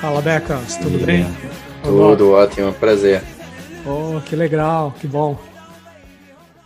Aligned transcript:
Fala, 0.00 0.20
Becas, 0.20 0.76
tudo 0.76 1.04
bem? 1.04 1.26
Tudo 1.82 2.32
ótimo, 2.32 2.72
prazer. 2.72 3.22
Oh, 3.86 4.20
que 4.20 4.36
legal, 4.36 4.94
que 5.00 5.06
bom. 5.06 5.38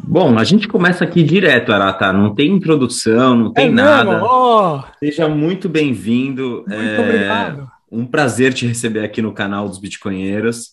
Bom, 0.04 0.36
a 0.36 0.44
gente 0.44 0.66
começa 0.66 1.04
aqui 1.04 1.22
direto, 1.22 1.72
Arata. 1.72 2.12
Não 2.12 2.34
tem 2.34 2.50
introdução, 2.50 3.36
não 3.36 3.52
tem 3.52 3.68
é 3.68 3.70
nada. 3.70 4.24
Oh. 4.24 4.82
Seja 4.98 5.28
muito 5.28 5.68
bem-vindo. 5.68 6.64
Muito 6.66 6.74
é 6.74 7.00
obrigado. 7.00 7.70
Um 7.90 8.04
prazer 8.04 8.52
te 8.52 8.66
receber 8.66 9.04
aqui 9.04 9.22
no 9.22 9.32
canal 9.32 9.68
dos 9.68 9.78
Bitcoinheiros. 9.78 10.72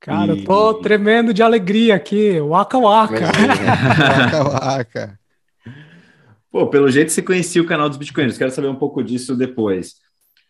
Cara, 0.00 0.34
e... 0.34 0.40
eu 0.40 0.44
tô 0.44 0.74
tremendo 0.74 1.34
de 1.34 1.42
alegria 1.42 1.96
aqui. 1.96 2.40
Waka 2.40 2.78
waka. 2.78 3.24
waka 3.26 4.42
waka. 4.44 5.18
Pô, 6.50 6.66
pelo 6.68 6.90
jeito 6.90 7.10
você 7.10 7.20
conhecia 7.20 7.60
o 7.60 7.66
canal 7.66 7.88
dos 7.88 7.98
Bitcoinheiros. 7.98 8.38
Quero 8.38 8.52
saber 8.52 8.68
um 8.68 8.76
pouco 8.76 9.02
disso 9.02 9.36
depois. 9.36 9.96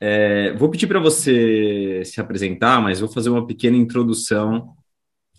É, 0.01 0.53
vou 0.55 0.71
pedir 0.71 0.87
para 0.87 1.01
você 1.01 2.03
se 2.05 2.21
apresentar, 2.21 2.81
mas 2.81 3.01
vou 3.01 3.09
fazer 3.09 3.31
uma 3.31 3.47
pequena 3.47 3.77
introdução 3.77 4.77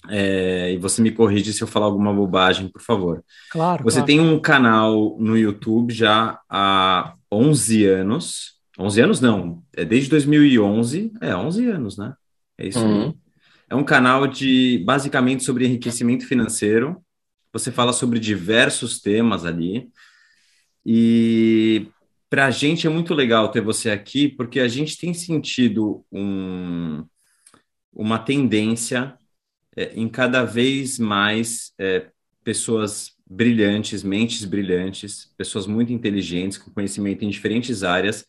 é, 0.07 0.71
e 0.73 0.77
você 0.77 1.01
me 1.01 1.11
corrige 1.11 1.51
se 1.51 1.61
eu 1.61 1.67
falar 1.67 1.85
alguma 1.85 2.13
bobagem, 2.13 2.67
por 2.67 2.81
favor. 2.81 3.23
Claro. 3.51 3.83
Você 3.83 3.97
claro. 3.97 4.07
tem 4.07 4.19
um 4.19 4.39
canal 4.39 5.17
no 5.19 5.37
YouTube 5.37 5.93
já 5.93 6.39
há 6.49 7.13
11 7.31 7.85
anos. 7.85 8.59
11 8.77 9.01
anos 9.01 9.21
não, 9.21 9.61
é 9.75 9.83
desde 9.83 10.09
2011. 10.09 11.11
É, 11.21 11.35
11 11.35 11.69
anos, 11.69 11.97
né? 11.97 12.13
É 12.57 12.67
isso 12.67 12.79
uhum. 12.79 13.07
aí. 13.07 13.13
É 13.69 13.75
um 13.75 13.83
canal 13.83 14.25
de 14.25 14.81
basicamente 14.85 15.43
sobre 15.43 15.65
enriquecimento 15.65 16.25
financeiro. 16.25 17.01
Você 17.53 17.71
fala 17.71 17.93
sobre 17.93 18.19
diversos 18.19 18.99
temas 18.99 19.45
ali. 19.45 19.89
E 20.85 21.87
para 22.29 22.45
a 22.45 22.51
gente 22.51 22.85
é 22.85 22.89
muito 22.89 23.13
legal 23.13 23.49
ter 23.49 23.61
você 23.61 23.89
aqui, 23.89 24.27
porque 24.27 24.59
a 24.59 24.67
gente 24.67 24.97
tem 24.97 25.13
sentido 25.13 26.05
um, 26.11 27.03
uma 27.91 28.19
tendência 28.19 29.17
é, 29.75 29.93
em 29.95 30.07
cada 30.07 30.43
vez 30.45 30.99
mais 30.99 31.73
é, 31.79 32.07
pessoas 32.43 33.13
brilhantes, 33.25 34.03
mentes 34.03 34.45
brilhantes, 34.45 35.33
pessoas 35.37 35.65
muito 35.65 35.91
inteligentes, 35.91 36.57
com 36.57 36.71
conhecimento 36.71 37.25
em 37.25 37.29
diferentes 37.29 37.83
áreas, 37.83 38.25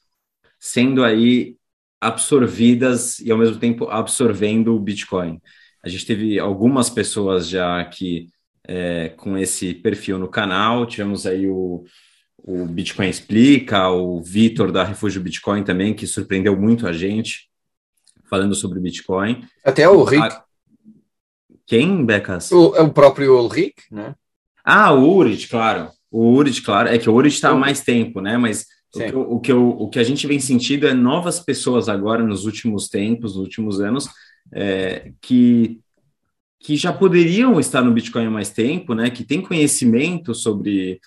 sendo 0.59 1.05
aí 1.05 1.57
absorvidas 2.01 3.19
e 3.21 3.31
ao 3.31 3.39
mesmo 3.39 3.59
tempo 3.59 3.89
absorvendo 3.89 4.75
o 4.75 4.81
Bitcoin. 4.81 5.41
A 5.83 5.89
gente 5.89 6.07
teve 6.07 6.39
algumas 6.39 6.89
pessoas 6.89 7.49
já 7.49 7.81
aqui 7.81 8.29
é, 8.65 9.11
com 9.11 9.37
esse 9.37 9.75
perfil 9.75 10.19
no 10.19 10.29
canal, 10.29 10.87
tivemos 10.87 11.27
aí 11.27 11.47
o, 11.47 11.85
o 12.45 12.67
Bitcoin 12.67 13.09
Explica, 13.09 13.89
o 13.89 14.23
Vitor 14.23 14.73
da 14.73 14.85
Refúgio 14.85 15.23
Bitcoin 15.23 15.63
também, 15.63 15.95
que 15.95 16.07
surpreendeu 16.07 16.57
muito 16.57 16.87
a 16.87 16.93
gente, 16.93 17.49
falando 18.29 18.55
sobre 18.55 18.81
Bitcoin. 18.81 19.45
Até 19.65 19.89
o 19.89 20.03
Rick. 20.05 20.23
A, 20.23 20.45
quem, 21.71 22.05
Becas? 22.05 22.51
O, 22.51 22.75
é 22.75 22.81
o 22.81 22.93
próprio 22.93 23.39
Ulrich, 23.39 23.75
né? 23.93 24.17
Ah, 24.65 24.93
o 24.93 25.09
Urit, 25.17 25.49
claro. 25.49 25.89
O 26.11 26.33
Urit, 26.33 26.63
claro. 26.63 26.89
É 26.89 26.99
que 26.99 27.09
o 27.09 27.15
Urit 27.15 27.33
está 27.33 27.51
há 27.51 27.55
mais 27.55 27.83
tempo, 27.83 28.21
né? 28.21 28.37
Mas 28.37 28.67
o 28.93 28.99
que, 28.99 29.15
o, 29.15 29.41
que 29.41 29.53
eu, 29.53 29.69
o 29.69 29.89
que 29.89 30.01
a 30.01 30.03
gente 30.03 30.27
vem 30.27 30.41
sentindo 30.41 30.87
é 30.87 30.93
novas 30.93 31.39
pessoas 31.39 31.89
agora, 31.89 32.25
nos 32.25 32.45
últimos 32.45 32.89
tempos, 32.89 33.37
nos 33.37 33.45
últimos 33.45 33.81
anos, 33.81 34.09
é, 34.53 35.13
que, 35.21 35.79
que 36.59 36.77
já 36.77 36.93
poderiam 36.93 37.61
estar 37.61 37.83
no 37.83 37.93
Bitcoin 37.93 38.27
há 38.27 38.31
mais 38.31 38.51
tempo, 38.51 38.93
né? 38.93 39.09
Que 39.09 39.23
tem 39.23 39.41
conhecimento 39.41 40.35
sobre, 40.35 41.01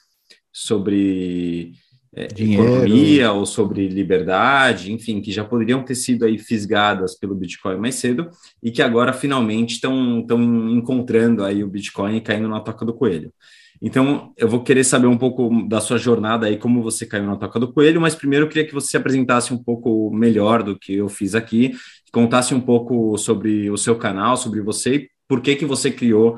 sobre 0.54 1.74
é, 2.16 2.28
economia 2.38 3.32
ou 3.32 3.46
sobre 3.46 3.88
liberdade, 3.88 4.94
enfim, 4.94 5.20
que 5.20 5.32
já 5.32 5.44
poderiam 5.44 5.84
ter 5.84 5.96
sido 5.96 6.26
aí 6.26 6.38
fisgadas 6.38 7.18
pelo 7.18 7.34
Bitcoin 7.34 7.78
mais 7.78 7.96
cedo 7.96 8.30
e 8.62 8.70
que 8.72 8.84
agora 8.84 9.12
finalmente 9.12 9.72
estão 9.72 10.24
encontrando 10.70 11.44
aí 11.44 11.64
o 11.64 11.70
Bitcoin 11.70 12.18
e 12.18 12.22
caindo 12.22 12.48
na 12.48 12.60
toca 12.60 12.86
do 12.86 12.94
coelho. 12.94 13.34
Então, 13.82 14.32
eu 14.38 14.48
vou 14.48 14.64
querer 14.64 14.84
saber 14.84 15.08
um 15.08 15.18
pouco 15.18 15.68
da 15.68 15.82
sua 15.82 15.98
jornada 15.98 16.46
aí, 16.46 16.56
como 16.56 16.82
você 16.82 17.06
caiu 17.06 17.26
na 17.26 17.36
toca 17.36 17.60
do 17.60 17.74
coelho, 17.74 18.00
mas 18.00 18.16
primeiro 18.16 18.46
eu 18.46 18.50
queria 18.50 18.66
que 18.66 18.74
você 18.74 18.92
se 18.92 18.98
apresentasse 18.98 19.54
um 19.54 19.62
pouco 19.62 20.10
melhor 20.14 20.64
do 20.64 20.78
que 20.78 20.94
eu 20.94 21.10
fiz 21.10 21.36
aqui, 21.36 21.74
contasse 22.12 22.54
um 22.54 22.62
pouco 22.62 23.18
sobre 23.18 23.70
o 23.70 23.78
seu 23.78 23.98
canal, 23.98 24.38
sobre 24.38 24.62
você 24.62 24.96
e 24.96 25.10
por 25.28 25.42
que 25.42 25.56
que 25.56 25.66
você 25.66 25.92
criou 25.92 26.38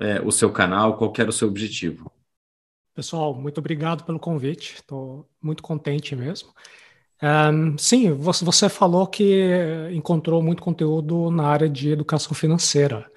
é, 0.00 0.20
o 0.24 0.32
seu 0.32 0.50
canal, 0.50 0.96
qual 0.96 1.12
era 1.18 1.28
o 1.28 1.32
seu 1.32 1.46
objetivo. 1.46 2.10
Pessoal, 2.94 3.34
muito 3.34 3.58
obrigado 3.58 4.04
pelo 4.04 4.18
convite, 4.18 4.74
estou 4.74 5.28
muito 5.40 5.62
contente 5.62 6.16
mesmo. 6.16 6.52
Um, 7.22 7.78
sim, 7.78 8.10
você 8.12 8.68
falou 8.68 9.06
que 9.06 9.46
encontrou 9.92 10.42
muito 10.42 10.62
conteúdo 10.62 11.30
na 11.30 11.46
área 11.46 11.68
de 11.68 11.90
educação 11.90 12.34
financeira. 12.34 13.10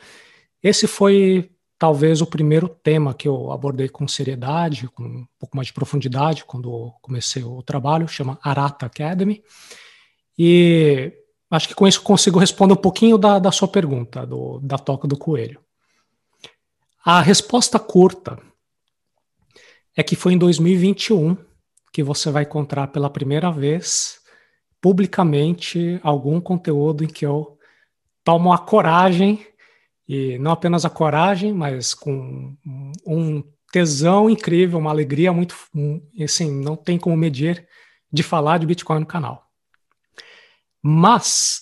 Esse 0.62 0.88
foi 0.88 1.50
talvez 1.78 2.22
o 2.22 2.26
primeiro 2.26 2.70
tema 2.70 3.14
que 3.14 3.28
eu 3.28 3.52
abordei 3.52 3.90
com 3.90 4.08
seriedade, 4.08 4.88
com 4.90 5.04
um 5.04 5.28
pouco 5.40 5.56
mais 5.56 5.68
de 5.68 5.74
profundidade, 5.74 6.46
quando 6.46 6.94
comecei 7.02 7.44
o 7.44 7.62
trabalho, 7.64 8.08
chama 8.08 8.40
Arata 8.42 8.86
Academy. 8.86 9.44
E 10.38 11.12
acho 11.50 11.68
que 11.68 11.76
com 11.76 11.88
isso 11.88 12.02
consigo 12.02 12.40
responder 12.40 12.74
um 12.74 12.78
pouquinho 12.78 13.18
da, 13.18 13.40
da 13.40 13.52
sua 13.52 13.68
pergunta, 13.68 14.26
do, 14.26 14.60
da 14.60 14.78
toca 14.78 15.08
do 15.08 15.18
coelho. 15.18 15.60
A 17.04 17.22
resposta 17.22 17.80
curta 17.80 18.40
é 19.96 20.04
que 20.04 20.16
foi 20.16 20.34
em 20.34 20.38
2021 20.38 21.38
que 21.92 22.02
você 22.02 22.32
vai 22.32 22.44
encontrar 22.44 22.88
pela 22.88 23.10
primeira 23.10 23.52
vez 23.52 24.20
publicamente 24.82 26.00
algum 26.04 26.42
conteúdo 26.42 27.04
em 27.04 27.08
que 27.08 27.26
eu 27.26 27.58
tomo 28.24 28.52
a 28.52 28.58
coragem 28.58 29.46
e 30.08 30.38
não 30.40 30.52
apenas 30.52 30.84
a 30.84 30.90
coragem, 30.90 31.54
mas 31.54 31.94
com 31.94 32.56
um 33.06 33.44
tesão 33.72 34.30
incrível, 34.30 34.80
uma 34.80 34.92
alegria 34.92 35.32
muito, 35.32 35.56
assim, 36.22 36.52
não 36.52 36.76
tem 36.76 37.00
como 37.00 37.16
medir 37.16 37.66
de 38.12 38.22
falar 38.22 38.58
de 38.58 38.66
Bitcoin 38.66 39.00
no 39.00 39.06
canal. 39.06 39.48
Mas 40.82 41.62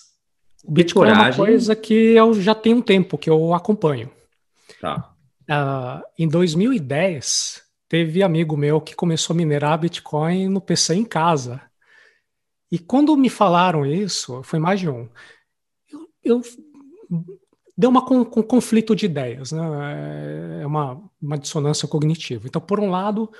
o 0.64 0.72
Bitcoin 0.72 1.08
coragem. 1.08 1.24
é 1.24 1.28
uma 1.28 1.36
coisa 1.36 1.76
que 1.76 1.94
eu 1.94 2.34
já 2.34 2.54
tenho 2.54 2.78
um 2.78 2.82
tempo 2.82 3.16
que 3.16 3.30
eu 3.30 3.54
acompanho. 3.54 4.10
Tá. 4.80 5.14
Uh, 5.42 6.02
em 6.18 6.28
2010, 6.28 7.62
teve 7.92 8.22
amigo 8.22 8.56
meu 8.56 8.80
que 8.80 8.94
começou 8.94 9.34
a 9.34 9.36
minerar 9.36 9.78
Bitcoin 9.78 10.48
no 10.48 10.62
PC 10.62 10.94
em 10.94 11.04
casa. 11.04 11.60
E 12.70 12.78
quando 12.78 13.14
me 13.18 13.28
falaram 13.28 13.84
isso, 13.84 14.42
foi 14.44 14.58
mais 14.58 14.80
de 14.80 14.88
um, 14.88 15.10
eu, 15.92 16.08
eu 16.24 16.40
deu 17.76 17.90
uma 17.90 18.02
com, 18.02 18.24
com 18.24 18.42
conflito 18.42 18.96
de 18.96 19.04
ideias, 19.04 19.52
né? 19.52 20.62
É 20.62 20.66
uma, 20.66 21.02
uma 21.20 21.36
dissonância 21.36 21.86
cognitiva. 21.86 22.46
Então, 22.46 22.62
por 22.62 22.80
um 22.80 22.88
lado, 22.88 23.30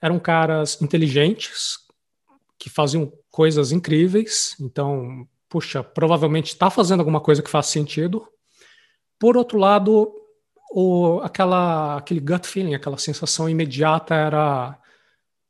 eram 0.00 0.18
caras 0.18 0.80
inteligentes 0.80 1.80
que 2.58 2.70
faziam 2.70 3.12
coisas 3.30 3.72
incríveis. 3.72 4.56
Então, 4.58 5.28
puxa, 5.50 5.84
provavelmente 5.84 6.46
está 6.46 6.70
fazendo 6.70 7.00
alguma 7.00 7.20
coisa 7.20 7.42
que 7.42 7.50
faz 7.50 7.66
sentido. 7.66 8.26
Por 9.18 9.36
outro 9.36 9.58
lado, 9.58 10.10
o, 10.70 11.20
aquela, 11.22 11.96
aquele 11.98 12.20
gut 12.20 12.46
feeling, 12.46 12.74
aquela 12.74 12.98
sensação 12.98 13.48
imediata 13.48 14.14
era 14.14 14.78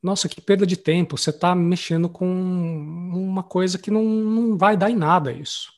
nossa, 0.03 0.29
que 0.29 0.41
perda 0.41 0.67
de 0.67 0.77
tempo, 0.77 1.19
você 1.19 1.31
está 1.31 1.55
mexendo 1.55 2.09
com 2.09 2.27
uma 2.27 3.43
coisa 3.43 3.79
que 3.79 3.91
não, 3.91 4.03
não 4.03 4.57
vai 4.57 4.77
dar 4.77 4.91
em 4.91 4.97
nada 4.97 5.31
isso. 5.31 5.71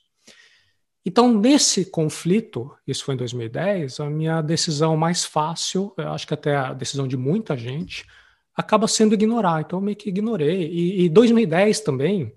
Então, 1.05 1.37
nesse 1.37 1.85
conflito, 1.87 2.73
isso 2.87 3.05
foi 3.05 3.15
em 3.15 3.19
2010, 3.19 3.99
a 3.99 4.09
minha 4.09 4.41
decisão 4.41 4.97
mais 4.97 5.25
fácil, 5.25 5.93
acho 5.99 6.27
que 6.27 6.35
até 6.35 6.55
a 6.55 6.73
decisão 6.73 7.09
de 7.09 7.17
muita 7.17 7.57
gente, 7.57 8.07
acaba 8.55 8.87
sendo 8.87 9.15
ignorar. 9.15 9.61
Então, 9.61 9.81
eu 9.81 9.83
meio 9.85 9.97
que 9.97 10.09
ignorei. 10.09 10.69
E, 10.71 11.05
e 11.05 11.09
2010 11.09 11.81
também 11.81 12.33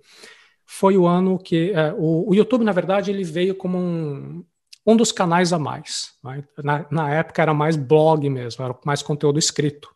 foi 0.66 0.98
o 0.98 1.06
ano 1.06 1.38
que. 1.38 1.72
É, 1.72 1.94
o, 1.94 2.31
o 2.31 2.36
YouTube, 2.36 2.63
na 2.63 2.72
verdade, 2.72 3.12
ele 3.12 3.24
veio 3.24 3.54
como 3.54 3.78
um, 3.78 4.44
um 4.86 4.96
dos 4.96 5.12
canais 5.12 5.52
a 5.52 5.60
mais. 5.60 6.14
Né? 6.24 6.44
Na, 6.64 6.86
na, 6.92 7.14
época 7.14 7.42
era 7.42 7.54
mais 7.54 7.76
blog 7.76 8.30
mesmo, 8.30 8.64
era 8.64 8.78
mais 8.86 9.02
conteúdo 9.02 9.40
escrito. 9.40 9.94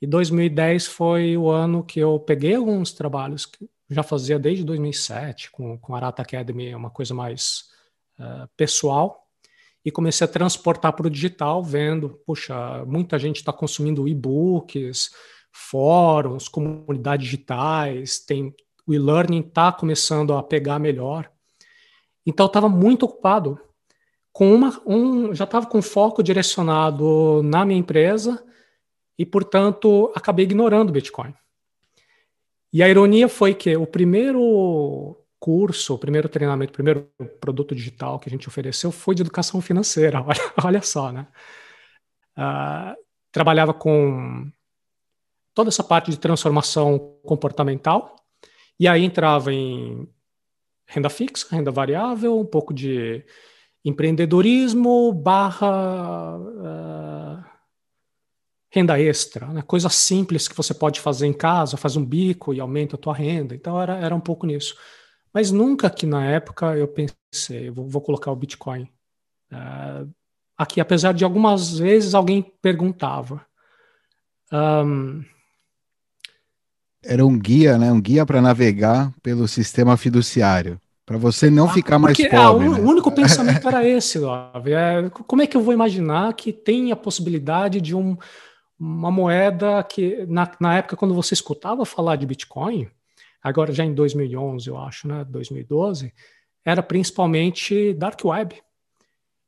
E 0.00 0.06
2010 0.06 0.86
foi 0.86 1.36
o 1.36 1.48
ano 1.48 1.84
que 1.84 2.00
eu 2.00 2.18
peguei 2.18 2.54
alguns 2.54 2.92
trabalhos 2.92 3.46
que 3.46 3.68
já 3.88 4.02
fazia 4.02 4.38
desde 4.38 4.64
2007, 4.64 5.50
com, 5.50 5.78
com 5.78 5.94
a 5.94 5.98
Arata 5.98 6.22
Academy, 6.22 6.74
uma 6.74 6.90
coisa 6.90 7.14
mais 7.14 7.70
uh, 8.18 8.48
pessoal, 8.56 9.28
e 9.84 9.90
comecei 9.90 10.24
a 10.24 10.30
transportar 10.30 10.92
para 10.92 11.06
o 11.06 11.10
digital, 11.10 11.62
vendo, 11.62 12.20
puxa, 12.26 12.84
muita 12.86 13.18
gente 13.18 13.36
está 13.36 13.52
consumindo 13.52 14.08
e-books, 14.08 15.10
fóruns, 15.52 16.48
comunidades 16.48 17.26
digitais, 17.26 18.18
tem 18.18 18.54
o 18.86 18.94
e-learning 18.94 19.40
está 19.40 19.70
começando 19.70 20.34
a 20.34 20.42
pegar 20.42 20.78
melhor. 20.78 21.30
Então, 22.26 22.44
eu 22.44 22.48
estava 22.48 22.68
muito 22.68 23.04
ocupado 23.04 23.60
com 24.32 24.54
uma, 24.54 24.80
um, 24.86 25.34
já 25.34 25.44
estava 25.44 25.66
com 25.66 25.82
foco 25.82 26.22
direcionado 26.22 27.42
na 27.44 27.64
minha 27.64 27.78
empresa 27.78 28.42
e, 29.18 29.26
portanto, 29.26 30.10
acabei 30.14 30.44
ignorando 30.44 30.88
o 30.88 30.92
Bitcoin. 30.92 31.34
E 32.72 32.82
a 32.82 32.88
ironia 32.88 33.28
foi 33.28 33.54
que 33.54 33.76
o 33.76 33.86
primeiro 33.86 35.18
curso, 35.38 35.94
o 35.94 35.98
primeiro 35.98 36.28
treinamento, 36.28 36.70
o 36.70 36.74
primeiro 36.74 37.10
produto 37.40 37.74
digital 37.74 38.18
que 38.18 38.28
a 38.28 38.32
gente 38.32 38.48
ofereceu 38.48 38.90
foi 38.90 39.14
de 39.14 39.22
educação 39.22 39.60
financeira. 39.60 40.22
Olha, 40.24 40.52
olha 40.64 40.82
só, 40.82 41.12
né? 41.12 41.26
Uh, 42.38 42.96
trabalhava 43.30 43.74
com 43.74 44.50
toda 45.52 45.68
essa 45.68 45.84
parte 45.84 46.10
de 46.10 46.18
transformação 46.18 47.18
comportamental, 47.24 48.16
e 48.80 48.88
aí 48.88 49.04
entrava 49.04 49.52
em 49.52 50.08
renda 50.86 51.10
fixa, 51.10 51.46
renda 51.50 51.70
variável, 51.70 52.38
um 52.38 52.46
pouco 52.46 52.72
de 52.72 53.24
empreendedorismo 53.84 55.12
barra 55.12 56.38
uh, 56.38 57.44
renda 58.70 59.00
extra, 59.00 59.46
né? 59.48 59.62
coisa 59.62 59.88
simples 59.88 60.48
que 60.48 60.56
você 60.56 60.72
pode 60.72 61.00
fazer 61.00 61.26
em 61.26 61.32
casa, 61.32 61.76
faz 61.76 61.96
um 61.96 62.04
bico 62.04 62.54
e 62.54 62.60
aumenta 62.60 62.96
a 62.96 62.98
tua 62.98 63.14
renda. 63.14 63.54
Então 63.54 63.80
era, 63.80 63.96
era 63.98 64.14
um 64.14 64.20
pouco 64.20 64.46
nisso. 64.46 64.76
Mas 65.32 65.50
nunca 65.50 65.90
que 65.90 66.06
na 66.06 66.24
época 66.24 66.76
eu 66.76 66.88
pensei, 66.88 67.70
vou, 67.70 67.88
vou 67.88 68.02
colocar 68.02 68.30
o 68.30 68.36
Bitcoin. 68.36 68.88
Uh, 69.52 70.10
aqui, 70.56 70.80
apesar 70.80 71.12
de 71.12 71.24
algumas 71.24 71.78
vezes 71.78 72.14
alguém 72.14 72.42
perguntava. 72.62 73.44
Um, 74.52 75.24
era 77.02 77.26
um 77.26 77.38
guia, 77.38 77.76
né? 77.76 77.90
Um 77.90 78.00
guia 78.00 78.24
para 78.24 78.40
navegar 78.40 79.12
pelo 79.22 79.48
sistema 79.48 79.96
fiduciário. 79.96 80.80
Para 81.04 81.18
você 81.18 81.50
não 81.50 81.66
ah, 81.66 81.72
ficar 81.72 81.98
mais 81.98 82.16
pobre. 82.16 82.36
Ah, 82.36 82.50
o, 82.52 82.58
né? 82.58 82.68
o, 82.68 82.88
único 82.88 83.10
pensamento 83.12 83.66
era 83.66 83.86
esse, 83.86 84.18
Love. 84.18 84.72
É, 84.72 85.10
como 85.10 85.42
é 85.42 85.46
que 85.46 85.56
eu 85.56 85.62
vou 85.62 85.74
imaginar 85.74 86.32
que 86.34 86.52
tem 86.52 86.92
a 86.92 86.96
possibilidade 86.96 87.80
de 87.80 87.94
um, 87.94 88.16
uma 88.78 89.10
moeda 89.10 89.82
que, 89.82 90.24
na, 90.26 90.50
na 90.60 90.76
época, 90.76 90.96
quando 90.96 91.14
você 91.14 91.34
escutava 91.34 91.84
falar 91.84 92.16
de 92.16 92.26
Bitcoin, 92.26 92.88
agora 93.42 93.72
já 93.72 93.84
em 93.84 93.94
2011, 93.94 94.68
eu 94.68 94.78
acho, 94.78 95.08
né? 95.08 95.24
2012, 95.28 96.12
era 96.64 96.82
principalmente 96.82 97.92
Dark 97.94 98.24
Web. 98.24 98.62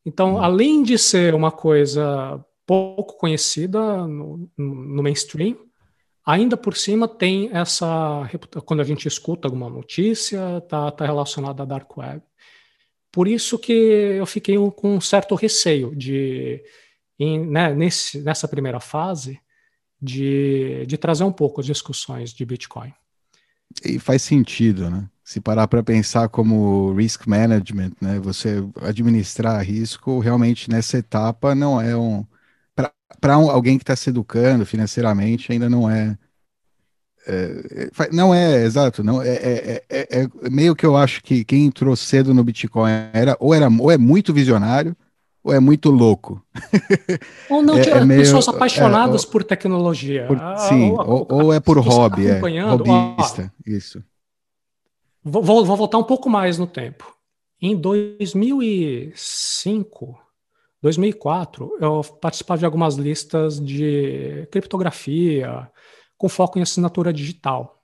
Então, 0.05 0.35
hum. 0.35 0.39
além 0.39 0.83
de 0.83 0.99
ser 0.99 1.35
uma 1.35 1.53
coisa 1.53 2.45
pouco 2.67 3.17
conhecida 3.17 4.07
no, 4.07 4.51
no 4.57 5.03
mainstream, 5.03 5.57
Ainda 6.27 6.57
por 6.57 6.77
cima 6.77 7.07
tem 7.07 7.51
essa 7.53 8.29
quando 8.65 8.81
a 8.81 8.85
gente 8.85 9.07
escuta 9.07 9.47
alguma 9.47 9.69
notícia, 9.69 10.61
tá, 10.63 10.91
tá 10.91 11.05
relacionada 11.05 11.63
à 11.63 11.67
dark 11.67 11.97
web. 11.97 12.23
Por 13.13 13.29
isso 13.29 13.59
que 13.59 13.73
eu 13.73 14.27
fiquei 14.27 14.57
com 14.75 14.97
um 14.97 15.01
certo 15.01 15.35
receio 15.35 15.95
de, 15.95 16.65
em, 17.19 17.47
né, 17.47 17.75
nesse, 17.75 18.21
nessa 18.21 18.49
primeira 18.49 18.81
fase, 18.81 19.39
de, 20.01 20.85
de 20.87 20.97
trazer 20.99 21.25
um 21.25 21.33
pouco 21.33 21.61
as 21.61 21.67
discussões 21.67 22.33
de 22.33 22.45
Bitcoin. 22.45 22.93
E 23.85 23.99
faz 23.99 24.23
sentido, 24.23 24.91
né? 24.91 25.09
Se 25.23 25.41
parar 25.41 25.69
para 25.69 25.83
pensar 25.83 26.29
como 26.29 26.93
risk 26.95 27.27
management, 27.27 27.93
né? 28.01 28.19
Você 28.21 28.63
administrar 28.83 29.65
risco 29.65 30.19
realmente 30.19 30.69
nessa 30.69 30.99
etapa 30.99 31.55
não 31.55 31.81
é 31.81 31.97
um 31.97 32.27
para 33.21 33.39
um, 33.39 33.51
alguém 33.51 33.79
que 33.79 33.83
está 33.83 33.97
se 33.97 34.11
educando 34.11 34.67
financeiramente 34.67 35.51
ainda 35.51 35.69
não 35.69 35.89
é, 35.89 36.17
é, 37.27 37.89
é, 37.99 38.13
não 38.13 38.35
é 38.35 38.65
exato, 38.65 39.03
não 39.03 39.23
é, 39.23 39.29
é, 39.29 39.83
é, 39.89 40.21
é, 40.21 40.29
meio 40.51 40.77
que 40.77 40.85
eu 40.85 40.95
acho 40.97 41.23
que 41.23 41.43
quem 41.45 41.65
entrou 41.65 41.97
cedo 41.97 42.35
no 42.35 42.45
Bitcoin 42.45 42.91
era 43.13 43.37
ou 43.41 43.55
era 43.55 43.69
ou 43.69 43.91
é 43.91 43.97
muito 43.97 44.31
visionário 44.33 44.95
ou 45.43 45.53
é 45.53 45.61
muito 45.61 45.91
louco. 45.91 46.43
Ou 47.51 47.63
não 47.63 47.79
tinha 47.79 48.03
meio, 48.03 48.23
pessoas 48.23 48.49
apaixonadas 48.49 49.27
por 49.27 49.45
tecnologia. 49.45 50.27
Por, 50.27 50.41
ah, 50.41 50.57
sim, 50.57 50.91
ou, 50.91 51.07
ou, 51.07 51.27
ou, 51.31 51.53
é 51.53 51.61
por 51.61 51.79
hobby, 51.79 52.29
é 52.29 52.41
hobbyista, 52.41 53.53
ó, 53.55 53.71
isso. 53.71 54.03
Vou, 55.23 55.43
vou 55.43 55.77
voltar 55.77 55.99
um 55.99 56.05
pouco 56.05 56.31
mais 56.31 56.57
no 56.57 56.67
tempo. 56.67 57.15
Em 57.61 57.77
2005, 57.77 60.19
2004, 60.85 61.79
eu 61.81 62.03
participava 62.21 62.59
de 62.59 62.67
algumas 62.67 62.97
listas 62.97 63.59
de 63.59 64.47
criptografia, 64.53 65.67
com 66.19 66.29
foco 66.29 66.59
em 66.59 66.63
assinatura 66.63 67.11
digital. 67.11 67.83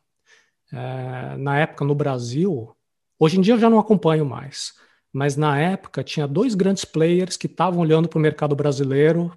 É, 0.70 1.34
na 1.38 1.58
época, 1.58 1.82
no 1.82 1.94
Brasil, 1.94 2.76
hoje 3.18 3.38
em 3.38 3.40
dia 3.40 3.54
eu 3.54 3.58
já 3.58 3.70
não 3.70 3.78
acompanho 3.78 4.26
mais, 4.26 4.74
mas 5.10 5.34
na 5.34 5.58
época 5.58 6.04
tinha 6.04 6.28
dois 6.28 6.54
grandes 6.54 6.84
players 6.84 7.38
que 7.38 7.46
estavam 7.46 7.80
olhando 7.80 8.06
para 8.06 8.18
o 8.18 8.20
mercado 8.20 8.54
brasileiro. 8.54 9.32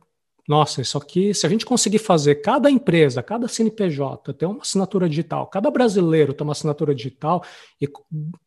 Nossa, 0.45 0.81
isso 0.81 0.97
aqui, 0.97 1.33
se 1.33 1.45
a 1.45 1.49
gente 1.49 1.65
conseguir 1.65 1.99
fazer 1.99 2.41
cada 2.41 2.69
empresa, 2.69 3.23
cada 3.23 3.47
CNPJ 3.47 4.33
ter 4.33 4.45
uma 4.45 4.61
assinatura 4.61 5.07
digital, 5.07 5.47
cada 5.47 5.71
brasileiro 5.71 6.33
ter 6.33 6.43
uma 6.43 6.51
assinatura 6.51 6.93
digital 6.93 7.41
e 7.79 7.87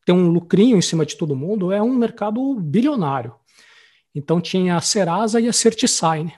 ter 0.04 0.12
um 0.12 0.28
lucrinho 0.28 0.76
em 0.76 0.82
cima 0.82 1.06
de 1.06 1.16
todo 1.16 1.34
mundo, 1.34 1.72
é 1.72 1.80
um 1.80 1.94
mercado 1.94 2.54
bilionário. 2.60 3.34
Então 4.16 4.40
tinha 4.40 4.76
a 4.76 4.80
Serasa 4.80 5.38
e 5.38 5.46
a 5.46 5.52
Certisign. 5.52 6.32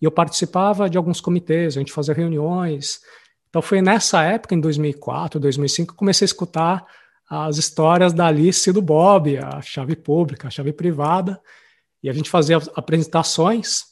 E 0.00 0.04
eu 0.04 0.10
participava 0.10 0.88
de 0.88 0.98
alguns 0.98 1.18
comitês, 1.18 1.74
a 1.74 1.80
gente 1.80 1.92
fazia 1.92 2.12
reuniões. 2.12 3.00
Então 3.48 3.62
foi 3.62 3.80
nessa 3.80 4.22
época, 4.22 4.54
em 4.54 4.60
2004, 4.60 5.40
2005, 5.40 5.94
que 5.94 5.98
comecei 5.98 6.26
a 6.26 6.26
escutar 6.26 6.86
as 7.28 7.56
histórias 7.56 8.12
da 8.12 8.26
Alice 8.26 8.68
e 8.68 8.72
do 8.72 8.82
Bob, 8.82 9.38
a 9.38 9.62
chave 9.62 9.96
pública, 9.96 10.48
a 10.48 10.50
chave 10.50 10.74
privada. 10.74 11.40
E 12.02 12.10
a 12.10 12.12
gente 12.12 12.28
fazia 12.28 12.58
apresentações 12.74 13.84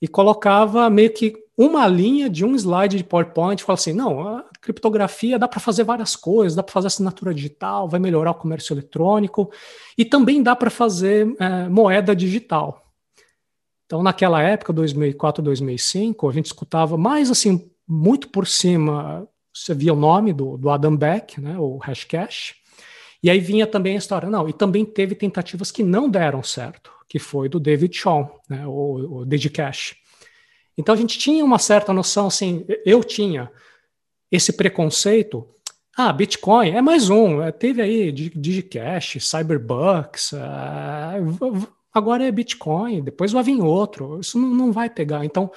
e 0.00 0.08
colocava 0.08 0.88
meio 0.88 1.12
que 1.12 1.34
uma 1.56 1.86
linha 1.86 2.30
de 2.30 2.46
um 2.46 2.54
slide 2.54 2.96
de 2.96 3.04
PowerPoint, 3.04 3.62
falava 3.62 3.80
assim, 3.80 3.92
não, 3.92 4.42
criptografia 4.68 5.38
dá 5.38 5.48
para 5.48 5.60
fazer 5.60 5.82
várias 5.82 6.14
coisas, 6.14 6.54
dá 6.54 6.62
para 6.62 6.72
fazer 6.72 6.88
assinatura 6.88 7.32
digital, 7.32 7.88
vai 7.88 7.98
melhorar 7.98 8.32
o 8.32 8.34
comércio 8.34 8.74
eletrônico 8.74 9.50
e 9.96 10.04
também 10.04 10.42
dá 10.42 10.54
para 10.54 10.68
fazer 10.68 11.34
é, 11.40 11.68
moeda 11.68 12.14
digital. 12.14 12.84
Então, 13.86 14.02
naquela 14.02 14.42
época, 14.42 14.72
2004, 14.72 15.42
2005, 15.42 16.28
a 16.28 16.32
gente 16.32 16.46
escutava 16.46 16.98
mais 16.98 17.30
assim, 17.30 17.70
muito 17.86 18.28
por 18.28 18.46
cima, 18.46 19.26
você 19.52 19.74
via 19.74 19.94
o 19.94 19.96
nome 19.96 20.34
do, 20.34 20.58
do 20.58 20.68
Adam 20.68 20.94
Beck, 20.94 21.40
né, 21.40 21.56
o 21.58 21.78
Hashcash, 21.78 22.54
e 23.22 23.30
aí 23.30 23.40
vinha 23.40 23.66
também 23.66 23.94
a 23.94 23.98
história, 23.98 24.28
não, 24.28 24.46
e 24.46 24.52
também 24.52 24.84
teve 24.84 25.14
tentativas 25.14 25.70
que 25.70 25.82
não 25.82 26.10
deram 26.10 26.42
certo, 26.42 26.92
que 27.08 27.18
foi 27.18 27.48
do 27.48 27.58
David 27.58 27.96
Shaw, 27.96 28.38
né, 28.48 28.66
o, 28.66 29.20
o 29.20 29.24
Digicash. 29.24 29.96
Então 30.76 30.94
a 30.94 30.98
gente 30.98 31.18
tinha 31.18 31.42
uma 31.42 31.58
certa 31.58 31.90
noção, 31.90 32.26
assim, 32.26 32.66
eu 32.84 33.02
tinha 33.02 33.50
esse 34.30 34.52
preconceito. 34.52 35.46
Ah, 35.96 36.12
Bitcoin 36.12 36.70
é 36.70 36.80
mais 36.80 37.10
um. 37.10 37.42
É, 37.42 37.50
teve 37.50 37.82
aí 37.82 38.12
Digicash, 38.12 39.18
Cyberbucks, 39.20 40.32
é, 40.32 40.38
agora 41.92 42.24
é 42.24 42.30
Bitcoin, 42.30 43.02
depois 43.02 43.32
vai 43.32 43.42
vir 43.42 43.60
outro. 43.60 44.20
Isso 44.20 44.38
não, 44.38 44.70
vai 44.70 44.88
pegar. 44.88 45.24
Então, 45.24 45.50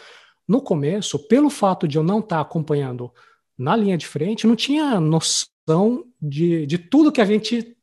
no 0.48 0.62
começo, 0.62 1.20
pelo 1.28 1.50
fato 1.50 1.88
de 1.88 1.98
eu 1.98 2.04
não 2.04 2.20
estar 2.20 2.42
acompanhando 2.42 3.12
na 3.58 3.76
linha 3.76 3.98
de 3.98 4.08
frente, 4.08 4.48
não 4.48 4.56
tinha 4.56 5.00
noção 5.00 6.06
de, 6.20 6.66
de 6.66 6.78
tudo 6.78 7.12
que 7.12 7.22
a 7.22 7.26
gente, 7.26 7.78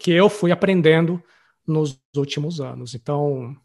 que 0.00 0.10
eu 0.10 0.28
fui 0.28 0.50
aprendendo 0.50 1.22
nos 1.66 2.00
últimos 2.16 2.60
anos. 2.60 2.94
Então, 2.94 3.56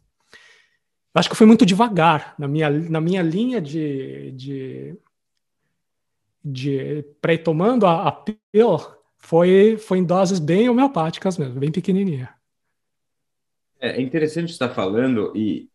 acho 1.13 1.29
que 1.29 1.35
fui 1.35 1.47
muito 1.47 1.65
devagar 1.65 2.35
na 2.37 2.47
minha, 2.47 2.69
na 2.69 3.01
minha 3.01 3.21
linha 3.21 3.59
de, 3.59 4.31
de, 4.33 4.95
de 6.43 7.03
tomando 7.43 7.85
a, 7.85 8.07
a 8.07 8.11
pill, 8.11 8.79
foi, 9.17 9.77
foi 9.77 9.99
em 9.99 10.03
doses 10.03 10.39
bem 10.39 10.67
homeopáticas 10.69 11.37
mesmo, 11.37 11.59
bem 11.59 11.71
pequenininha. 11.71 12.29
É 13.79 14.01
interessante 14.01 14.51
estar 14.51 14.69
falando 14.69 15.31
e 15.35 15.69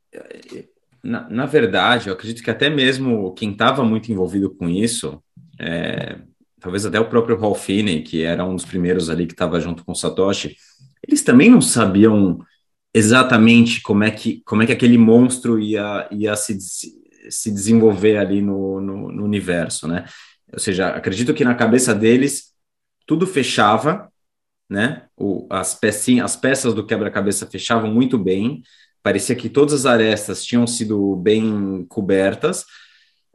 na, 1.02 1.28
na, 1.28 1.46
verdade, 1.46 2.08
eu 2.08 2.14
acredito 2.14 2.42
que 2.42 2.50
até 2.50 2.68
mesmo 2.68 3.32
quem 3.35 3.52
estava 3.52 3.85
muito 3.85 4.11
envolvido 4.11 4.50
com 4.50 4.68
isso, 4.68 5.23
é, 5.58 6.18
talvez 6.61 6.85
até 6.85 6.99
o 6.99 7.08
próprio 7.08 7.38
Ralph 7.38 7.64
Finney, 7.64 8.02
que 8.02 8.23
era 8.23 8.44
um 8.44 8.54
dos 8.54 8.64
primeiros 8.64 9.08
ali 9.08 9.26
que 9.26 9.32
estava 9.32 9.61
junto 9.61 9.85
com 9.85 9.92
o 9.92 9.96
Satoshi, 9.96 10.56
eles 11.06 11.23
também 11.23 11.50
não 11.50 11.61
sabiam 11.61 12.40
exatamente 12.92 13.82
como 13.82 14.04
é 14.04 14.11
que, 14.11 14.42
como 14.44 14.62
é 14.62 14.66
que 14.66 14.73
aquele 14.73 14.99
monstro 14.99 15.61
ia, 15.61 16.08
ia 16.11 16.35
se, 16.35 16.58
se 17.30 17.50
desenvolver 17.52 18.16
ali 18.16 18.40
no, 18.42 18.80
no, 18.80 19.12
no 19.12 19.25
universo, 19.25 19.87
né? 19.87 20.06
Ou 20.56 20.60
seja, 20.60 20.88
acredito 20.88 21.34
que 21.34 21.44
na 21.44 21.54
cabeça 21.54 21.94
deles 21.94 22.54
tudo 23.06 23.26
fechava, 23.26 24.10
né? 24.68 25.02
O, 25.14 25.46
as, 25.50 25.75
pecinhas, 25.75 26.32
as 26.32 26.36
peças 26.36 26.72
do 26.72 26.86
quebra-cabeça 26.86 27.46
fechavam 27.46 27.92
muito 27.92 28.16
bem, 28.18 28.62
parecia 29.02 29.36
que 29.36 29.50
todas 29.50 29.75
as 29.75 29.86
arestas 29.86 30.42
tinham 30.42 30.66
sido 30.66 31.14
bem 31.16 31.84
cobertas, 31.90 32.64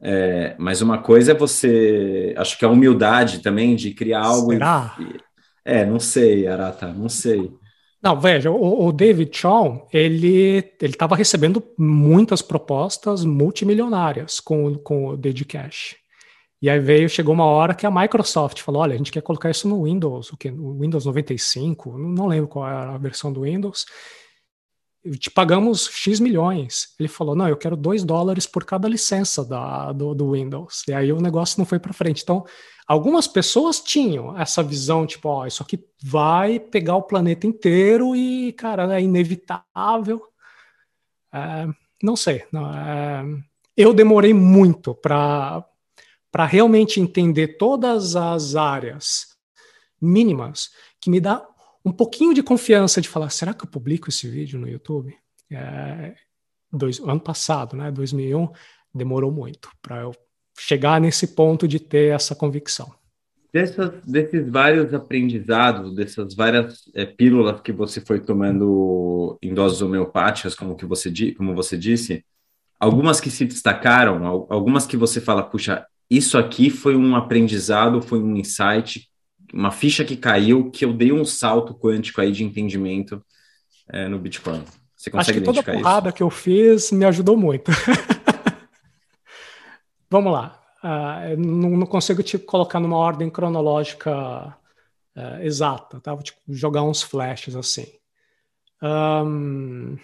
é, 0.01 0.55
mas 0.57 0.81
uma 0.81 0.97
coisa 0.97 1.31
é 1.31 1.35
você, 1.35 2.33
acho 2.35 2.57
que 2.57 2.65
a 2.65 2.69
humildade 2.69 3.39
também 3.39 3.75
de 3.75 3.93
criar 3.93 4.25
algo. 4.25 4.51
Será? 4.51 4.97
E, 4.99 5.19
é, 5.63 5.85
não 5.85 5.99
sei, 5.99 6.47
Arata, 6.47 6.91
não 6.91 7.07
sei. 7.07 7.51
Não, 8.01 8.19
veja, 8.19 8.49
o, 8.49 8.87
o 8.87 8.91
David 8.91 9.37
Shaw, 9.37 9.87
ele 9.93 10.73
estava 10.81 11.15
recebendo 11.15 11.63
muitas 11.77 12.41
propostas 12.41 13.23
multimilionárias 13.23 14.39
com, 14.39 14.73
com 14.79 15.09
o 15.09 15.15
Dedicash. 15.15 16.00
E 16.61 16.69
aí 16.69 16.79
veio, 16.79 17.09
chegou 17.09 17.33
uma 17.33 17.45
hora 17.45 17.73
que 17.73 17.85
a 17.87 17.91
Microsoft 17.91 18.61
falou: 18.61 18.83
olha, 18.83 18.93
a 18.93 18.97
gente 18.97 19.11
quer 19.11 19.21
colocar 19.21 19.49
isso 19.49 19.67
no 19.67 19.83
Windows, 19.83 20.31
o 20.31 20.37
que? 20.37 20.51
No 20.51 20.77
Windows 20.79 21.05
95, 21.05 21.97
não 21.97 22.27
lembro 22.27 22.47
qual 22.47 22.67
era 22.67 22.93
a 22.93 22.97
versão 22.97 23.33
do 23.33 23.41
Windows. 23.41 23.85
Te 25.17 25.31
pagamos 25.31 25.89
X 25.89 26.19
milhões. 26.19 26.89
Ele 26.99 27.09
falou: 27.09 27.35
não, 27.35 27.47
eu 27.47 27.57
quero 27.57 27.75
2 27.75 28.03
dólares 28.03 28.45
por 28.45 28.63
cada 28.63 28.87
licença 28.87 29.43
da, 29.43 29.91
do, 29.91 30.13
do 30.13 30.33
Windows. 30.33 30.83
E 30.87 30.93
aí 30.93 31.11
o 31.11 31.19
negócio 31.19 31.57
não 31.57 31.65
foi 31.65 31.79
para 31.79 31.93
frente. 31.93 32.21
Então, 32.21 32.45
algumas 32.85 33.27
pessoas 33.27 33.79
tinham 33.79 34.39
essa 34.39 34.61
visão, 34.61 35.07
tipo, 35.07 35.29
ó, 35.29 35.47
isso 35.47 35.63
aqui 35.63 35.83
vai 36.03 36.59
pegar 36.59 36.95
o 36.95 37.01
planeta 37.01 37.47
inteiro 37.47 38.15
e, 38.15 38.53
cara, 38.53 38.95
é 38.95 39.01
inevitável. 39.01 40.21
É, 41.33 41.67
não 42.03 42.15
sei. 42.15 42.45
Não, 42.51 42.71
é, 42.71 43.23
eu 43.75 43.95
demorei 43.95 44.33
muito 44.33 44.93
para 44.93 45.65
para 46.31 46.45
realmente 46.45 46.99
entender 46.99 47.57
todas 47.57 48.15
as 48.15 48.55
áreas 48.55 49.27
mínimas 50.01 50.69
que 50.99 51.09
me 51.09 51.19
dá 51.19 51.45
um 51.83 51.91
pouquinho 51.91 52.33
de 52.33 52.41
confiança 52.41 53.01
de 53.01 53.09
falar, 53.09 53.29
será 53.29 53.53
que 53.53 53.65
eu 53.65 53.69
publico 53.69 54.09
esse 54.09 54.29
vídeo 54.29 54.59
no 54.59 54.67
YouTube? 54.67 55.15
É, 55.51 56.15
dois, 56.71 56.99
ano 56.99 57.19
passado, 57.19 57.75
né, 57.75 57.91
2001, 57.91 58.49
demorou 58.93 59.31
muito 59.31 59.69
para 59.81 60.01
eu 60.01 60.11
chegar 60.57 61.01
nesse 61.01 61.27
ponto 61.27 61.67
de 61.67 61.79
ter 61.79 62.13
essa 62.13 62.35
convicção. 62.35 62.93
Dessas, 63.53 64.01
desses 64.05 64.49
vários 64.49 64.93
aprendizados, 64.93 65.93
dessas 65.93 66.33
várias 66.33 66.89
é, 66.93 67.05
pílulas 67.05 67.59
que 67.59 67.73
você 67.73 67.99
foi 67.99 68.19
tomando 68.21 69.37
em 69.41 69.53
doses 69.53 69.81
homeopáticas, 69.81 70.55
como, 70.55 70.75
que 70.75 70.85
você, 70.85 71.11
como 71.33 71.53
você 71.53 71.77
disse, 71.77 72.23
algumas 72.79 73.19
que 73.19 73.29
se 73.29 73.43
destacaram, 73.43 74.25
algumas 74.49 74.85
que 74.85 74.95
você 74.95 75.19
fala, 75.19 75.43
puxa, 75.43 75.85
isso 76.11 76.37
aqui 76.37 76.69
foi 76.69 76.93
um 76.93 77.15
aprendizado, 77.15 78.01
foi 78.01 78.19
um 78.19 78.35
insight, 78.35 79.09
uma 79.53 79.71
ficha 79.71 80.03
que 80.03 80.17
caiu, 80.17 80.69
que 80.69 80.83
eu 80.83 80.91
dei 80.91 81.13
um 81.13 81.23
salto 81.23 81.73
quântico 81.73 82.19
aí 82.19 82.33
de 82.33 82.43
entendimento 82.43 83.23
é, 83.87 84.09
no 84.09 84.19
Bitcoin. 84.19 84.61
Você 84.93 85.09
consegue 85.09 85.39
Acho 85.39 85.39
que 85.39 85.45
toda 85.45 85.61
a 85.61 85.63
porrada 85.63 86.09
isso? 86.09 86.17
que 86.17 86.21
eu 86.21 86.29
fiz 86.29 86.91
me 86.91 87.05
ajudou 87.05 87.37
muito. 87.37 87.71
Vamos 90.11 90.33
lá. 90.33 90.61
Uh, 90.83 91.37
não, 91.39 91.69
não, 91.77 91.87
consigo 91.87 92.21
te 92.21 92.37
colocar 92.37 92.81
numa 92.81 92.97
ordem 92.97 93.29
cronológica 93.29 94.53
uh, 95.15 95.41
exata, 95.41 96.01
tá? 96.01 96.13
Vou 96.13 96.23
te 96.23 96.33
jogar 96.49 96.83
uns 96.83 97.01
flashes 97.01 97.55
assim. 97.55 97.87
Um, 98.83 99.97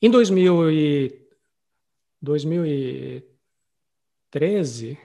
em 0.00 0.10
2000 0.10 0.70
e, 0.70 1.26
2000 2.22 2.66
e 2.66 3.33
2013, 4.38 4.98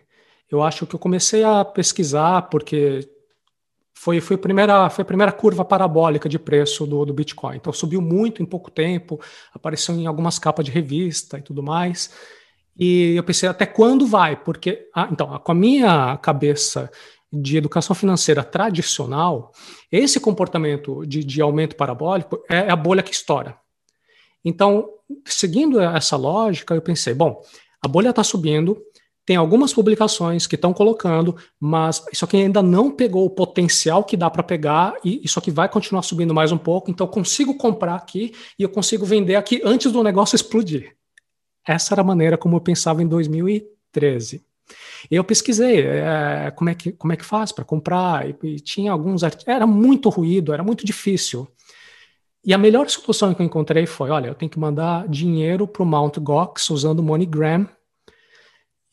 eu 0.52 0.64
acho 0.64 0.86
que 0.86 0.96
eu 0.96 1.00
comecei 1.00 1.44
a 1.44 1.64
pesquisar, 1.64 2.44
porque 2.44 3.08
foi, 3.94 4.20
foi, 4.20 4.36
a, 4.36 4.40
primeira, 4.40 4.90
foi 4.90 5.04
a 5.04 5.06
primeira 5.06 5.32
curva 5.32 5.64
parabólica 5.64 6.28
de 6.28 6.40
preço 6.40 6.86
do, 6.88 7.06
do 7.06 7.14
Bitcoin. 7.14 7.58
Então 7.58 7.72
subiu 7.72 8.02
muito 8.02 8.42
em 8.42 8.46
pouco 8.46 8.72
tempo, 8.72 9.20
apareceu 9.54 9.96
em 9.96 10.08
algumas 10.08 10.40
capas 10.40 10.66
de 10.66 10.72
revista 10.72 11.38
e 11.38 11.42
tudo 11.42 11.62
mais. 11.62 12.12
E 12.78 13.16
eu 13.16 13.24
pensei, 13.24 13.48
até 13.48 13.66
quando 13.66 14.08
vai? 14.08 14.38
Porque, 14.38 14.88
ah, 14.96 15.10
então, 15.12 15.38
com 15.40 15.52
a 15.52 15.56
minha 15.56 16.18
cabeça 16.18 16.90
de 17.32 17.58
educação 17.58 17.94
financeira 17.94 18.44
tradicional, 18.44 19.52
esse 19.92 20.20
comportamento 20.20 21.06
de, 21.06 21.24
de 21.24 21.42
aumento 21.42 21.76
parabólico 21.76 22.42
é 22.50 22.72
a 22.72 22.76
bolha 22.76 23.04
que 23.04 23.14
estoura. 23.14 23.58
Então, 24.44 24.90
seguindo 25.26 25.80
essa 25.80 26.16
lógica, 26.16 26.74
eu 26.74 26.82
pensei, 26.82 27.14
bom, 27.14 27.44
a 27.82 27.88
bolha 27.88 28.10
está 28.10 28.24
subindo, 28.24 28.82
tem 29.30 29.36
algumas 29.36 29.72
publicações 29.72 30.48
que 30.48 30.56
estão 30.56 30.74
colocando, 30.74 31.36
mas 31.60 32.04
isso 32.12 32.26
aqui 32.26 32.36
ainda 32.36 32.64
não 32.64 32.90
pegou 32.90 33.28
o 33.28 33.30
potencial 33.30 34.04
que 34.04 34.18
dá 34.18 34.28
para 34.28 34.42
pegar 34.42 34.96
e 35.06 35.24
isso 35.24 35.38
aqui 35.38 35.52
vai 35.52 35.70
continuar 35.70 36.02
subindo 36.02 36.34
mais 36.34 36.52
um 36.52 36.58
pouco, 36.58 36.90
então 36.90 37.06
eu 37.06 37.12
consigo 37.12 37.54
comprar 37.54 37.94
aqui 37.94 38.34
e 38.58 38.64
eu 38.64 38.70
consigo 38.70 39.06
vender 39.06 39.36
aqui 39.36 39.62
antes 39.64 39.92
do 39.92 40.02
negócio 40.02 40.36
explodir. 40.36 40.96
Essa 41.64 41.94
era 41.94 42.02
a 42.02 42.04
maneira 42.04 42.40
como 42.40 42.56
eu 42.56 42.60
pensava 42.60 43.04
em 43.04 43.08
2013. 43.08 44.44
E 45.12 45.16
eu 45.16 45.24
pesquisei 45.24 45.82
é, 45.82 46.52
como, 46.56 46.72
é 46.72 46.74
que, 46.74 46.92
como 46.94 47.14
é 47.14 47.16
que 47.16 47.24
faz 47.24 47.52
para 47.52 47.64
comprar, 47.64 48.28
e, 48.28 48.36
e, 48.42 48.60
tinha 48.60 48.92
alguns 48.92 49.22
Era 49.46 49.68
muito 49.68 50.10
ruído, 50.10 50.54
era 50.54 50.64
muito 50.64 50.84
difícil. 50.84 51.48
E 52.44 52.52
a 52.52 52.58
melhor 52.58 52.90
solução 52.90 53.32
que 53.36 53.44
eu 53.44 53.46
encontrei 53.46 53.86
foi: 53.86 54.10
olha, 54.10 54.30
eu 54.30 54.34
tenho 54.34 54.50
que 54.50 54.58
mandar 54.58 55.08
dinheiro 55.08 55.68
para 55.68 55.84
o 55.84 55.86
Mt. 55.86 56.20
Gox 56.20 56.72
usando 56.72 57.04
MoneyGram 57.04 57.70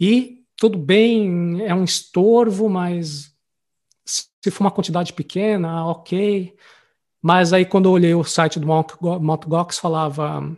e 0.01 0.45
tudo 0.57 0.79
bem, 0.79 1.63
é 1.65 1.75
um 1.75 1.85
estorvo, 1.85 2.69
mas 2.69 3.33
se 4.05 4.51
for 4.51 4.65
uma 4.65 4.71
quantidade 4.71 5.13
pequena, 5.13 5.87
ok. 5.87 6.55
Mas 7.21 7.53
aí 7.53 7.65
quando 7.65 7.87
eu 7.87 7.93
olhei 7.93 8.15
o 8.15 8.25
site 8.25 8.59
do 8.61 8.67
Mt. 8.67 9.81
Falava 9.81 10.57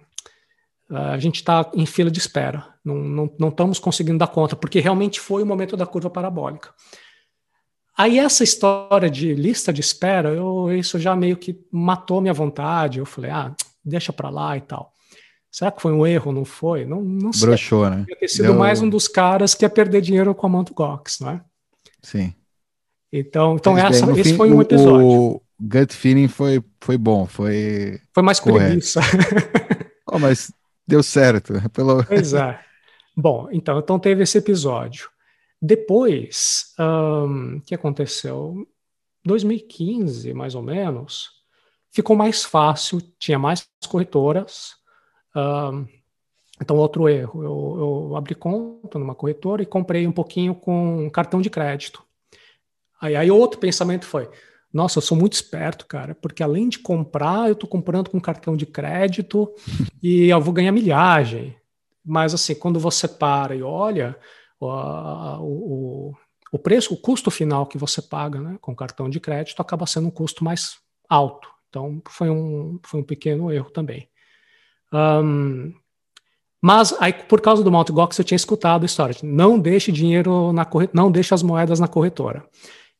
ah, 0.90 1.12
a 1.12 1.18
gente 1.18 1.36
está 1.36 1.70
em 1.74 1.86
fila 1.86 2.10
de 2.10 2.18
espera, 2.18 2.74
não, 2.84 2.96
não, 2.96 3.34
não 3.38 3.48
estamos 3.48 3.78
conseguindo 3.78 4.18
dar 4.18 4.28
conta, 4.28 4.56
porque 4.56 4.80
realmente 4.80 5.20
foi 5.20 5.42
o 5.42 5.46
momento 5.46 5.76
da 5.76 5.86
curva 5.86 6.08
parabólica. 6.08 6.72
Aí 7.96 8.18
essa 8.18 8.44
história 8.44 9.10
de 9.10 9.34
lista 9.34 9.72
de 9.72 9.80
espera, 9.80 10.30
eu, 10.30 10.72
isso 10.72 10.98
já 11.00 11.16
meio 11.16 11.36
que 11.36 11.60
matou 11.70 12.20
minha 12.20 12.32
vontade. 12.32 13.00
Eu 13.00 13.04
falei, 13.04 13.30
ah, 13.30 13.52
deixa 13.84 14.12
para 14.12 14.30
lá 14.30 14.56
e 14.56 14.60
tal. 14.60 14.94
Será 15.58 15.72
que 15.72 15.82
foi 15.82 15.92
um 15.92 16.06
erro? 16.06 16.30
Não 16.30 16.44
foi? 16.44 16.84
Não, 16.84 17.02
não 17.02 17.32
sei. 17.32 17.48
Broxou, 17.48 17.90
né? 17.90 18.06
Ia 18.08 18.16
ter 18.16 18.28
sido 18.28 18.44
Deu... 18.44 18.54
mais 18.54 18.80
um 18.80 18.88
dos 18.88 19.08
caras 19.08 19.56
que 19.56 19.64
ia 19.64 19.68
perder 19.68 20.00
dinheiro 20.00 20.32
com 20.32 20.46
a 20.46 20.48
Mt. 20.48 20.72
Gox, 20.72 21.18
não 21.18 21.30
é? 21.30 21.40
Sim. 22.00 22.32
Então, 23.12 23.56
então 23.56 23.76
essa, 23.76 24.06
bem, 24.06 24.20
esse 24.20 24.30
fim, 24.30 24.36
foi 24.36 24.52
um 24.52 24.62
episódio. 24.62 25.04
O, 25.04 25.42
gut 25.60 25.92
feeling 25.92 26.28
foi, 26.28 26.62
foi 26.80 26.96
bom, 26.96 27.26
foi. 27.26 28.00
Foi 28.14 28.22
mais 28.22 28.38
preguiça. 28.38 29.00
oh, 30.06 30.20
mas 30.20 30.52
deu 30.86 31.02
certo. 31.02 31.54
Pelo... 31.70 32.04
Pois 32.04 32.34
é. 32.34 32.60
Bom, 33.16 33.48
então, 33.50 33.80
então 33.80 33.98
teve 33.98 34.22
esse 34.22 34.38
episódio. 34.38 35.08
Depois, 35.60 36.66
o 36.78 37.24
um, 37.24 37.60
que 37.66 37.74
aconteceu? 37.74 38.64
2015, 39.24 40.32
mais 40.34 40.54
ou 40.54 40.62
menos, 40.62 41.30
ficou 41.90 42.14
mais 42.14 42.44
fácil, 42.44 43.02
tinha 43.18 43.40
mais 43.40 43.66
corretoras, 43.88 44.77
então, 46.60 46.76
outro 46.76 47.08
erro, 47.08 47.42
eu, 47.42 48.08
eu, 48.10 48.16
abri 48.16 48.34
conta 48.34 48.98
numa 48.98 49.14
corretora 49.14 49.62
e 49.62 49.66
comprei 49.66 50.06
um 50.06 50.12
pouquinho 50.12 50.54
com 50.54 51.08
cartão 51.10 51.40
de 51.40 51.48
crédito. 51.48 52.02
Aí, 53.00 53.14
aí 53.14 53.30
outro 53.30 53.60
pensamento 53.60 54.04
foi, 54.04 54.28
nossa, 54.72 54.98
eu 54.98 55.02
sou 55.02 55.16
muito 55.16 55.34
esperto, 55.34 55.86
cara, 55.86 56.14
porque 56.16 56.42
além 56.42 56.68
de 56.68 56.80
comprar, 56.80 57.46
eu 57.46 57.52
estou 57.52 57.68
comprando 57.68 58.10
com 58.10 58.20
cartão 58.20 58.56
de 58.56 58.66
crédito 58.66 59.52
e 60.02 60.28
eu 60.28 60.40
vou 60.40 60.52
ganhar 60.52 60.72
milhagem. 60.72 61.56
Mas 62.04 62.34
assim, 62.34 62.54
quando 62.54 62.80
você 62.80 63.06
para 63.06 63.54
e 63.54 63.62
olha 63.62 64.16
o, 64.58 64.66
o, 64.66 66.14
o 66.50 66.58
preço, 66.58 66.92
o 66.92 66.96
custo 66.96 67.30
final 67.30 67.66
que 67.66 67.78
você 67.78 68.02
paga 68.02 68.40
né, 68.40 68.58
com 68.60 68.74
cartão 68.74 69.08
de 69.08 69.20
crédito 69.20 69.60
acaba 69.60 69.86
sendo 69.86 70.08
um 70.08 70.10
custo 70.10 70.42
mais 70.42 70.78
alto. 71.08 71.48
Então, 71.68 72.02
foi 72.08 72.30
um, 72.30 72.80
foi 72.82 73.00
um 73.00 73.04
pequeno 73.04 73.52
erro 73.52 73.70
também. 73.70 74.08
Um, 74.92 75.72
mas 76.60 76.94
aí, 76.98 77.12
por 77.12 77.40
causa 77.40 77.62
do 77.62 77.70
Mt. 77.70 77.92
Gox, 77.92 78.18
eu 78.18 78.24
tinha 78.24 78.36
escutado 78.36 78.82
a 78.82 78.86
história. 78.86 79.14
Não 79.22 79.58
deixe 79.58 79.92
dinheiro 79.92 80.52
na 80.52 80.64
corretora, 80.64 81.02
não 81.02 81.10
deixe 81.10 81.32
as 81.32 81.42
moedas 81.42 81.78
na 81.78 81.86
corretora. 81.86 82.44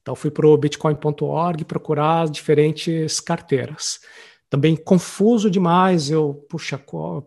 Então 0.01 0.15
fui 0.15 0.31
para 0.31 0.47
o 0.47 0.57
bitcoin.org 0.57 1.65
procurar 1.65 2.29
diferentes 2.29 3.21
carteiras. 3.21 4.01
Também 4.49 4.77
confuso 4.77 5.51
demais. 5.51 6.09
Eu, 6.11 6.47
puxa, 6.49 6.79
qual, 6.79 7.27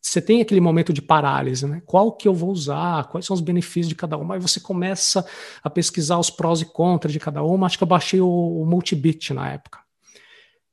você 0.00 0.22
tem 0.22 0.40
aquele 0.40 0.60
momento 0.60 0.92
de 0.92 1.02
parálise, 1.02 1.66
né? 1.66 1.82
Qual 1.84 2.12
que 2.12 2.26
eu 2.28 2.32
vou 2.32 2.50
usar? 2.50 3.08
Quais 3.08 3.26
são 3.26 3.34
os 3.34 3.40
benefícios 3.40 3.88
de 3.88 3.94
cada 3.94 4.16
uma? 4.16 4.34
Aí 4.34 4.40
você 4.40 4.60
começa 4.60 5.26
a 5.62 5.68
pesquisar 5.68 6.18
os 6.18 6.30
prós 6.30 6.60
e 6.60 6.64
contras 6.64 7.12
de 7.12 7.20
cada 7.20 7.42
uma. 7.42 7.66
Acho 7.66 7.76
que 7.76 7.84
eu 7.84 7.88
baixei 7.88 8.20
o, 8.20 8.28
o 8.28 8.64
Multibit 8.64 9.34
na 9.34 9.50
época. 9.50 9.80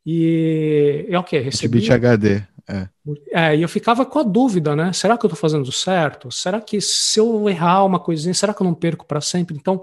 E, 0.06 1.08
e 1.10 1.16
ok, 1.16 1.40
recebi. 1.40 1.80
Multibit 1.80 1.92
HD. 1.92 2.44
É. 2.68 2.90
é, 3.32 3.56
e 3.58 3.62
eu 3.62 3.70
ficava 3.70 4.06
com 4.06 4.18
a 4.18 4.24
dúvida, 4.24 4.76
né? 4.76 4.92
Será 4.92 5.18
que 5.18 5.26
eu 5.26 5.28
estou 5.28 5.40
fazendo 5.40 5.72
certo? 5.72 6.32
Será 6.32 6.60
que 6.60 6.82
se 6.82 7.20
eu 7.20 7.48
errar 7.48 7.86
uma 7.86 8.00
coisinha, 8.00 8.34
será 8.34 8.54
que 8.54 8.62
eu 8.62 8.66
não 8.66 8.74
perco 8.74 9.06
para 9.06 9.22
sempre? 9.22 9.56
Então, 9.56 9.80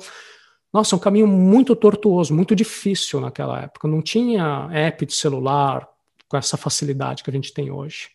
nossa, 0.72 0.96
um 0.96 0.98
caminho 0.98 1.26
muito 1.26 1.76
tortuoso, 1.76 2.34
muito 2.34 2.56
difícil 2.56 3.20
naquela 3.20 3.62
época. 3.62 3.86
Não 3.86 4.02
tinha 4.02 4.68
app 4.72 5.06
de 5.06 5.12
celular 5.12 5.88
com 6.28 6.36
essa 6.36 6.56
facilidade 6.56 7.22
que 7.22 7.30
a 7.30 7.32
gente 7.32 7.52
tem 7.52 7.70
hoje. 7.70 8.10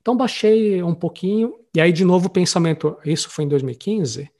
Então, 0.00 0.16
baixei 0.16 0.82
um 0.82 0.94
pouquinho, 0.94 1.54
e 1.74 1.80
aí, 1.80 1.92
de 1.92 2.04
novo, 2.04 2.28
o 2.28 2.30
pensamento: 2.30 2.96
isso 3.04 3.28
foi 3.28 3.44
em 3.44 3.48
2015. 3.48 4.30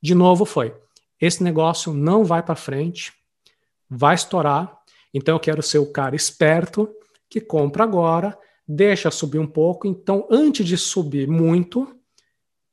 De 0.00 0.14
novo, 0.14 0.44
foi: 0.44 0.74
esse 1.20 1.42
negócio 1.42 1.92
não 1.92 2.24
vai 2.24 2.42
para 2.42 2.54
frente, 2.54 3.12
vai 3.88 4.14
estourar. 4.14 4.78
Então, 5.12 5.34
eu 5.34 5.40
quero 5.40 5.62
ser 5.62 5.78
o 5.78 5.90
cara 5.90 6.14
esperto 6.14 6.88
que 7.28 7.40
compra 7.40 7.82
agora 7.82 8.38
deixa 8.70 9.10
subir 9.10 9.38
um 9.38 9.46
pouco. 9.46 9.86
Então, 9.86 10.26
antes 10.30 10.66
de 10.66 10.76
subir 10.76 11.26
muito, 11.26 11.92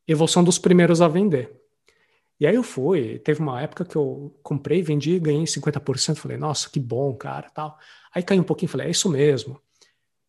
eu 0.07 0.15
vou 0.15 0.27
ser 0.27 0.39
um 0.39 0.43
dos 0.43 0.59
primeiros 0.59 1.01
a 1.01 1.07
vender. 1.07 1.51
E 2.39 2.45
aí 2.45 2.53
eu 2.53 2.61
fui, 2.61 3.17
teve 3.19 3.39
uma 3.39 3.59
época 3.61 3.83
que 3.83 3.95
eu 3.95 4.37
comprei, 4.43 4.83
vendi, 4.83 5.19
ganhei 5.19 5.43
50%, 5.45 6.17
falei, 6.17 6.37
nossa, 6.37 6.69
que 6.69 6.79
bom, 6.79 7.15
cara, 7.15 7.49
tal. 7.49 7.77
Aí 8.13 8.21
caiu 8.21 8.41
um 8.41 8.45
pouquinho, 8.45 8.69
falei, 8.69 8.87
é 8.87 8.91
isso 8.91 9.09
mesmo, 9.09 9.59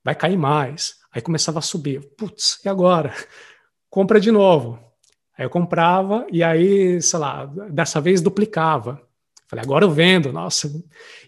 vai 0.03 0.15
cair 0.15 0.39
mais. 0.39 0.97
Aí 1.13 1.21
começava 1.21 1.59
a 1.59 1.63
subir, 1.63 2.01
putz, 2.17 2.61
e 2.65 2.69
agora? 2.69 3.13
Compra 3.91 4.19
de 4.19 4.31
novo. 4.31 4.79
Aí 5.37 5.45
eu 5.45 5.51
comprava 5.51 6.27
e 6.33 6.43
aí, 6.43 7.01
sei 7.01 7.19
lá, 7.19 7.47
dessa 7.71 8.01
vez 8.01 8.21
duplicava. 8.21 9.01
Falei, 9.49 9.65
agora 9.65 9.85
eu 9.85 9.91
vendo, 9.91 10.33
nossa. 10.33 10.71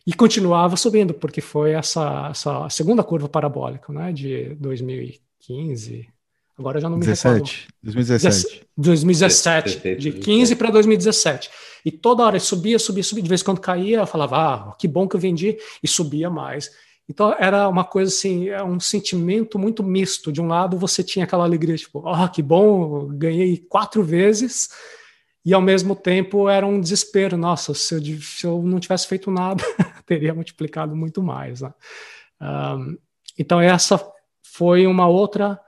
E 0.07 0.13
continuava 0.13 0.77
subindo, 0.77 1.15
porque 1.15 1.41
foi 1.41 1.73
essa, 1.73 2.29
essa 2.31 2.69
segunda 2.69 3.03
curva 3.03 3.29
parabólica, 3.29 3.93
né, 3.93 4.13
de 4.13 4.55
2015, 4.57 6.07
Agora 6.61 6.77
eu 6.77 6.83
já 6.83 6.91
não 6.91 6.99
me 6.99 7.07
17, 7.07 7.33
recordo. 7.33 7.75
2017. 7.83 8.67
2017, 8.77 9.97
de 9.97 10.13
15 10.13 10.57
para 10.57 10.71
2017. 10.71 11.51
E 11.87 11.91
toda 11.91 12.23
hora 12.23 12.39
subia, 12.39 12.79
subia, 12.79 13.03
subia. 13.03 13.23
De 13.23 13.29
vez 13.31 13.41
em 13.41 13.45
quando 13.45 13.61
caía, 13.61 14.01
eu 14.01 14.07
falava, 14.07 14.37
ah, 14.37 14.77
que 14.79 14.87
bom 14.87 15.09
que 15.09 15.17
eu 15.17 15.21
vendi, 15.21 15.57
e 15.83 15.89
subia 15.89 16.29
mais. 16.29 16.71
Então 17.09 17.35
era 17.39 17.67
uma 17.67 17.83
coisa 17.83 18.13
assim, 18.13 18.51
é 18.51 18.63
um 18.63 18.79
sentimento 18.79 19.59
muito 19.59 19.83
misto. 19.83 20.31
De 20.31 20.41
um 20.41 20.47
lado 20.47 20.77
você 20.77 21.03
tinha 21.03 21.25
aquela 21.25 21.45
alegria, 21.45 21.77
tipo, 21.77 22.07
ah, 22.07 22.29
que 22.29 22.43
bom, 22.43 23.09
ganhei 23.09 23.57
quatro 23.57 24.03
vezes, 24.05 24.69
e 25.45 25.55
ao 25.55 25.61
mesmo 25.61 25.97
tempo 25.97 26.49
era 26.49 26.67
um 26.67 26.81
desespero. 26.81 27.37
Nossa, 27.37 27.75
se 27.75 27.95
eu, 27.95 28.21
se 28.21 28.47
eu 28.47 28.63
não 28.63 28.79
tivesse 28.79 29.07
feito 29.07 29.31
nada, 29.31 29.63
teria 30.07 30.35
multiplicado 30.35 30.95
muito 30.95 31.23
mais. 31.23 31.61
Né? 31.61 31.73
Um, 32.41 32.99
então 33.39 33.61
essa 33.61 34.01
foi 34.43 34.87
uma 34.87 35.07
outra 35.07 35.61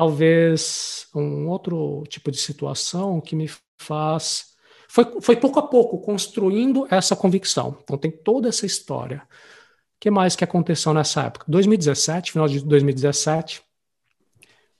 talvez 0.00 1.08
um 1.14 1.46
outro 1.46 2.04
tipo 2.08 2.30
de 2.30 2.38
situação 2.38 3.20
que 3.20 3.36
me 3.36 3.50
faz. 3.78 4.54
Foi, 4.88 5.20
foi 5.20 5.36
pouco 5.36 5.58
a 5.58 5.62
pouco 5.62 6.00
construindo 6.00 6.86
essa 6.90 7.14
convicção. 7.14 7.78
Então, 7.82 7.98
tem 7.98 8.10
toda 8.10 8.48
essa 8.48 8.64
história. 8.64 9.18
O 9.18 10.00
que 10.00 10.10
mais 10.10 10.34
que 10.34 10.42
aconteceu 10.42 10.94
nessa 10.94 11.24
época? 11.24 11.44
2017, 11.48 12.32
final 12.32 12.48
de 12.48 12.64
2017. 12.64 13.62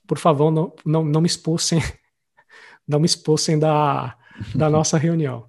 Por 0.07 0.17
favor, 0.17 0.49
não, 0.49 0.73
não, 0.83 1.05
não 1.05 1.21
me 1.21 1.27
expulsem, 1.27 1.79
não 2.87 2.99
me 2.99 3.05
expulsem 3.05 3.59
da, 3.59 4.17
da 4.55 4.69
nossa 4.69 4.97
reunião. 4.97 5.45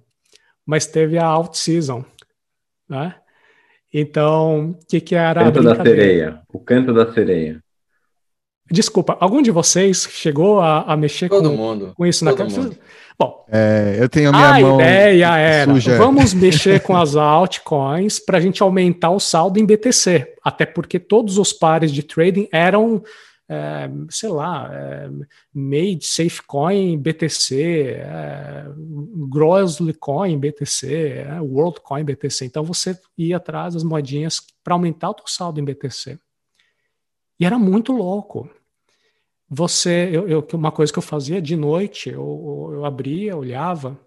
Mas 0.65 0.85
teve 0.85 1.17
a 1.17 1.25
out 1.25 1.57
season, 1.57 2.03
né? 2.89 3.15
Então, 3.93 4.71
o 4.71 4.79
que, 4.87 4.99
que 5.01 5.15
era? 5.15 5.43
Canto 5.43 5.61
da 5.63 5.75
sereia. 5.83 6.41
O 6.51 6.59
canto 6.59 6.93
da 6.93 7.13
sereia. 7.13 7.61
Desculpa, 8.71 9.17
algum 9.19 9.41
de 9.41 9.51
vocês 9.51 10.07
chegou 10.09 10.59
a, 10.61 10.81
a 10.83 10.97
mexer 10.97 11.29
Todo 11.29 11.49
com, 11.49 11.55
mundo. 11.55 11.93
com 11.95 12.05
isso 12.05 12.25
Todo 12.25 12.39
na 12.39 12.45
mundo. 12.45 12.77
Bom, 13.19 13.45
É, 13.51 13.97
eu 13.99 14.09
tenho 14.09 14.29
a 14.29 14.31
minha 14.31 14.47
a 14.55 14.59
mão 14.59 14.75
ideia 14.79 15.37
era 15.37 15.71
suja. 15.71 15.97
vamos 15.97 16.33
mexer 16.33 16.81
com 16.81 16.95
as 16.97 17.15
altcoins 17.15 18.19
para 18.19 18.37
a 18.37 18.41
gente 18.41 18.63
aumentar 18.63 19.11
o 19.11 19.19
saldo 19.19 19.59
em 19.59 19.65
BTC, 19.65 20.33
até 20.43 20.65
porque 20.65 20.97
todos 20.97 21.37
os 21.37 21.53
pares 21.53 21.91
de 21.91 22.01
trading 22.01 22.47
eram, 22.51 23.03
é, 23.53 23.89
sei 24.09 24.29
lá, 24.29 24.69
é, 24.73 25.07
Made 25.53 26.05
Safecoin 26.05 26.97
BTC, 26.97 27.95
é, 27.99 28.65
Grossly 29.29 29.93
Coin 29.93 30.37
BTC, 30.39 30.93
é, 31.27 31.41
WorldCoin 31.41 32.03
BTC. 32.03 32.45
Então 32.45 32.63
você 32.63 32.99
ia 33.17 33.37
atrás 33.37 33.73
das 33.75 33.83
moedinhas 33.83 34.41
para 34.63 34.73
aumentar 34.73 35.09
o 35.11 35.13
teu 35.13 35.27
saldo 35.27 35.59
em 35.59 35.63
BTC. 35.63 36.17
E 37.39 37.45
era 37.45 37.57
muito 37.59 37.91
louco. 37.91 38.49
Você, 39.49 40.09
eu, 40.11 40.27
eu- 40.27 40.47
uma 40.53 40.71
coisa 40.71 40.91
que 40.91 40.97
eu 40.99 41.03
fazia 41.03 41.41
de 41.41 41.55
noite, 41.55 42.09
eu, 42.09 42.69
eu 42.73 42.85
abria, 42.85 43.37
olhava. 43.37 43.99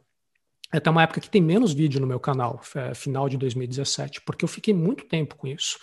Até 0.72 0.90
uma 0.90 1.02
época 1.04 1.20
que 1.20 1.30
tem 1.30 1.40
menos 1.40 1.72
vídeo 1.72 2.00
no 2.00 2.06
meu 2.06 2.18
canal, 2.18 2.60
final 2.94 3.28
de 3.28 3.36
2017, 3.36 4.20
porque 4.22 4.44
eu 4.44 4.48
fiquei 4.48 4.74
muito 4.74 5.04
tempo 5.04 5.36
com 5.36 5.46
isso. 5.46 5.78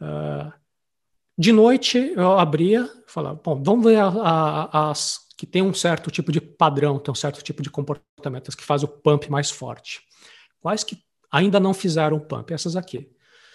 Ah, 0.00 0.52
de 1.40 1.52
noite 1.52 2.12
eu 2.14 2.38
abria, 2.38 2.88
falava, 3.06 3.40
bom, 3.42 3.62
vamos 3.62 3.84
ver 3.84 3.96
a- 3.96 4.08
a- 4.08 4.90
as 4.90 5.18
que 5.36 5.46
tem 5.46 5.62
um 5.62 5.72
certo 5.72 6.10
tipo 6.10 6.30
de 6.30 6.40
padrão, 6.40 6.98
tem 6.98 7.10
um 7.10 7.14
certo 7.14 7.42
tipo 7.42 7.62
de 7.62 7.70
comportamento, 7.70 8.48
as 8.48 8.54
que 8.54 8.62
fazem 8.62 8.86
o 8.86 8.92
pump 8.92 9.30
mais 9.30 9.50
forte. 9.50 10.02
Quais 10.60 10.84
que 10.84 10.98
ainda 11.32 11.58
não 11.58 11.72
fizeram 11.72 12.18
o 12.18 12.20
pump? 12.20 12.52
Essas 12.52 12.76
aqui. 12.76 13.10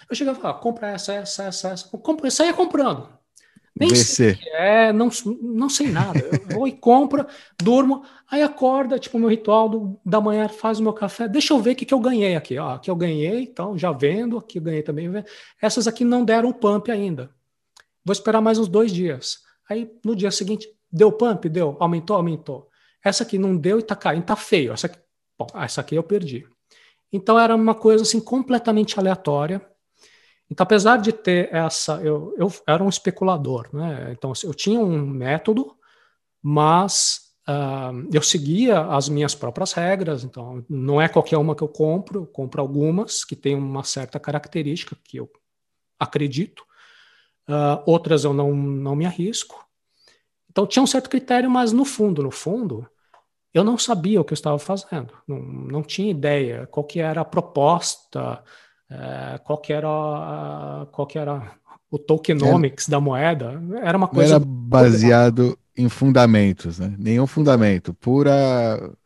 Eu 0.10 0.16
chegava 0.16 0.38
e 0.38 0.42
falava, 0.42 0.60
compra 0.60 0.88
essa, 0.90 1.14
essa, 1.14 1.44
essa, 1.44 1.70
essa. 1.70 1.88
Compra, 1.98 2.32
saía 2.32 2.54
comprando. 2.54 3.08
Nem 3.80 3.94
sei 3.94 4.32
VC. 4.32 4.32
o 4.32 4.38
que 4.44 4.50
é, 4.50 4.94
não, 4.94 5.10
não 5.42 5.70
sei 5.70 5.90
nada. 5.92 6.20
Eu 6.20 6.48
vou 6.58 6.68
e 6.68 6.72
compro, 6.72 7.26
durmo, 7.62 8.04
aí 8.32 8.42
acorda, 8.42 8.98
tipo, 8.98 9.20
meu 9.20 9.30
ritual 9.30 9.68
do- 9.70 10.00
da 10.06 10.20
manhã, 10.22 10.48
faz 10.48 10.80
o 10.80 10.84
meu 10.84 10.94
café. 10.94 11.28
Deixa 11.28 11.54
eu 11.54 11.60
ver 11.60 11.72
o 11.72 11.76
que, 11.76 11.86
que 11.86 11.94
eu 11.94 12.00
ganhei 12.00 12.36
aqui. 12.36 12.58
Ó, 12.58 12.76
aqui 12.76 12.90
eu 12.90 12.96
ganhei, 12.96 13.44
então 13.44 13.78
já 13.78 13.92
vendo, 13.92 14.38
aqui 14.38 14.58
eu 14.60 14.64
ganhei 14.64 14.82
também. 14.82 15.08
Essas 15.62 15.88
aqui 15.88 16.04
não 16.06 16.24
deram 16.26 16.52
pump 16.54 16.90
ainda. 16.90 17.30
Vou 18.06 18.14
esperar 18.14 18.40
mais 18.40 18.60
uns 18.60 18.68
dois 18.68 18.94
dias. 18.94 19.40
Aí 19.68 19.92
no 20.06 20.16
dia 20.16 20.30
seguinte, 20.30 20.70
deu 20.92 21.12
pump? 21.12 21.50
Deu. 21.50 21.76
Aumentou? 21.80 22.16
Aumentou. 22.16 22.70
Essa 23.04 23.24
aqui 23.24 23.38
não 23.38 23.58
deu 23.58 23.80
e 23.80 23.84
tá 23.84 23.96
caindo, 23.96 24.26
tá 24.26 24.36
feio. 24.36 24.72
Essa 24.72 24.88
aqui, 24.88 25.00
bom, 25.38 25.48
essa 25.56 25.82
aqui 25.82 25.96
eu 25.96 26.04
perdi. 26.04 26.48
Então 27.12 27.40
era 27.40 27.56
uma 27.56 27.74
coisa 27.74 28.04
assim 28.04 28.20
completamente 28.20 29.00
aleatória. 29.00 29.66
Então, 30.50 30.64
apesar 30.64 30.98
de 30.98 31.12
ter 31.12 31.52
essa, 31.52 32.00
eu, 32.04 32.36
eu 32.38 32.52
era 32.68 32.84
um 32.84 32.90
especulador, 32.90 33.68
né? 33.74 34.12
Então 34.12 34.32
eu 34.44 34.54
tinha 34.54 34.80
um 34.80 35.04
método, 35.06 35.76
mas 36.42 37.34
ah, 37.48 37.92
eu 38.14 38.22
seguia 38.22 38.82
as 38.82 39.10
minhas 39.10 39.34
próprias 39.34 39.74
regras. 39.74 40.24
Então 40.24 40.64
não 40.70 41.02
é 41.02 41.08
qualquer 41.08 41.38
uma 41.38 41.56
que 41.56 41.64
eu 41.64 41.68
compro, 41.68 42.22
eu 42.22 42.28
compro 42.28 42.62
algumas 42.62 43.26
que 43.26 43.36
têm 43.36 43.56
uma 43.56 43.84
certa 43.84 44.20
característica 44.20 44.96
que 45.04 45.18
eu 45.18 45.30
acredito. 46.00 46.64
Ah, 47.48 47.82
outras 47.86 48.24
eu 48.24 48.34
não, 48.34 48.56
não 48.56 48.96
me 48.96 49.06
arrisco. 49.06 49.66
Então 50.50 50.68
tinha 50.68 50.84
um 50.84 50.88
certo 50.88 51.10
critério, 51.10 51.50
mas 51.50 51.72
no 51.72 51.86
fundo, 51.86 52.24
no 52.24 52.32
fundo, 52.32 52.88
eu 53.54 53.64
não 53.64 53.78
sabia 53.78 54.22
o 54.22 54.26
que 54.26 54.34
eu 54.34 54.36
estava 54.36 54.60
fazendo. 54.60 55.14
Não, 55.28 55.40
não 55.40 55.84
tinha 55.84 56.12
ideia 56.12 56.68
qual 56.68 56.86
que 56.86 57.00
era 57.00 57.22
a 57.22 57.26
proposta, 57.26 58.44
eh, 58.90 59.40
qual 59.46 59.60
que 59.60 59.74
era, 59.74 59.88
a- 59.90 60.88
qual 60.92 61.08
que 61.08 61.20
era 61.20 61.54
o 61.92 62.00
tokenomics 62.00 62.90
da 62.90 63.00
moeda. 63.00 63.62
Era 63.84 63.98
uma 63.98 64.08
coisa 64.08 64.36
era 64.36 64.40
baseado 64.40 65.58
em 65.78 65.90
fundamentos, 65.90 66.80
né? 66.80 66.94
Nenhum 66.98 67.28
fundamento, 67.28 67.94
pura 67.94 68.32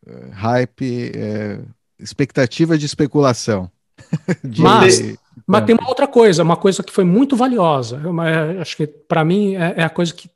eh, 0.06 0.30
hype, 0.34 1.12
eh, 1.16 1.60
expectativa 2.00 2.78
de 2.78 2.86
especulação. 2.86 3.72
De- 4.44 4.64
Mas- 4.64 5.20
Mas 5.46 5.66
tem 5.66 5.76
uma 5.76 5.90
outra 5.90 6.08
coisa, 6.08 6.44
uma 6.44 6.58
coisa 6.58 6.84
que 6.84 6.92
foi 6.92 7.04
muito 7.04 7.36
valiosa. 7.36 8.02
Eu, 8.04 8.22
eh, 8.22 8.62
acho 8.62 8.78
que 8.78 8.88
para 8.88 9.24
mim 9.24 9.56
é, 9.56 9.76
é 9.78 9.84
a 9.84 9.90
coisa 9.90 10.14
que 10.14 10.30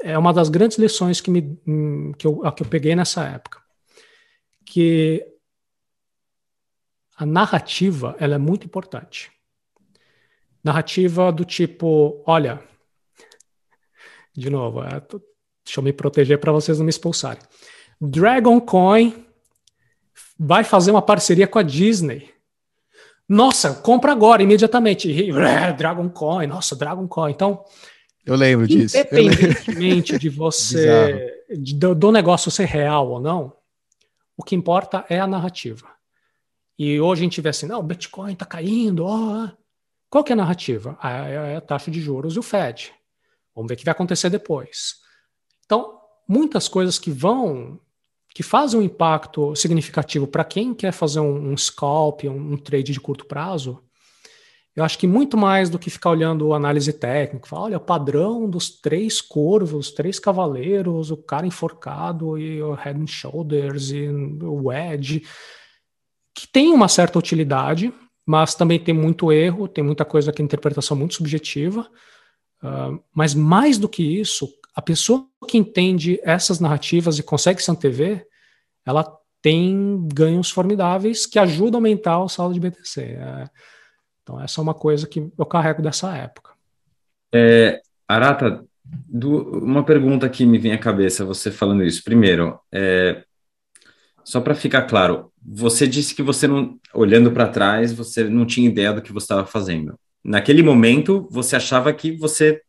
é 0.00 0.16
uma 0.16 0.32
das 0.32 0.48
grandes 0.48 0.78
lições 0.78 1.20
que, 1.20 1.30
me, 1.30 1.58
hum, 1.66 2.12
que, 2.16 2.26
eu, 2.26 2.40
que 2.52 2.62
eu 2.62 2.66
peguei 2.66 2.94
nessa 2.94 3.24
época. 3.24 3.60
Que 4.64 5.24
a 7.16 7.26
narrativa 7.26 8.14
ela 8.20 8.36
é 8.36 8.38
muito 8.38 8.66
importante. 8.66 9.30
Narrativa 10.62 11.32
do 11.32 11.44
tipo, 11.44 12.22
olha, 12.26 12.62
de 14.36 14.50
novo, 14.50 14.82
é, 14.82 15.00
deixa 15.64 15.80
eu 15.80 15.82
me 15.82 15.92
proteger 15.92 16.38
para 16.38 16.52
vocês 16.52 16.78
não 16.78 16.84
me 16.84 16.90
expulsarem. 16.90 17.42
Dragon 18.00 18.60
Coin 18.60 19.26
vai 20.38 20.62
fazer 20.62 20.92
uma 20.92 21.02
parceria 21.02 21.48
com 21.48 21.58
a 21.58 21.62
Disney. 21.62 22.32
Nossa, 23.28 23.74
compra 23.74 24.12
agora, 24.12 24.42
imediatamente. 24.42 25.10
E, 25.10 25.30
é, 25.30 25.72
Dragon 25.72 26.08
Coin, 26.08 26.46
nossa, 26.46 26.74
Dragon 26.74 27.06
Coin. 27.06 27.30
Então, 27.32 27.62
Eu 28.24 28.34
lembro 28.36 28.66
disso. 28.66 28.96
Eu 28.96 29.06
lembro. 29.12 29.34
independentemente 29.34 30.18
de 30.18 30.28
você, 30.28 31.44
de- 31.50 31.74
do, 31.74 32.10
negócio 32.12 32.50
ser 32.50 32.64
real 32.66 33.08
ou 33.10 33.20
não, 33.20 33.52
o 34.36 34.42
que 34.42 34.54
importa 34.54 35.04
é 35.08 35.18
a 35.20 35.26
narrativa. 35.26 35.86
E 36.78 37.00
hoje 37.00 37.22
a 37.22 37.24
gente 37.24 37.40
vê 37.40 37.48
assim, 37.48 37.66
não, 37.66 37.80
o 37.80 37.82
Bitcoin 37.82 38.32
está 38.32 38.46
caindo, 38.46 39.04
ó. 39.04 39.48
Qual 40.08 40.24
que 40.24 40.32
é 40.32 40.34
a 40.34 40.36
narrativa? 40.36 40.96
Ah, 41.02 41.26
É 41.28 41.56
a 41.56 41.60
taxa 41.60 41.90
de 41.90 42.00
juros 42.00 42.34
e 42.36 42.38
o 42.38 42.42
Fed. 42.42 42.92
Vamos 43.54 43.68
ver 43.68 43.74
o 43.74 43.76
que 43.76 43.84
vai 43.84 43.92
acontecer 43.92 44.30
depois. 44.30 44.94
Então, 45.66 45.98
muitas 46.26 46.68
coisas 46.68 46.98
que 46.98 47.10
vão, 47.10 47.78
que 48.34 48.42
fazem 48.42 48.80
um 48.80 48.82
impacto 48.82 49.54
significativo 49.56 50.26
para 50.26 50.44
quem 50.44 50.74
quer 50.74 50.92
fazer 50.92 51.20
um, 51.20 51.52
um 51.52 51.56
scalp, 51.56 52.24
um, 52.24 52.52
um 52.52 52.56
trade 52.56 52.92
de 52.92 53.00
curto 53.00 53.24
prazo, 53.24 53.82
eu 54.78 54.84
acho 54.84 54.96
que 54.96 55.08
muito 55.08 55.36
mais 55.36 55.68
do 55.68 55.76
que 55.76 55.90
ficar 55.90 56.10
olhando 56.10 56.54
análise 56.54 56.92
técnica, 56.92 57.48
falar, 57.48 57.62
olha, 57.62 57.76
o 57.78 57.80
padrão 57.80 58.48
dos 58.48 58.70
três 58.70 59.20
corvos, 59.20 59.90
três 59.90 60.20
cavaleiros, 60.20 61.10
o 61.10 61.16
cara 61.16 61.48
enforcado 61.48 62.38
e 62.38 62.62
o 62.62 62.74
head 62.74 63.00
and 63.00 63.08
shoulders 63.08 63.90
e 63.90 64.06
o 64.06 64.68
wedge, 64.68 65.24
que 66.32 66.46
tem 66.46 66.72
uma 66.72 66.86
certa 66.86 67.18
utilidade, 67.18 67.92
mas 68.24 68.54
também 68.54 68.78
tem 68.78 68.94
muito 68.94 69.32
erro, 69.32 69.66
tem 69.66 69.82
muita 69.82 70.04
coisa 70.04 70.32
que 70.32 70.40
é 70.40 70.44
interpretação 70.44 70.96
muito 70.96 71.14
subjetiva. 71.14 71.90
Uh, 72.62 73.02
mas 73.12 73.34
mais 73.34 73.78
do 73.78 73.88
que 73.88 74.02
isso, 74.02 74.48
a 74.78 74.80
pessoa 74.80 75.26
que 75.48 75.58
entende 75.58 76.20
essas 76.22 76.60
narrativas 76.60 77.18
e 77.18 77.22
consegue 77.24 77.60
se 77.60 77.68
antever, 77.68 78.24
ela 78.86 79.04
tem 79.42 80.06
ganhos 80.14 80.52
formidáveis 80.52 81.26
que 81.26 81.36
ajudam 81.36 81.78
a 81.78 81.80
aumentar 81.80 82.20
o 82.22 82.28
saldo 82.28 82.54
de 82.54 82.60
BTC. 82.60 83.00
É, 83.00 83.50
então, 84.22 84.40
essa 84.40 84.60
é 84.60 84.62
uma 84.62 84.74
coisa 84.74 85.08
que 85.08 85.32
eu 85.36 85.46
carrego 85.46 85.82
dessa 85.82 86.16
época. 86.16 86.52
É, 87.34 87.80
Arata, 88.06 88.64
do, 88.84 89.58
uma 89.58 89.82
pergunta 89.82 90.28
que 90.28 90.46
me 90.46 90.58
vem 90.58 90.70
à 90.70 90.78
cabeça, 90.78 91.24
você 91.24 91.50
falando 91.50 91.82
isso. 91.82 92.04
Primeiro, 92.04 92.56
é, 92.70 93.24
só 94.22 94.40
para 94.40 94.54
ficar 94.54 94.82
claro, 94.82 95.32
você 95.44 95.88
disse 95.88 96.14
que 96.14 96.22
você 96.22 96.46
não, 96.46 96.78
olhando 96.94 97.32
para 97.32 97.48
trás, 97.48 97.92
você 97.92 98.28
não 98.28 98.46
tinha 98.46 98.68
ideia 98.68 98.92
do 98.92 99.02
que 99.02 99.12
você 99.12 99.24
estava 99.24 99.44
fazendo. 99.44 99.98
Naquele 100.22 100.62
momento, 100.62 101.26
você 101.32 101.56
achava 101.56 101.92
que 101.92 102.12
você 102.12 102.62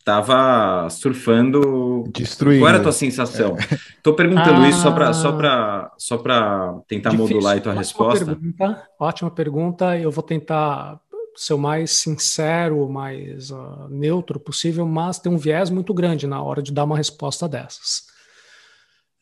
estava 0.00 0.88
surfando. 0.90 2.04
Destruindo. 2.12 2.62
Qual 2.62 2.68
era 2.68 2.78
a 2.78 2.82
tua 2.82 2.92
sensação? 2.92 3.56
Estou 3.96 4.14
perguntando 4.14 4.62
ah, 4.62 4.68
isso 4.68 4.80
só 4.80 4.90
para 4.90 5.12
só 5.12 5.32
para 5.32 5.92
só 5.96 6.18
para 6.18 6.80
tentar 6.88 7.10
difícil. 7.10 7.36
modular 7.36 7.56
a 7.56 7.60
tua 7.60 7.72
ótima 7.72 7.80
resposta. 7.80 8.24
Pergunta, 8.24 8.88
ótima 8.98 9.30
pergunta. 9.30 9.98
Eu 9.98 10.10
vou 10.10 10.22
tentar 10.22 10.98
ser 11.36 11.54
o 11.54 11.58
mais 11.58 11.92
sincero, 11.92 12.88
mais 12.88 13.50
uh, 13.50 13.88
neutro 13.88 14.40
possível, 14.40 14.86
mas 14.86 15.18
tem 15.18 15.30
um 15.30 15.38
viés 15.38 15.70
muito 15.70 15.94
grande 15.94 16.26
na 16.26 16.42
hora 16.42 16.62
de 16.62 16.72
dar 16.72 16.84
uma 16.84 16.96
resposta 16.96 17.48
dessas. 17.48 18.08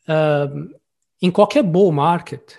Uh, 0.07 0.73
em 1.21 1.29
qualquer 1.29 1.61
bull 1.61 1.91
market, 1.91 2.55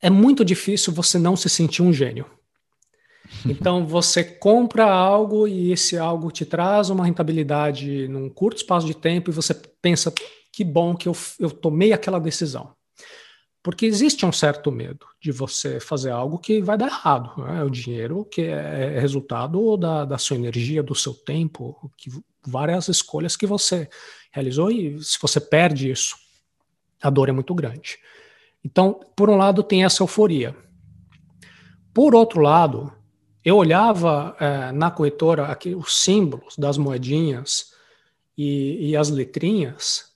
é 0.00 0.08
muito 0.08 0.44
difícil 0.44 0.92
você 0.92 1.18
não 1.18 1.34
se 1.34 1.48
sentir 1.48 1.82
um 1.82 1.92
gênio. 1.92 2.26
Então 3.46 3.86
você 3.86 4.22
compra 4.22 4.84
algo 4.84 5.46
e 5.46 5.72
esse 5.72 5.96
algo 5.96 6.30
te 6.30 6.44
traz 6.44 6.90
uma 6.90 7.04
rentabilidade 7.04 8.08
num 8.08 8.28
curto 8.28 8.58
espaço 8.58 8.86
de 8.86 8.94
tempo 8.94 9.30
e 9.30 9.32
você 9.32 9.54
pensa 9.80 10.12
que 10.52 10.64
bom 10.64 10.94
que 10.94 11.08
eu, 11.08 11.16
eu 11.38 11.50
tomei 11.50 11.92
aquela 11.92 12.18
decisão. 12.18 12.74
Porque 13.62 13.84
existe 13.84 14.24
um 14.24 14.32
certo 14.32 14.72
medo 14.72 15.06
de 15.20 15.30
você 15.30 15.78
fazer 15.78 16.10
algo 16.10 16.38
que 16.38 16.62
vai 16.62 16.78
dar 16.78 16.86
errado. 16.86 17.42
Né? 17.42 17.62
O 17.62 17.70
dinheiro 17.70 18.24
que 18.24 18.42
é 18.42 18.98
resultado 18.98 19.76
da, 19.76 20.04
da 20.04 20.18
sua 20.18 20.36
energia, 20.36 20.82
do 20.82 20.94
seu 20.94 21.12
tempo, 21.12 21.90
que, 21.96 22.10
várias 22.46 22.88
escolhas 22.88 23.36
que 23.36 23.46
você 23.46 23.88
realizou 24.32 24.70
e 24.70 25.02
se 25.02 25.18
você 25.20 25.38
perde 25.38 25.90
isso, 25.90 26.16
a 27.02 27.10
dor 27.10 27.28
é 27.28 27.32
muito 27.32 27.54
grande. 27.54 27.98
Então, 28.64 29.00
por 29.14 29.28
um 29.28 29.36
lado, 29.36 29.62
tem 29.62 29.84
essa 29.84 30.02
euforia. 30.02 30.56
Por 31.92 32.14
outro 32.14 32.40
lado, 32.40 32.92
eu 33.44 33.56
olhava 33.56 34.36
é, 34.38 34.72
na 34.72 34.90
corretora 34.90 35.46
aqui 35.46 35.74
os 35.74 35.96
símbolos 35.96 36.56
das 36.56 36.76
moedinhas 36.76 37.72
e, 38.36 38.90
e 38.90 38.96
as 38.96 39.08
letrinhas 39.08 40.10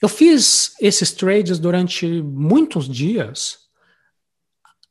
eu 0.00 0.08
fiz 0.08 0.74
esses 0.80 1.12
trades 1.12 1.58
durante 1.58 2.06
muitos 2.06 2.88
dias, 2.88 3.58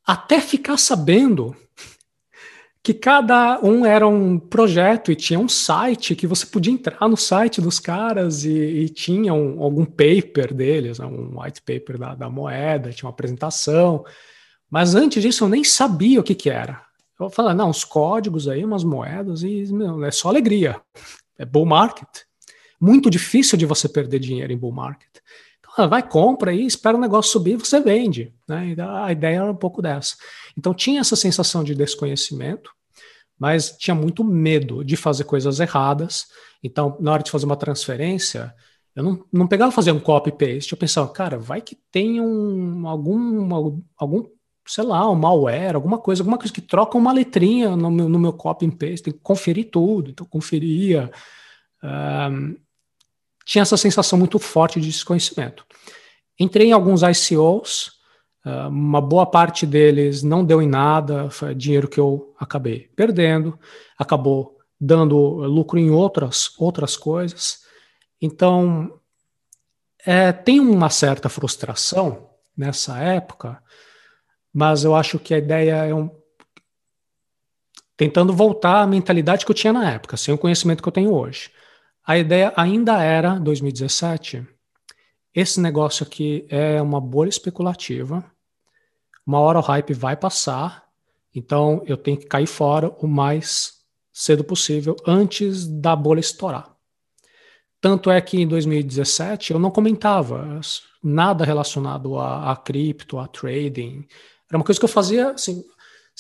até 0.05 0.39
ficar 0.39 0.77
sabendo 0.77 1.55
que 2.83 2.93
cada 2.93 3.59
um 3.61 3.85
era 3.85 4.07
um 4.07 4.37
projeto 4.37 5.11
e 5.11 5.15
tinha 5.15 5.39
um 5.39 5.49
site 5.49 6.15
que 6.15 6.27
você 6.27 6.45
podia 6.45 6.71
entrar 6.71 7.07
no 7.07 7.17
site 7.17 7.59
dos 7.59 7.79
caras 7.79 8.45
e, 8.45 8.51
e 8.51 8.89
tinha 8.89 9.33
um, 9.33 9.63
algum 9.63 9.83
paper 9.83 10.53
deles, 10.53 10.99
né, 10.99 11.07
um 11.07 11.41
white 11.41 11.61
paper 11.63 11.97
da, 11.97 12.13
da, 12.13 12.29
moeda, 12.29 12.91
tinha 12.91 13.07
uma 13.07 13.13
apresentação. 13.13 14.05
Mas 14.69 14.95
antes 14.95 15.21
disso 15.21 15.43
eu 15.43 15.49
nem 15.49 15.63
sabia 15.63 16.19
o 16.19 16.23
que, 16.23 16.35
que 16.35 16.49
era. 16.49 16.81
Eu 17.19 17.29
falei, 17.29 17.53
não, 17.53 17.69
os 17.69 17.83
códigos 17.83 18.47
aí, 18.47 18.63
umas 18.63 18.83
moedas, 18.83 19.43
e 19.43 19.71
meu, 19.73 20.03
é 20.05 20.11
só 20.11 20.29
alegria. 20.29 20.79
É 21.37 21.45
bull 21.45 21.65
market 21.65 22.07
muito 22.79 23.09
difícil 23.09 23.57
de 23.57 23.65
você 23.65 23.89
perder 23.89 24.19
dinheiro 24.19 24.53
em 24.53 24.57
bull 24.57 24.71
market. 24.71 25.09
Então, 25.59 25.89
vai, 25.89 26.07
compra 26.07 26.53
e 26.53 26.65
espera 26.65 26.95
o 26.95 26.99
negócio 26.99 27.31
subir 27.31 27.57
você 27.57 27.79
vende. 27.79 28.33
Né? 28.47 28.75
A 29.03 29.11
ideia 29.11 29.37
era 29.37 29.51
um 29.51 29.55
pouco 29.55 29.81
dessa. 29.81 30.15
Então, 30.57 30.73
tinha 30.73 31.01
essa 31.01 31.15
sensação 31.15 31.63
de 31.63 31.75
desconhecimento, 31.75 32.71
mas 33.37 33.71
tinha 33.77 33.95
muito 33.95 34.23
medo 34.23 34.83
de 34.83 34.95
fazer 34.95 35.25
coisas 35.25 35.59
erradas. 35.59 36.27
Então, 36.63 36.97
na 36.99 37.11
hora 37.11 37.23
de 37.23 37.31
fazer 37.31 37.45
uma 37.45 37.55
transferência, 37.55 38.53
eu 38.95 39.03
não, 39.03 39.25
não 39.31 39.47
pegava 39.47 39.71
fazer 39.71 39.91
um 39.91 39.99
copy-paste. 39.99 40.71
Eu 40.71 40.77
pensava, 40.77 41.07
cara, 41.09 41.37
vai 41.37 41.61
que 41.61 41.77
tem 41.91 42.19
um, 42.19 42.87
algum, 42.87 43.81
algum, 43.97 44.25
sei 44.69 44.83
lá, 44.83 45.09
um 45.09 45.15
malware, 45.15 45.73
alguma 45.73 45.97
coisa, 45.97 46.21
alguma 46.21 46.37
coisa 46.37 46.53
que 46.53 46.61
troca 46.61 46.95
uma 46.95 47.11
letrinha 47.11 47.75
no 47.75 47.89
meu, 47.89 48.07
no 48.07 48.19
meu 48.19 48.31
copy-paste. 48.31 49.03
Tem 49.03 49.13
que 49.13 49.19
conferir 49.19 49.71
tudo. 49.71 50.11
Então, 50.11 50.25
conferia. 50.27 51.11
Um, 51.83 52.55
tinha 53.43 53.63
essa 53.63 53.75
sensação 53.75 54.19
muito 54.19 54.37
forte 54.37 54.79
de 54.79 54.87
desconhecimento. 54.87 55.65
Entrei 56.39 56.67
em 56.67 56.71
alguns 56.71 57.01
ICOs, 57.01 57.93
uma 58.69 59.01
boa 59.01 59.25
parte 59.25 59.65
deles 59.65 60.21
não 60.21 60.45
deu 60.45 60.61
em 60.61 60.67
nada, 60.67 61.29
foi 61.31 61.53
dinheiro 61.55 61.87
que 61.87 61.99
eu 61.99 62.33
acabei 62.39 62.89
perdendo, 62.95 63.59
acabou 63.97 64.57
dando 64.79 65.17
lucro 65.17 65.79
em 65.79 65.89
outras, 65.89 66.51
outras 66.59 66.95
coisas. 66.95 67.61
Então, 68.21 68.99
é, 70.05 70.31
tem 70.31 70.59
uma 70.59 70.89
certa 70.89 71.27
frustração 71.27 72.29
nessa 72.55 72.99
época, 72.99 73.61
mas 74.53 74.83
eu 74.83 74.95
acho 74.95 75.19
que 75.19 75.33
a 75.33 75.37
ideia 75.37 75.85
é 75.85 75.93
um. 75.93 76.09
Tentando 77.95 78.33
voltar 78.33 78.81
à 78.81 78.87
mentalidade 78.87 79.45
que 79.45 79.51
eu 79.51 79.55
tinha 79.55 79.73
na 79.73 79.91
época, 79.91 80.15
sem 80.15 80.33
o 80.33 80.37
conhecimento 80.37 80.81
que 80.81 80.87
eu 80.87 80.93
tenho 80.93 81.13
hoje. 81.13 81.51
A 82.05 82.17
ideia 82.17 82.53
ainda 82.55 83.03
era, 83.03 83.39
2017, 83.39 84.47
esse 85.35 85.59
negócio 85.59 86.05
aqui 86.05 86.45
é 86.49 86.81
uma 86.81 86.99
bolha 86.99 87.29
especulativa, 87.29 88.23
uma 89.25 89.39
hora 89.39 89.59
o 89.59 89.61
hype 89.61 89.93
vai 89.93 90.15
passar, 90.15 90.85
então 91.35 91.83
eu 91.85 91.95
tenho 91.95 92.17
que 92.17 92.25
cair 92.25 92.47
fora 92.47 92.89
o 92.99 93.07
mais 93.07 93.79
cedo 94.11 94.43
possível, 94.43 94.95
antes 95.05 95.67
da 95.67 95.95
bolha 95.95 96.19
estourar. 96.19 96.75
Tanto 97.81 98.09
é 98.11 98.19
que 98.19 98.41
em 98.41 98.47
2017 98.47 99.53
eu 99.53 99.59
não 99.59 99.71
comentava 99.71 100.59
nada 101.01 101.45
relacionado 101.45 102.17
a, 102.17 102.51
a 102.51 102.55
cripto, 102.55 103.17
a 103.17 103.27
trading. 103.27 104.05
Era 104.49 104.57
uma 104.57 104.63
coisa 104.63 104.79
que 104.79 104.85
eu 104.85 104.89
fazia 104.89 105.31
assim, 105.31 105.63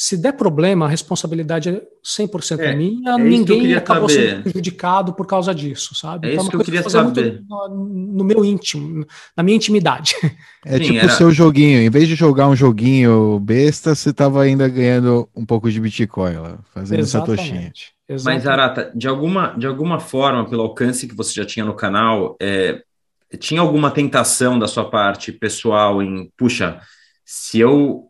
se 0.01 0.15
der 0.15 0.31
problema, 0.31 0.85
a 0.85 0.87
responsabilidade 0.87 1.67
é 1.67 1.81
100% 2.01 2.59
é, 2.59 2.73
minha, 2.73 3.15
é 3.15 3.17
ninguém 3.17 3.73
acabou 3.73 4.07
saber. 4.07 4.29
sendo 4.29 4.43
prejudicado 4.43 5.11
por 5.13 5.27
causa 5.27 5.53
disso, 5.53 5.93
sabe? 5.93 6.29
É 6.29 6.31
então, 6.31 6.43
isso 6.43 6.49
que 6.49 6.55
eu 6.55 6.63
queria 6.63 6.89
saber. 6.89 7.43
No, 7.49 7.67
no, 7.67 8.23
meu 8.23 8.45
íntimo, 8.45 9.05
na 9.35 9.43
minha 9.43 9.57
intimidade. 9.57 10.15
É 10.65 10.77
Sim, 10.77 10.83
tipo 10.83 10.95
o 10.95 10.99
era... 10.99 11.09
seu 11.09 11.31
joguinho, 11.31 11.81
em 11.81 11.89
vez 11.89 12.07
de 12.07 12.15
jogar 12.15 12.47
um 12.47 12.55
joguinho 12.55 13.39
besta, 13.39 13.95
você 13.95 14.09
estava 14.09 14.41
ainda 14.41 14.67
ganhando 14.67 15.27
um 15.33 15.45
pouco 15.45 15.71
de 15.71 15.79
Bitcoin 15.79 16.35
lá, 16.35 16.59
fazendo 16.73 17.05
satoshinha. 17.05 17.71
Mas, 18.23 18.45
Arata, 18.47 18.91
de 18.95 19.07
alguma, 19.07 19.53
de 19.57 19.67
alguma 19.67 19.99
forma, 19.99 20.49
pelo 20.49 20.63
alcance 20.63 21.07
que 21.07 21.15
você 21.15 21.33
já 21.33 21.45
tinha 21.45 21.65
no 21.65 21.73
canal, 21.73 22.35
é, 22.41 22.81
tinha 23.37 23.61
alguma 23.61 23.91
tentação 23.91 24.59
da 24.59 24.67
sua 24.67 24.89
parte 24.89 25.31
pessoal 25.31 26.01
em, 26.01 26.29
puxa, 26.37 26.79
se 27.23 27.59
eu 27.59 28.08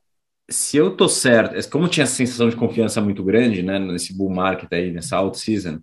se 0.49 0.77
eu 0.77 0.95
tô 0.95 1.07
certo, 1.07 1.55
é 1.55 1.63
como 1.63 1.87
tinha 1.87 2.03
essa 2.03 2.15
sensação 2.15 2.49
de 2.49 2.55
confiança 2.55 3.01
muito 3.01 3.23
grande, 3.23 3.61
né, 3.63 3.79
nesse 3.79 4.15
bull 4.15 4.29
market 4.29 4.71
aí, 4.71 4.91
nessa 4.91 5.17
out 5.17 5.37
season, 5.37 5.79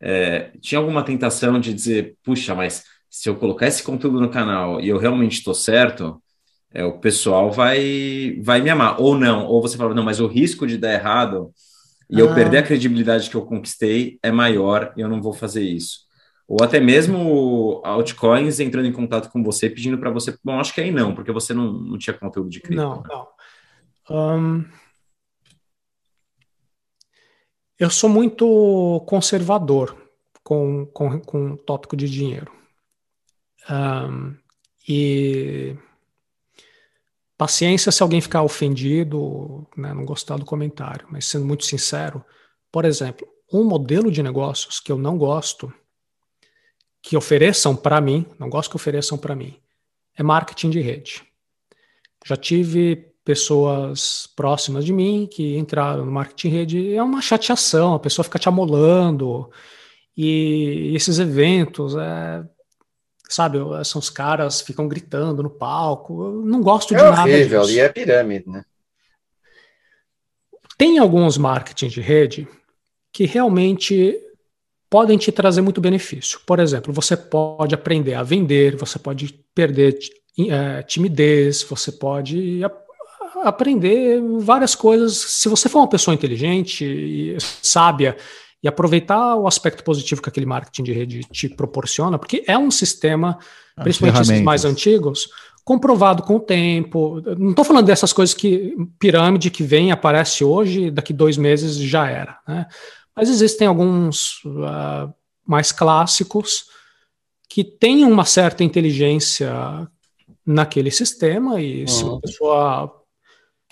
é, 0.00 0.50
tinha 0.60 0.78
alguma 0.78 1.02
tentação 1.02 1.60
de 1.60 1.74
dizer, 1.74 2.16
puxa, 2.22 2.54
mas 2.54 2.84
se 3.08 3.28
eu 3.28 3.36
colocar 3.36 3.66
esse 3.66 3.82
conteúdo 3.82 4.20
no 4.20 4.30
canal 4.30 4.80
e 4.80 4.88
eu 4.88 4.98
realmente 4.98 5.38
estou 5.38 5.54
certo, 5.54 6.22
é, 6.72 6.84
o 6.84 6.98
pessoal 6.98 7.50
vai, 7.50 8.38
vai 8.40 8.60
me 8.60 8.70
amar. 8.70 9.00
Ou 9.00 9.18
não, 9.18 9.46
ou 9.46 9.60
você 9.60 9.76
fala, 9.76 9.94
não, 9.94 10.04
mas 10.04 10.20
o 10.20 10.26
risco 10.26 10.66
de 10.66 10.78
dar 10.78 10.92
errado 10.92 11.52
e 12.08 12.16
ah. 12.16 12.20
eu 12.20 12.34
perder 12.34 12.58
a 12.58 12.62
credibilidade 12.62 13.28
que 13.28 13.36
eu 13.36 13.42
conquistei 13.42 14.18
é 14.22 14.30
maior 14.30 14.92
e 14.96 15.00
eu 15.00 15.08
não 15.08 15.20
vou 15.20 15.32
fazer 15.32 15.62
isso. 15.62 16.08
Ou 16.48 16.58
até 16.64 16.80
mesmo 16.80 17.80
altcoins 17.84 18.58
entrando 18.58 18.86
em 18.86 18.92
contato 18.92 19.30
com 19.30 19.42
você, 19.42 19.70
pedindo 19.70 19.98
para 19.98 20.10
você, 20.10 20.36
bom, 20.42 20.58
acho 20.58 20.74
que 20.74 20.80
aí 20.80 20.90
não, 20.90 21.14
porque 21.14 21.30
você 21.30 21.54
não, 21.54 21.72
não 21.72 21.98
tinha 21.98 22.14
conteúdo 22.14 22.50
de 22.50 22.60
cripto. 22.60 22.82
Não, 22.82 22.96
né? 22.96 23.02
não. 23.08 23.26
Eu 27.78 27.88
sou 27.88 28.10
muito 28.10 29.04
conservador 29.06 29.96
com, 30.42 30.84
com, 30.86 31.20
com 31.20 31.52
o 31.52 31.56
tópico 31.56 31.96
de 31.96 32.10
dinheiro. 32.10 32.52
Um, 33.70 34.36
e 34.88 35.76
paciência 37.38 37.92
se 37.92 38.02
alguém 38.02 38.20
ficar 38.20 38.42
ofendido, 38.42 39.64
né, 39.76 39.94
não 39.94 40.04
gostar 40.04 40.36
do 40.36 40.44
comentário, 40.44 41.06
mas 41.08 41.26
sendo 41.26 41.46
muito 41.46 41.64
sincero, 41.64 42.24
por 42.72 42.84
exemplo, 42.84 43.28
um 43.52 43.62
modelo 43.62 44.10
de 44.10 44.22
negócios 44.22 44.80
que 44.80 44.90
eu 44.90 44.98
não 44.98 45.16
gosto, 45.16 45.72
que 47.00 47.16
ofereçam 47.16 47.76
para 47.76 48.00
mim, 48.00 48.26
não 48.38 48.50
gosto 48.50 48.70
que 48.70 48.76
ofereçam 48.76 49.16
para 49.16 49.36
mim, 49.36 49.56
é 50.16 50.22
marketing 50.22 50.70
de 50.70 50.80
rede. 50.80 51.22
Já 52.26 52.36
tive 52.36 53.09
pessoas 53.30 54.28
próximas 54.34 54.84
de 54.84 54.92
mim 54.92 55.28
que 55.30 55.56
entraram 55.56 56.04
no 56.04 56.10
marketing 56.10 56.48
rede, 56.48 56.94
é 56.96 57.00
uma 57.00 57.22
chateação, 57.22 57.94
a 57.94 58.00
pessoa 58.00 58.24
fica 58.24 58.40
te 58.40 58.48
amolando, 58.48 59.48
e 60.16 60.90
esses 60.96 61.20
eventos, 61.20 61.94
é, 61.94 62.42
sabe, 63.28 63.58
são 63.84 64.00
os 64.00 64.10
caras 64.10 64.60
ficam 64.60 64.88
gritando 64.88 65.44
no 65.44 65.48
palco. 65.48 66.24
Eu 66.24 66.44
não 66.44 66.60
gosto 66.60 66.92
é 66.92 66.96
de 66.96 67.04
nada 67.04 67.20
horrível, 67.22 67.60
disso. 67.60 67.72
E 67.72 67.78
é 67.78 67.88
pirâmide, 67.88 68.50
né? 68.50 68.64
Tem 70.76 70.98
alguns 70.98 71.38
marketing 71.38 71.86
de 71.86 72.00
rede 72.00 72.48
que 73.12 73.26
realmente 73.26 74.18
podem 74.90 75.16
te 75.16 75.30
trazer 75.30 75.60
muito 75.60 75.80
benefício. 75.80 76.40
Por 76.44 76.58
exemplo, 76.58 76.92
você 76.92 77.16
pode 77.16 77.76
aprender 77.76 78.14
a 78.14 78.24
vender, 78.24 78.74
você 78.74 78.98
pode 78.98 79.32
perder 79.54 79.96
é, 80.50 80.82
timidez, 80.82 81.62
você 81.62 81.92
pode 81.92 82.60
aprender 83.42 84.20
várias 84.38 84.74
coisas. 84.74 85.16
Se 85.16 85.48
você 85.48 85.68
for 85.68 85.80
uma 85.80 85.88
pessoa 85.88 86.14
inteligente 86.14 86.84
e 86.84 87.36
sábia 87.40 88.16
e 88.62 88.68
aproveitar 88.68 89.36
o 89.36 89.46
aspecto 89.46 89.82
positivo 89.82 90.20
que 90.20 90.28
aquele 90.28 90.46
marketing 90.46 90.82
de 90.82 90.92
rede 90.92 91.20
te 91.24 91.48
proporciona, 91.48 92.18
porque 92.18 92.44
é 92.46 92.58
um 92.58 92.70
sistema, 92.70 93.38
As 93.76 93.84
principalmente 93.84 94.20
esses 94.22 94.42
mais 94.42 94.64
antigos, 94.64 95.28
comprovado 95.64 96.22
com 96.22 96.36
o 96.36 96.40
tempo. 96.40 97.22
Não 97.38 97.50
estou 97.50 97.64
falando 97.64 97.86
dessas 97.86 98.12
coisas 98.12 98.34
que 98.34 98.76
pirâmide 98.98 99.50
que 99.50 99.62
vem, 99.62 99.92
aparece 99.92 100.44
hoje, 100.44 100.90
daqui 100.90 101.12
dois 101.12 101.36
meses 101.36 101.76
já 101.76 102.08
era. 102.08 102.38
Né? 102.46 102.66
Mas 103.16 103.30
existem 103.30 103.66
alguns 103.66 104.44
uh, 104.44 105.12
mais 105.46 105.72
clássicos 105.72 106.64
que 107.48 107.64
têm 107.64 108.04
uma 108.04 108.24
certa 108.24 108.62
inteligência 108.62 109.88
naquele 110.46 110.90
sistema 110.90 111.60
e 111.60 111.82
uhum. 111.82 111.86
se 111.86 112.04
uma 112.04 112.20
pessoa 112.20 112.99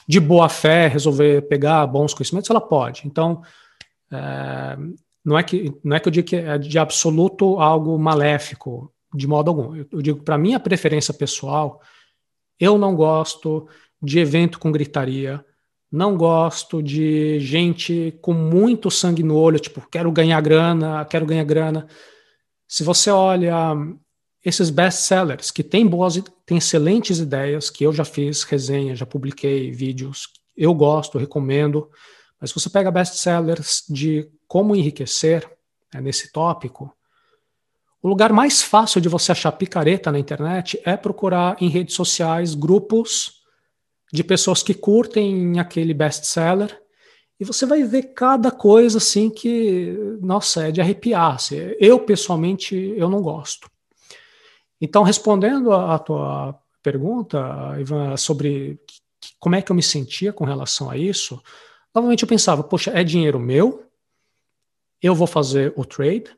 de 0.09 0.19
boa 0.19 0.49
fé 0.49 0.89
resolver 0.89 1.43
pegar 1.43 1.87
bons 1.87 2.15
conhecimentos, 2.15 2.49
ela 2.49 2.63
pode. 2.63 3.03
Então, 3.07 3.43
é, 4.11 4.77
não, 5.23 5.37
é 5.37 5.43
que, 5.43 5.71
não 5.85 5.95
é 5.95 6.01
que 6.01 6.09
eu 6.09 6.13
digo 6.13 6.27
que 6.27 6.37
é 6.37 6.57
de 6.57 6.79
absoluto 6.79 7.61
algo 7.61 7.99
maléfico, 7.99 8.91
de 9.15 9.27
modo 9.27 9.49
algum. 9.51 9.77
Eu, 9.77 9.87
eu 9.93 10.01
digo, 10.01 10.23
para 10.23 10.39
minha 10.39 10.59
preferência 10.59 11.13
pessoal, 11.13 11.83
eu 12.59 12.79
não 12.79 12.97
gosto 12.97 13.69
de 14.03 14.19
evento 14.19 14.59
com 14.59 14.73
gritaria, 14.73 15.45
não 15.93 16.17
gosto 16.17 16.83
de 16.83 17.39
gente 17.41 18.17
com 18.23 18.33
muito 18.33 18.91
sangue 18.91 19.23
no 19.23 19.37
olho, 19.37 19.59
tipo, 19.59 19.87
quero 19.91 20.11
ganhar 20.11 20.41
grana, 20.41 21.05
quero 21.05 21.27
ganhar 21.27 21.45
grana. 21.45 21.87
Se 22.67 22.83
você 22.83 23.11
olha 23.11 23.77
esses 24.49 24.71
best-sellers 24.71 25.51
que 25.51 25.63
têm 25.63 25.87
boas, 25.87 26.21
têm 26.45 26.59
excelentes 26.59 27.19
ideias, 27.19 27.71
que 27.71 27.85
eu 27.85 27.93
já 27.93 28.05
fiz 28.05 28.43
resenha, 28.43 28.97
já 28.97 29.07
publiquei 29.07 29.71
vídeos, 29.71 30.29
eu 30.57 30.75
gosto, 30.75 31.19
recomendo, 31.19 31.89
mas 32.41 32.51
se 32.51 32.59
você 32.59 32.71
pega 32.71 32.91
best-sellers 32.91 33.85
de 33.89 34.29
como 34.47 34.75
enriquecer 34.75 35.49
é, 35.95 36.01
nesse 36.01 36.33
tópico, 36.33 36.93
o 38.03 38.09
lugar 38.09 38.33
mais 38.33 38.63
fácil 38.63 39.01
de 39.01 39.09
você 39.09 39.33
achar 39.33 39.53
picareta 39.53 40.11
na 40.11 40.19
internet 40.19 40.81
é 40.85 40.97
procurar 40.97 41.57
em 41.61 41.69
redes 41.69 41.95
sociais 41.95 42.55
grupos 42.55 43.43
de 44.13 44.25
pessoas 44.25 44.63
que 44.63 44.73
curtem 44.73 45.59
aquele 45.59 45.93
best-seller 45.93 46.81
e 47.41 47.45
você 47.45 47.67
vai 47.67 47.85
ver 47.85 48.15
cada 48.15 48.51
coisa 48.51 48.99
assim 48.99 49.31
que, 49.31 49.97
nossa, 50.21 50.69
é 50.69 50.73
de 50.73 50.81
arrepiar. 50.81 51.37
Assim. 51.37 51.57
Eu, 51.79 52.01
pessoalmente, 52.01 52.75
eu 52.97 53.09
não 53.09 53.23
gosto. 53.23 53.71
Então, 54.81 55.03
respondendo 55.03 55.73
à 55.73 55.99
tua 55.99 56.59
pergunta, 56.83 57.77
Ivan, 57.79 58.17
sobre 58.17 58.81
como 59.39 59.57
é 59.57 59.63
que 59.63 59.71
eu 59.71 59.77
me 59.77 59.83
sentia 59.83 60.33
com 60.33 60.45
relação 60.45 60.89
a 60.89 60.97
isso, 60.97 61.43
novamente 61.95 62.23
eu 62.23 62.29
pensava, 62.29 62.63
poxa, 62.63 62.91
é 62.93 63.03
dinheiro 63.03 63.39
meu, 63.39 63.85
eu 65.03 65.15
vou 65.15 65.27
fazer 65.27 65.73
o 65.77 65.85
trade, 65.85 66.37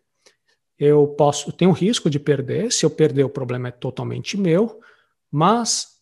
eu 0.78 1.06
posso, 1.08 1.50
eu 1.50 1.52
tenho 1.52 1.72
risco 1.72 2.08
de 2.08 2.18
perder, 2.18 2.72
se 2.72 2.84
eu 2.84 2.90
perder 2.90 3.24
o 3.24 3.30
problema 3.30 3.68
é 3.68 3.70
totalmente 3.70 4.36
meu, 4.36 4.80
mas 5.30 5.98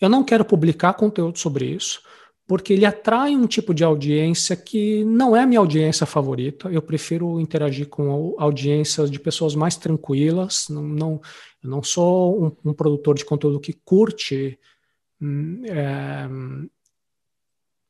eu 0.00 0.08
não 0.08 0.24
quero 0.24 0.44
publicar 0.44 0.94
conteúdo 0.94 1.38
sobre 1.38 1.66
isso, 1.66 2.02
porque 2.50 2.72
ele 2.72 2.84
atrai 2.84 3.36
um 3.36 3.46
tipo 3.46 3.72
de 3.72 3.84
audiência 3.84 4.56
que 4.56 5.04
não 5.04 5.36
é 5.36 5.42
a 5.42 5.46
minha 5.46 5.60
audiência 5.60 6.04
favorita. 6.04 6.68
Eu 6.68 6.82
prefiro 6.82 7.40
interagir 7.40 7.88
com 7.88 8.34
audiências 8.36 9.08
de 9.08 9.20
pessoas 9.20 9.54
mais 9.54 9.76
tranquilas. 9.76 10.66
Não, 10.68 10.82
não, 10.82 11.20
eu 11.62 11.70
não 11.70 11.80
sou 11.80 12.44
um, 12.44 12.70
um 12.70 12.74
produtor 12.74 13.14
de 13.14 13.24
conteúdo 13.24 13.60
que 13.60 13.72
curte 13.72 14.58
hum, 15.22 15.62
é, 15.64 16.28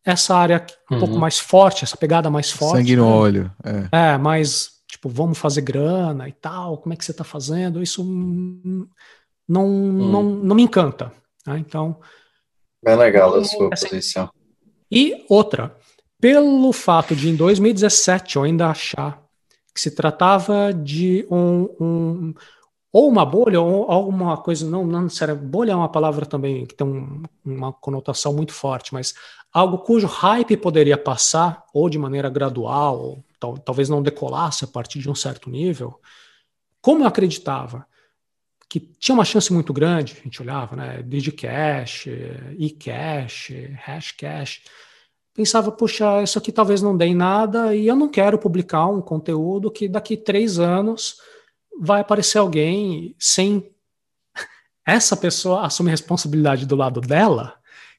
essa 0.05 0.37
área 0.37 0.67
um 0.91 0.95
uhum. 0.97 1.01
pouco 1.01 1.19
mais 1.19 1.39
forte, 1.39 1.85
essa 1.85 1.97
pegada 1.97 2.29
mais 2.29 2.51
forte. 2.51 2.77
Sangue 2.77 2.97
no 2.97 3.07
né? 3.07 3.17
olho. 3.17 3.53
É. 3.65 4.13
é, 4.13 4.19
mais 4.19 4.73
tipo, 4.87 5.09
vamos 5.09 5.39
fazer 5.39 5.63
grana 5.63 6.29
e 6.29 6.33
tal, 6.33 6.77
como 6.77 6.93
é 6.93 6.97
que 6.99 7.05
você 7.07 7.13
está 7.13 7.25
fazendo? 7.25 7.83
Isso 7.83 8.03
hum, 8.03 8.87
não, 9.49 9.65
hum. 9.67 10.11
não, 10.11 10.23
não 10.23 10.55
me 10.55 10.63
encanta. 10.63 11.11
Né? 11.47 11.59
Então. 11.61 11.99
Bem 12.85 12.97
legal 12.97 13.35
a 13.37 13.43
sua 13.43 13.71
posição. 13.71 14.31
E 14.91 15.25
outra, 15.29 15.77
pelo 16.21 16.73
fato 16.73 17.15
de 17.15 17.29
em 17.29 17.37
2017 17.37 18.37
eu 18.37 18.43
ainda 18.43 18.69
achar 18.69 19.23
que 19.75 19.81
se 19.81 19.95
tratava 19.95 20.73
de 20.73 21.27
um, 21.31 21.69
um 21.81 22.35
ou 22.93 23.09
uma 23.09 23.25
bolha 23.25 23.61
ou 23.61 23.91
alguma 23.91 24.37
coisa, 24.37 24.69
não, 24.69 24.85
não 24.85 25.03
necessariamente, 25.03 25.47
bolha 25.47 25.73
é 25.73 25.77
uma 25.77 25.89
palavra 25.89 26.27
também 26.27 26.67
que 26.67 26.75
tem 26.75 26.87
um, 26.87 27.23
uma 27.45 27.73
conotação 27.73 28.33
muito 28.33 28.53
forte, 28.53 28.93
mas 28.93 29.15
algo 29.53 29.79
cujo 29.79 30.09
hype 30.09 30.57
poderia 30.57 30.99
passar 30.99 31.65
ou 31.73 31.89
de 31.89 31.99
maneira 31.99 32.29
gradual, 32.29 33.01
ou 33.01 33.25
tal, 33.39 33.57
talvez 33.59 33.89
não 33.89 34.03
decolasse 34.03 34.65
a 34.65 34.69
partir 34.69 34.99
de 34.99 35.09
um 35.09 35.15
certo 35.15 35.49
nível, 35.49 36.01
como 36.83 37.05
eu 37.05 37.07
acreditava 37.07 37.87
que 38.71 38.79
tinha 39.01 39.17
uma 39.17 39.25
chance 39.25 39.53
muito 39.53 39.73
grande, 39.73 40.17
a 40.21 40.23
gente 40.23 40.41
olhava, 40.41 40.77
né, 40.77 41.03
Digicash, 41.03 42.07
eCash, 42.57 43.53
Hashcash, 43.85 44.61
pensava, 45.35 45.73
puxa, 45.73 46.23
isso 46.23 46.39
aqui 46.39 46.53
talvez 46.53 46.81
não 46.81 46.97
dê 46.97 47.07
em 47.07 47.15
nada 47.15 47.75
e 47.75 47.89
eu 47.89 47.97
não 47.97 48.09
quero 48.09 48.39
publicar 48.39 48.87
um 48.87 49.03
conteúdo 49.03 49.73
que 49.73 49.89
daqui 49.89 50.17
três 50.17 50.61
anos 50.61 51.17
vai 51.81 52.03
aparecer 52.03 52.39
alguém 52.39 53.13
sem 53.19 53.69
essa 54.87 55.17
pessoa 55.17 55.67
assumir 55.67 55.91
responsabilidade 55.91 56.65
do 56.65 56.77
lado 56.77 57.01
dela, 57.01 57.57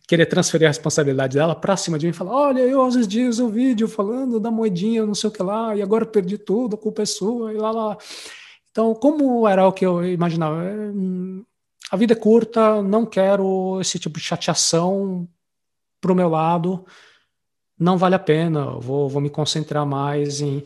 querer 0.07 0.25
transferir 0.25 0.67
a 0.67 0.69
responsabilidade 0.69 1.37
dela 1.37 1.53
para 1.53 1.75
cima 1.75 1.99
de 1.99 2.05
mim 2.05 2.11
e 2.11 2.15
falar: 2.15 2.31
olha, 2.31 2.61
eu 2.61 2.81
às 2.81 2.95
vezes 2.95 3.39
o 3.39 3.49
vídeo 3.49 3.89
falando 3.89 4.39
da 4.39 4.49
moedinha, 4.49 5.05
não 5.05 5.15
sei 5.15 5.29
o 5.29 5.33
que 5.33 5.43
lá, 5.43 5.75
e 5.75 5.81
agora 5.81 6.05
perdi 6.05 6.37
tudo, 6.37 6.77
a 6.77 6.79
culpa 6.79 7.01
é 7.01 7.05
sua, 7.05 7.51
e 7.51 7.57
lá, 7.57 7.71
lá. 7.71 7.97
Então, 8.71 8.95
como 8.95 9.47
era 9.47 9.67
o 9.67 9.73
que 9.73 9.85
eu 9.85 10.05
imaginava? 10.05 10.63
Hum, 10.63 11.45
a 11.91 11.97
vida 11.97 12.13
é 12.13 12.15
curta, 12.15 12.81
não 12.81 13.05
quero 13.05 13.79
esse 13.81 13.99
tipo 13.99 14.17
de 14.17 14.25
chateação 14.25 15.27
para 15.99 16.11
o 16.11 16.15
meu 16.15 16.29
lado, 16.29 16.85
não 17.77 17.97
vale 17.97 18.15
a 18.15 18.19
pena, 18.19 18.79
vou, 18.79 19.09
vou 19.09 19.21
me 19.21 19.29
concentrar 19.29 19.85
mais 19.85 20.39
em, 20.39 20.63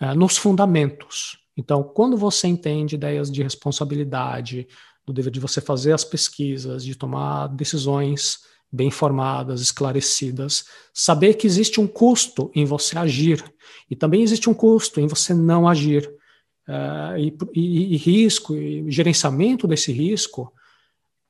uh, 0.00 0.14
nos 0.16 0.36
fundamentos. 0.36 1.38
Então, 1.56 1.82
quando 1.82 2.16
você 2.16 2.46
entende 2.46 2.94
ideias 2.94 3.30
de 3.30 3.42
responsabilidade, 3.42 4.66
do 5.04 5.12
dever 5.12 5.30
de 5.30 5.40
você 5.40 5.60
fazer 5.60 5.92
as 5.92 6.04
pesquisas, 6.04 6.84
de 6.84 6.94
tomar 6.94 7.48
decisões 7.48 8.38
bem 8.72 8.88
informadas, 8.88 9.60
esclarecidas, 9.60 10.64
saber 10.92 11.34
que 11.34 11.46
existe 11.46 11.80
um 11.80 11.86
custo 11.86 12.50
em 12.54 12.64
você 12.64 12.98
agir 12.98 13.44
e 13.90 13.94
também 13.94 14.22
existe 14.22 14.48
um 14.48 14.54
custo 14.54 15.00
em 15.00 15.06
você 15.06 15.32
não 15.34 15.68
agir. 15.68 16.10
Uh, 16.66 17.18
e, 17.18 17.36
e, 17.54 17.94
e, 17.94 17.96
risco, 17.96 18.54
e 18.54 18.90
gerenciamento 18.90 19.66
desse 19.66 19.92
risco. 19.92 20.52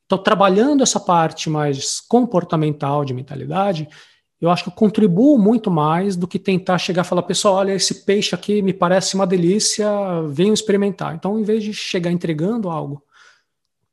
Então, 0.07 0.16
trabalhando 0.18 0.83
essa 0.83 1.01
parte 1.01 1.51
mais 1.51 2.01
comportamental 2.01 3.05
de 3.05 3.12
mentalidade, 3.12 3.88
eu 4.40 4.51
acho 4.51 4.64
que 4.64 4.68
eu 4.68 4.75
contribuo 4.75 5.38
muito 5.38 5.70
mais 5.70 6.16
do 6.16 6.29
que 6.29 6.38
tentar 6.38 6.79
chegar 6.79 7.03
e 7.03 7.09
falar, 7.09 7.23
pessoal, 7.23 7.55
olha, 7.55 7.73
esse 7.73 8.05
peixe 8.05 8.35
aqui 8.35 8.61
me 8.61 8.73
parece 8.73 9.14
uma 9.14 9.27
delícia, 9.27 9.88
venham 10.29 10.53
experimentar. 10.53 11.14
Então, 11.14 11.38
em 11.38 11.42
vez 11.42 11.64
de 11.64 11.73
chegar 11.73 12.11
entregando 12.11 12.68
algo, 12.68 13.03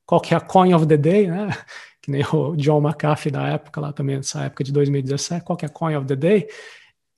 qual 0.05 0.19
que 0.19 0.33
é 0.33 0.37
a 0.37 0.41
coin 0.41 0.73
of 0.73 0.85
the 0.85 0.97
day, 0.97 1.27
né? 1.27 1.49
Que 2.03 2.09
nem 2.09 2.25
o 2.33 2.55
John 2.55 2.81
McAfee 2.81 3.31
da 3.31 3.47
época, 3.47 3.79
lá 3.79 3.93
também, 3.93 4.17
nessa 4.17 4.41
época 4.41 4.63
de 4.63 4.71
2017, 4.71 5.45
qual 5.45 5.55
que 5.55 5.65
é 5.65 5.67
a 5.67 5.71
coin 5.71 5.95
of 5.95 6.07
the 6.07 6.15
day? 6.15 6.47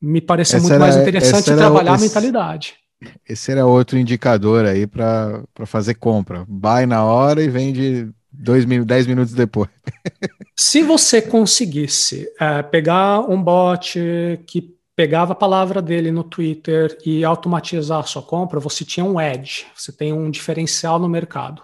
Me 0.02 0.20
pareceu 0.20 0.60
muito 0.60 0.74
era, 0.74 0.80
mais 0.82 0.98
interessante 0.98 1.46
trabalhar 1.46 1.96
esse... 1.96 2.04
a 2.04 2.08
mentalidade. 2.08 2.83
Esse 3.28 3.52
era 3.52 3.66
outro 3.66 3.98
indicador 3.98 4.66
aí 4.66 4.88
para 4.88 5.44
fazer 5.66 5.96
compra. 5.96 6.46
Buy 6.48 6.86
na 6.86 7.04
hora 7.04 7.42
e 7.42 7.50
vende 7.50 8.10
dois, 8.32 8.66
dez 8.86 9.08
minutos 9.08 9.34
depois. 9.34 9.70
Se 10.56 10.84
você 10.84 11.22
conseguisse 11.22 12.28
é, 12.40 12.62
pegar 12.62 13.20
um 13.22 13.42
bot 13.42 14.00
que 14.46 14.74
pegava 14.96 15.34
a 15.34 15.36
palavra 15.36 15.82
dele 15.82 16.12
no 16.12 16.24
Twitter 16.24 16.98
e 17.06 17.24
automatizar 17.24 18.00
a 18.00 18.04
sua 18.04 18.22
compra, 18.22 18.60
você 18.60 18.86
tinha 18.86 19.06
um 19.06 19.20
edge, 19.20 19.66
você 19.76 19.92
tem 19.92 20.14
um 20.14 20.30
diferencial 20.30 21.00
no 21.00 21.10
mercado. 21.10 21.64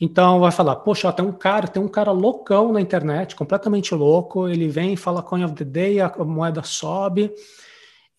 Então 0.00 0.40
vai 0.40 0.50
falar, 0.50 0.76
poxa, 0.76 1.12
tem 1.12 1.24
um 1.24 1.32
cara, 1.32 1.68
tem 1.68 1.82
um 1.82 1.88
cara 1.88 2.10
loucão 2.10 2.72
na 2.72 2.80
internet, 2.80 3.36
completamente 3.36 3.94
louco, 3.94 4.48
ele 4.48 4.66
vem, 4.66 4.96
fala 4.96 5.22
coin 5.22 5.44
of 5.44 5.54
the 5.54 5.64
day, 5.64 6.00
a 6.00 6.08
moeda 6.24 6.62
sobe, 6.62 7.30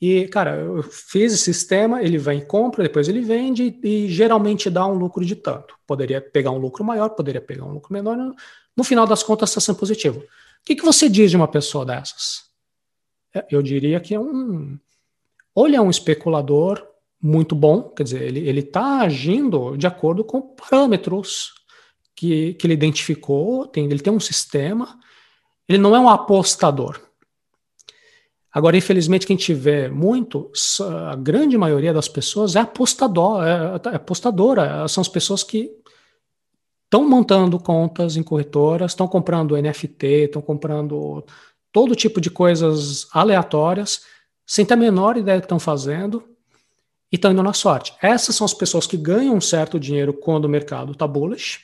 E, 0.01 0.27
cara, 0.29 0.55
eu 0.55 0.81
fiz 0.81 1.31
esse 1.31 1.43
sistema, 1.43 2.01
ele 2.01 2.17
vem, 2.17 2.43
compra, 2.43 2.81
depois 2.81 3.07
ele 3.07 3.21
vende 3.21 3.79
e, 3.83 4.07
geralmente 4.09 4.67
dá 4.67 4.87
um 4.87 4.95
lucro 4.95 5.23
de 5.23 5.35
tanto. 5.35 5.77
Poderia 5.85 6.19
pegar 6.19 6.49
um 6.49 6.57
lucro 6.57 6.83
maior, 6.83 7.09
poderia 7.09 7.39
pegar 7.39 7.65
um 7.65 7.71
lucro 7.71 7.93
menor. 7.93 8.17
No 8.75 8.83
final 8.83 9.05
das 9.05 9.21
contas, 9.21 9.49
está 9.49 9.61
sendo 9.61 9.77
positivo. 9.77 10.21
O 10.21 10.25
que, 10.65 10.75
que 10.75 10.83
você 10.83 11.07
diz 11.07 11.29
de 11.29 11.37
uma 11.37 11.47
pessoa 11.47 11.85
dessas? 11.85 12.45
É, 13.31 13.45
eu 13.51 13.61
diria 13.61 13.99
que 13.99 14.15
é 14.15 14.19
um. 14.19 14.79
Ou 15.53 15.67
ele 15.67 15.75
é 15.75 15.81
um 15.81 15.91
especulador 15.91 16.83
muito 17.21 17.53
bom, 17.53 17.83
quer 17.83 18.03
dizer, 18.03 18.23
ele 18.23 18.61
está 18.61 19.01
agindo 19.01 19.77
de 19.77 19.85
acordo 19.85 20.23
com 20.23 20.41
parâmetros 20.41 21.53
que, 22.15 22.55
que 22.55 22.65
ele 22.65 22.73
identificou, 22.73 23.67
tem, 23.67 23.85
ele 23.85 23.99
tem 23.99 24.11
um 24.11 24.19
sistema, 24.19 24.97
ele 25.69 25.77
não 25.77 25.95
é 25.95 25.99
um 25.99 26.09
apostador. 26.09 26.99
Agora, 28.53 28.75
infelizmente, 28.75 29.25
quem 29.25 29.37
tiver 29.37 29.89
muito, 29.89 30.51
a 31.09 31.15
grande 31.15 31.57
maioria 31.57 31.93
das 31.93 32.09
pessoas 32.09 32.55
é 32.55 32.59
apostador, 32.59 33.43
é, 33.43 33.79
é 33.91 33.95
apostadora, 33.95 34.85
são 34.89 35.01
as 35.01 35.07
pessoas 35.07 35.41
que 35.41 35.71
estão 36.83 37.07
montando 37.07 37.57
contas 37.57 38.17
em 38.17 38.23
corretoras, 38.23 38.91
estão 38.91 39.07
comprando 39.07 39.55
NFT, 39.55 40.05
estão 40.25 40.41
comprando 40.41 41.23
todo 41.71 41.95
tipo 41.95 42.19
de 42.19 42.29
coisas 42.29 43.07
aleatórias, 43.13 44.01
sem 44.45 44.65
ter 44.65 44.73
a 44.73 44.77
menor 44.77 45.15
ideia 45.15 45.37
do 45.37 45.41
que 45.41 45.45
estão 45.45 45.59
fazendo, 45.59 46.21
e 47.09 47.15
estão 47.15 47.31
indo 47.31 47.41
na 47.41 47.53
sorte. 47.53 47.93
Essas 48.01 48.35
são 48.35 48.43
as 48.43 48.53
pessoas 48.53 48.85
que 48.85 48.97
ganham 48.97 49.35
um 49.35 49.41
certo 49.41 49.79
dinheiro 49.79 50.13
quando 50.13 50.43
o 50.43 50.49
mercado 50.49 50.91
está 50.91 51.07
bullish, 51.07 51.61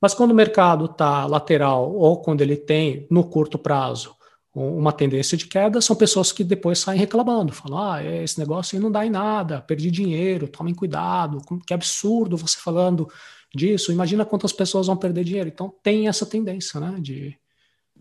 mas 0.00 0.14
quando 0.14 0.30
o 0.30 0.34
mercado 0.34 0.86
está 0.86 1.26
lateral 1.26 1.94
ou 1.94 2.22
quando 2.22 2.40
ele 2.40 2.56
tem, 2.56 3.06
no 3.10 3.24
curto 3.24 3.58
prazo, 3.58 4.15
uma 4.58 4.90
tendência 4.90 5.36
de 5.36 5.46
queda, 5.46 5.82
são 5.82 5.94
pessoas 5.94 6.32
que 6.32 6.42
depois 6.42 6.78
saem 6.78 6.98
reclamando, 6.98 7.52
falam, 7.52 7.78
ah, 7.78 8.02
esse 8.02 8.38
negócio 8.38 8.74
aí 8.74 8.82
não 8.82 8.90
dá 8.90 9.04
em 9.04 9.10
nada, 9.10 9.60
perdi 9.60 9.90
dinheiro, 9.90 10.48
tomem 10.48 10.74
cuidado, 10.74 11.42
que 11.66 11.74
absurdo 11.74 12.38
você 12.38 12.56
falando 12.58 13.06
disso, 13.54 13.92
imagina 13.92 14.24
quantas 14.24 14.54
pessoas 14.54 14.86
vão 14.86 14.96
perder 14.96 15.24
dinheiro. 15.24 15.50
Então 15.52 15.72
tem 15.82 16.08
essa 16.08 16.24
tendência, 16.24 16.80
né, 16.80 16.96
de... 16.98 17.36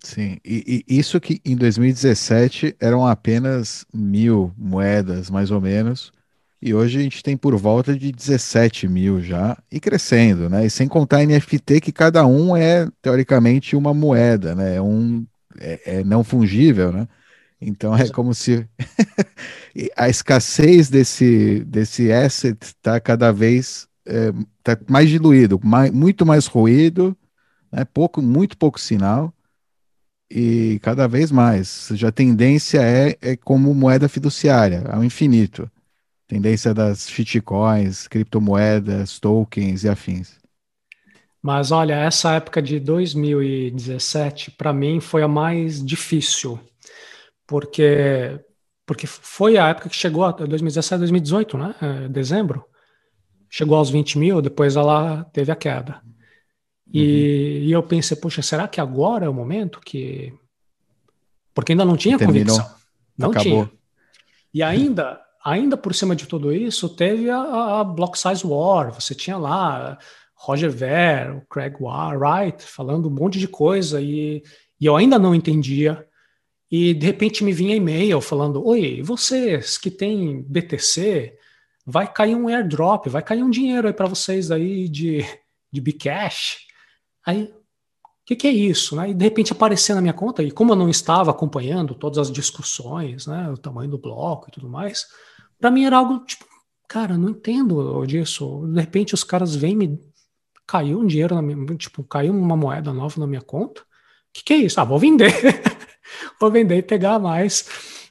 Sim, 0.02 0.38
e, 0.46 0.86
e 0.88 0.98
isso 0.98 1.20
que 1.20 1.41
em 1.44 1.58
2017 1.58 2.76
eram 2.80 3.06
apenas 3.06 3.86
mil 3.94 4.54
moedas, 4.58 5.30
mais 5.30 5.52
ou 5.52 5.60
menos, 5.60 6.13
e 6.62 6.74
hoje 6.74 7.00
a 7.00 7.02
gente 7.02 7.22
tem 7.22 7.36
por 7.36 7.56
volta 7.58 7.98
de 7.98 8.12
17 8.12 8.88
mil 8.88 9.22
já, 9.22 9.58
e 9.70 9.80
crescendo, 9.80 10.50
né? 10.50 10.65
E 10.65 10.70
sem 10.70 10.88
contar 10.88 11.26
NFT, 11.26 11.82
que 11.82 11.91
cada 11.91 12.26
um 12.26 12.56
é, 12.56 12.88
teoricamente, 13.02 13.76
uma 13.76 13.94
moeda, 13.94 14.56
né? 14.56 14.76
É 14.76 14.82
um 14.82 15.26
é, 15.60 16.00
é 16.00 16.04
não 16.04 16.24
fungível, 16.24 16.91
né? 16.91 17.08
Então 17.60 17.96
é 17.96 18.10
como 18.10 18.34
se 18.34 18.68
a 19.98 20.10
escassez 20.10 20.89
desse, 20.89 21.63
desse 21.65 22.12
asset 22.12 22.58
está 22.62 23.00
cada 23.00 23.32
vez 23.32 23.88
é, 24.06 24.32
tá 24.63 24.78
mais 24.89 25.10
diluído, 25.10 25.60
mais, 25.63 25.91
muito 25.91 26.26
mais 26.26 26.46
ruído, 26.46 27.18
né? 27.72 27.86
pouco, 27.86 28.22
muito 28.22 28.58
pouco 28.58 28.80
sinal, 28.80 29.34
e 30.30 30.80
cada 30.82 31.08
vez 31.08 31.32
mais. 31.32 31.89
Já 31.94 32.10
a 32.10 32.12
tendência 32.12 32.80
é, 32.82 33.18
é 33.22 33.36
como 33.36 33.74
moeda 33.74 34.10
fiduciária, 34.10 34.84
ao 34.89 35.04
infinito. 35.04 35.70
Tendência 36.28 36.74
das 36.74 37.08
shitcoins, 37.10 38.08
criptomoedas, 38.08 39.20
tokens 39.20 39.84
e 39.84 39.89
afins. 39.89 40.44
Mas 41.45 41.69
olha, 41.69 41.93
essa 41.93 42.34
época 42.34 42.60
de 42.60 42.79
2017 42.79 44.49
para 44.49 44.73
mim 44.73 44.99
foi 44.99 45.21
a 45.21 45.27
mais 45.27 45.86
difícil, 45.86 46.60
porque 47.45 48.39
porque 48.84 49.05
foi 49.05 49.55
a 49.55 49.67
época 49.67 49.88
que 49.88 49.95
chegou 49.95 50.23
a 50.23 50.31
2017, 50.31 50.97
2018, 51.01 51.55
né? 51.55 51.75
É, 51.79 52.08
dezembro, 52.08 52.65
chegou 53.47 53.77
aos 53.77 53.91
20 53.91 54.17
mil, 54.17 54.41
depois 54.41 54.75
ela 54.75 55.23
teve 55.25 55.51
a 55.51 55.55
queda. 55.55 56.01
E, 56.91 56.99
uhum. 56.99 57.67
e 57.67 57.71
eu 57.71 57.84
pensei, 57.84 58.17
poxa, 58.17 58.41
será 58.41 58.67
que 58.67 58.81
agora 58.81 59.27
é 59.27 59.29
o 59.29 59.34
momento 59.34 59.79
que 59.81 60.34
porque 61.53 61.73
ainda 61.73 61.86
não 61.86 61.95
tinha 61.95 62.17
Terminou. 62.17 62.58
convicção, 62.58 62.75
não 63.15 63.29
Acabou. 63.29 63.43
tinha. 63.67 63.71
E 64.51 64.63
ainda 64.63 65.21
ainda 65.45 65.77
por 65.77 65.93
cima 65.93 66.15
de 66.15 66.25
tudo 66.25 66.51
isso, 66.51 66.89
teve 66.89 67.29
a, 67.29 67.81
a 67.81 67.84
Block 67.84 68.17
Size 68.17 68.47
War. 68.47 68.91
Você 68.95 69.13
tinha 69.13 69.38
lá 69.38 69.99
Roger 70.36 70.69
Ver, 70.69 71.32
o 71.32 71.41
Craig 71.50 71.76
Wright 71.80 72.63
falando 72.63 73.08
um 73.08 73.12
monte 73.12 73.39
de 73.39 73.48
coisa 73.48 74.02
e, 74.02 74.43
e 74.80 74.86
eu 74.86 74.95
ainda 74.95 75.17
não 75.17 75.34
entendia. 75.34 76.06
E 76.69 76.93
de 76.93 77.06
repente 77.06 77.43
me 77.43 77.54
vinha 77.54 77.76
e-mail 77.76 78.19
falando: 78.19 78.65
Oi, 78.65 79.02
vocês 79.02 79.78
que 79.78 79.89
têm 79.89 80.41
BTC, 80.43 81.38
vai 81.86 82.12
cair 82.12 82.36
um 82.36 82.48
airdrop, 82.48 83.08
vai 83.08 83.21
cair 83.21 83.43
um 83.43 83.50
dinheiro 83.50 83.88
aí 83.88 83.93
para 83.93 84.08
vocês 84.08 84.52
aí 84.52 84.89
de, 84.89 85.24
de 85.71 85.80
Bcash. 85.80 86.65
Aí, 87.26 87.43
o 87.43 88.26
que, 88.26 88.36
que, 88.36 88.48
é 88.48 88.52
isso? 88.52 88.95
Né? 88.95 89.12
E 89.12 89.13
de 89.13 89.24
repente 89.24 89.52
aparecer 89.52 89.93
na 89.93 90.02
minha 90.02 90.13
conta, 90.13 90.41
e 90.41 90.52
como 90.52 90.71
eu 90.71 90.76
não 90.76 90.89
estava 90.89 91.32
acompanhando 91.32 91.93
todas 91.93 92.17
as 92.17 92.32
discussões, 92.32 93.28
né, 93.28 93.50
o 93.52 93.58
tamanho 93.58 93.91
do 93.91 94.00
bloco 94.00 94.48
e 94.50 94.52
tudo 94.52 94.67
mais, 94.67 95.06
para 95.60 95.69
mim 95.69 95.86
era 95.86 95.98
algo 95.98 96.26
tipo, 96.26 96.45
cara, 96.88 97.17
não 97.17 97.30
entendo 97.30 98.04
disso. 98.06 98.65
De 98.67 98.80
repente 98.82 99.13
os 99.13 99.24
caras 99.24 99.56
vêm 99.56 99.76
me 99.76 100.00
caiu 100.65 100.99
um 100.99 101.06
dinheiro 101.06 101.36
na 101.36 101.41
minha, 101.41 101.75
tipo, 101.75 102.04
caiu 102.04 102.34
uma 102.34 102.56
moeda 102.56 102.93
nova 102.93 103.19
na 103.19 103.28
minha 103.28 103.41
conta. 103.41 103.82
O 103.82 103.86
que, 104.34 104.43
que 104.43 104.54
é 104.54 104.58
isso? 104.58 104.80
Ah, 104.80 104.84
vou 104.84 104.99
vender. 104.99 105.32
vou 106.39 106.51
vender 106.51 106.78
e 106.78 106.84
pegar 106.84 107.19
mais 107.19 107.67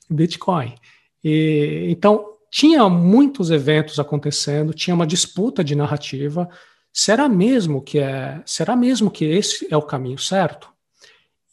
Bitcoin. 0.08 0.74
E, 1.22 1.86
então, 1.90 2.34
tinha 2.50 2.88
muitos 2.88 3.50
eventos 3.50 3.98
acontecendo, 3.98 4.72
tinha 4.72 4.94
uma 4.94 5.06
disputa 5.06 5.64
de 5.64 5.74
narrativa. 5.74 6.48
Será 6.92 7.28
mesmo 7.28 7.82
que 7.82 7.98
é, 7.98 8.40
será 8.46 8.76
mesmo 8.76 9.10
que 9.10 9.24
esse 9.24 9.66
é 9.70 9.76
o 9.76 9.82
caminho 9.82 10.18
certo? 10.18 10.72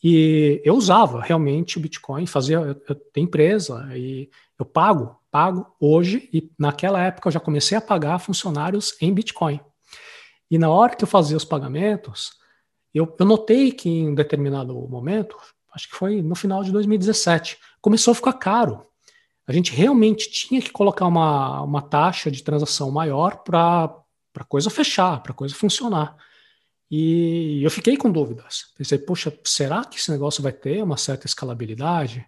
E 0.04 0.62
eu 0.64 0.76
usava 0.76 1.22
realmente 1.22 1.78
o 1.78 1.82
Bitcoin, 1.82 2.26
fazia 2.26 2.58
eu, 2.58 2.82
eu 2.88 2.96
tenho 2.96 3.26
empresa 3.26 3.88
e 3.96 4.30
eu 4.60 4.66
pago, 4.66 5.16
pago 5.32 5.66
hoje 5.80 6.30
e 6.34 6.52
naquela 6.58 7.02
época 7.04 7.28
eu 7.28 7.32
já 7.32 7.40
comecei 7.40 7.78
a 7.78 7.82
pagar 7.82 8.20
funcionários 8.20 8.96
em 9.02 9.14
Bitcoin. 9.14 9.60
E 10.52 10.58
na 10.58 10.70
hora 10.70 10.98
que 10.98 11.06
eu 11.06 11.08
fazia 11.08 11.38
os 11.38 11.46
pagamentos, 11.46 12.34
eu, 12.94 13.16
eu 13.18 13.26
notei 13.26 13.72
que 13.72 13.90
em 13.90 14.10
um 14.10 14.14
determinado 14.14 14.74
momento, 14.90 15.38
acho 15.74 15.90
que 15.90 15.96
foi 15.96 16.22
no 16.22 16.36
final 16.36 16.62
de 16.62 16.74
2017, 16.74 17.58
começou 17.80 18.12
a 18.12 18.16
ficar 18.16 18.34
caro. 18.34 18.86
A 19.48 19.54
gente 19.54 19.72
realmente 19.72 20.30
tinha 20.30 20.62
que 20.62 20.70
colocar 20.70 21.08
uma, 21.08 21.62
uma 21.62 21.82
taxa 21.82 22.30
de 22.30 22.44
transação 22.44 22.92
maior 22.92 23.38
para 23.44 23.96
a 24.36 24.44
coisa 24.44 24.70
fechar, 24.70 25.24
para 25.24 25.32
a 25.32 25.36
coisa 25.36 25.56
funcionar. 25.56 26.18
E 26.90 27.64
eu 27.64 27.72
fiquei 27.72 27.96
com 27.96 28.12
dúvidas. 28.12 28.74
Pensei, 28.78 28.98
poxa, 28.98 29.34
será 29.46 29.86
que 29.86 29.98
esse 29.98 30.12
negócio 30.12 30.44
vai 30.44 30.52
ter 30.52 30.84
uma 30.84 30.98
certa 30.98 31.26
escalabilidade? 31.26 32.28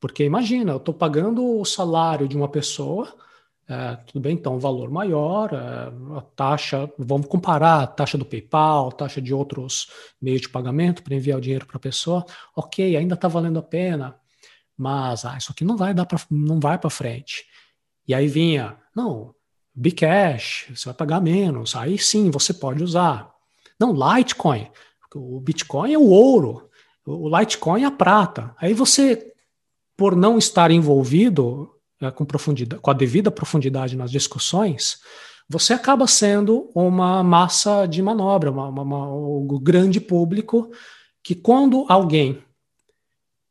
Porque 0.00 0.24
imagina, 0.24 0.72
eu 0.72 0.78
estou 0.78 0.92
pagando 0.92 1.60
o 1.60 1.64
salário 1.64 2.26
de 2.26 2.36
uma 2.36 2.48
pessoa 2.48 3.16
é, 3.68 3.96
tudo 4.06 4.20
bem, 4.20 4.34
então, 4.34 4.60
valor 4.60 4.90
maior, 4.90 5.52
é, 5.52 6.18
a 6.18 6.20
taxa, 6.20 6.88
vamos 6.96 7.26
comparar 7.26 7.82
a 7.82 7.86
taxa 7.86 8.16
do 8.16 8.24
PayPal, 8.24 8.92
taxa 8.92 9.20
de 9.20 9.34
outros 9.34 9.88
meios 10.22 10.42
de 10.42 10.48
pagamento 10.48 11.02
para 11.02 11.16
enviar 11.16 11.38
o 11.38 11.40
dinheiro 11.40 11.66
para 11.66 11.76
a 11.76 11.80
pessoa, 11.80 12.24
ok, 12.54 12.96
ainda 12.96 13.14
está 13.14 13.26
valendo 13.26 13.58
a 13.58 13.62
pena, 13.62 14.16
mas 14.76 15.24
ah, 15.24 15.36
isso 15.36 15.50
aqui 15.50 15.64
não 15.64 15.76
vai 15.76 15.92
dar 15.92 16.06
não 16.30 16.60
vai 16.60 16.78
para 16.78 16.90
frente. 16.90 17.44
E 18.06 18.14
aí 18.14 18.28
vinha, 18.28 18.76
não, 18.94 19.34
Bcash, 19.74 20.66
você 20.74 20.84
vai 20.84 20.94
pagar 20.94 21.20
menos, 21.20 21.74
aí 21.74 21.98
sim 21.98 22.30
você 22.30 22.54
pode 22.54 22.84
usar. 22.84 23.34
Não, 23.80 23.92
Litecoin, 23.92 24.68
o 25.14 25.40
Bitcoin 25.40 25.92
é 25.92 25.98
o 25.98 26.08
ouro, 26.08 26.70
o 27.04 27.36
Litecoin 27.36 27.82
é 27.82 27.86
a 27.86 27.90
prata. 27.90 28.54
Aí 28.58 28.72
você, 28.72 29.32
por 29.96 30.14
não 30.14 30.38
estar 30.38 30.70
envolvido 30.70 31.75
com, 32.14 32.24
profundidade, 32.24 32.80
com 32.80 32.90
a 32.90 32.94
devida 32.94 33.30
profundidade 33.30 33.96
nas 33.96 34.10
discussões, 34.10 34.98
você 35.48 35.72
acaba 35.72 36.06
sendo 36.06 36.70
uma 36.74 37.22
massa 37.22 37.86
de 37.86 38.02
manobra, 38.02 38.50
uma, 38.50 38.68
uma, 38.68 38.82
uma, 38.82 39.60
grande 39.60 40.00
público 40.00 40.70
que 41.22 41.34
quando 41.34 41.86
alguém 41.88 42.42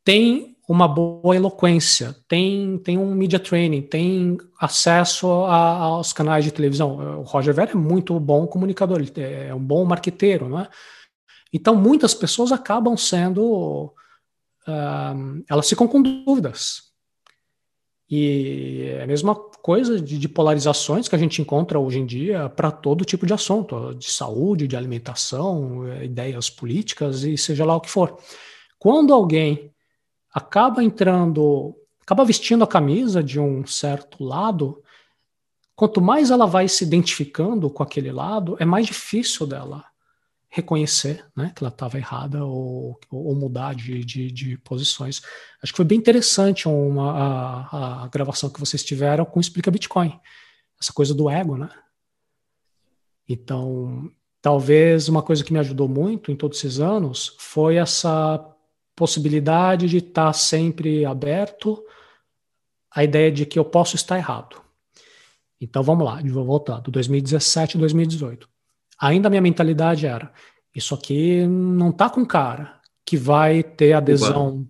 tem 0.04 0.56
uma 0.68 0.88
boa 0.88 1.36
eloquência, 1.36 2.16
tem, 2.28 2.78
tem 2.80 2.98
um 2.98 3.14
media 3.14 3.40
training, 3.40 3.84
tem 3.84 4.38
acesso 4.60 5.28
a, 5.46 5.78
aos 5.78 6.12
canais 6.12 6.44
de 6.44 6.52
televisão. 6.52 7.20
O 7.20 7.24
Roger 7.24 7.54
Ver 7.54 7.70
é 7.70 7.76
muito 7.76 8.20
bom 8.20 8.48
comunicador, 8.48 9.00
ele 9.00 9.12
é 9.22 9.54
um 9.54 9.60
bom 9.60 9.86
marqueteiro, 9.86 10.50
não 10.50 10.60
é? 10.60 10.68
Então, 11.54 11.76
muitas 11.76 12.14
pessoas 12.14 12.52
acabam 12.52 12.98
sendo. 12.98 13.94
Uh, 14.68 15.44
elas 15.48 15.70
ficam 15.70 15.88
com 15.88 16.02
dúvidas. 16.02 16.95
E 18.10 18.84
é 18.88 19.04
a 19.04 19.08
mesma 19.08 19.34
coisa 19.36 20.00
de, 20.00 20.20
de 20.20 20.30
polarizações 20.30 21.08
que 21.08 21.16
a 21.16 21.18
gente 21.18 21.42
encontra 21.42 21.80
hoje 21.80 22.00
em 22.00 22.06
dia 22.06 22.48
para 22.50 22.70
todo 22.72 23.04
tipo 23.04 23.26
de 23.26 23.34
assunto, 23.34 23.96
de 23.96 24.12
saúde, 24.12 24.68
de 24.68 24.78
alimentação, 24.78 25.88
é, 25.88 26.06
ideias 26.06 26.50
políticas 26.50 27.24
e 27.24 27.36
seja 27.38 27.66
lá 27.66 27.76
o 27.76 27.82
que 27.82 27.90
for. 27.90 28.18
Quando 28.78 29.14
alguém 29.14 29.72
acaba 30.32 30.84
entrando 30.84 31.76
acaba 32.02 32.24
vestindo 32.24 32.64
a 32.64 32.68
camisa 32.68 33.24
de 33.24 33.40
um 33.40 33.66
certo 33.66 34.24
lado, 34.24 34.84
quanto 35.76 36.00
mais 36.00 36.30
ela 36.30 36.46
vai 36.46 36.68
se 36.68 36.84
identificando 36.84 37.68
com 37.68 37.82
aquele 37.82 38.12
lado, 38.12 38.56
é 38.60 38.66
mais 38.66 38.86
difícil 38.86 39.48
dela 39.48 39.84
reconhecer 40.56 41.26
né, 41.36 41.52
que 41.54 41.62
ela 41.62 41.70
estava 41.70 41.98
errada 41.98 42.46
ou, 42.46 42.98
ou 43.12 43.36
mudar 43.36 43.76
de, 43.76 44.06
de, 44.06 44.32
de, 44.32 44.58
posições. 44.60 45.22
Acho 45.62 45.74
que 45.74 45.78
foi 45.78 45.84
bem 45.84 45.98
interessante 45.98 46.66
uma, 46.70 47.12
a, 47.12 48.04
a, 48.04 48.08
gravação 48.08 48.50
que 48.50 48.60
vocês 48.60 48.82
tiveram 48.82 49.26
com 49.26 49.42
Explica 49.42 49.70
Bitcoin. 49.70 50.18
Essa 50.80 50.94
coisa 50.94 51.14
do 51.14 51.30
ego, 51.30 51.58
né? 51.58 51.70
Então, 53.28 54.10
talvez 54.42 55.10
uma 55.10 55.22
coisa 55.22 55.44
que 55.44 55.52
me 55.52 55.60
ajudou 55.60 55.90
muito 55.90 56.32
em 56.32 56.38
todos 56.38 56.58
esses 56.58 56.80
anos 56.80 57.36
foi 57.38 57.76
essa 57.76 58.40
possibilidade 58.96 59.90
de 59.90 59.98
estar 59.98 60.32
sempre 60.32 61.04
aberto 61.04 61.84
à 62.90 63.04
ideia 63.04 63.30
de 63.30 63.46
que 63.46 63.60
eu 63.60 63.66
posso 63.66 63.98
estar 63.98 64.18
errado. 64.18 64.62
Então 65.60 65.84
vamos 65.84 66.06
lá, 66.06 66.22
vou 66.24 66.46
voltar, 66.46 66.80
do 66.80 66.92
2017 66.92 67.76
e 67.76 67.80
2018. 67.80 68.55
Ainda 69.02 69.28
a 69.28 69.30
minha 69.30 69.42
mentalidade 69.42 70.06
era, 70.06 70.32
isso 70.74 70.94
aqui 70.94 71.46
não 71.48 71.92
tá 71.92 72.10
com 72.10 72.26
cara 72.26 72.76
que 73.06 73.18
vai 73.18 73.64
ter 73.64 73.94
adesão. 73.94 74.66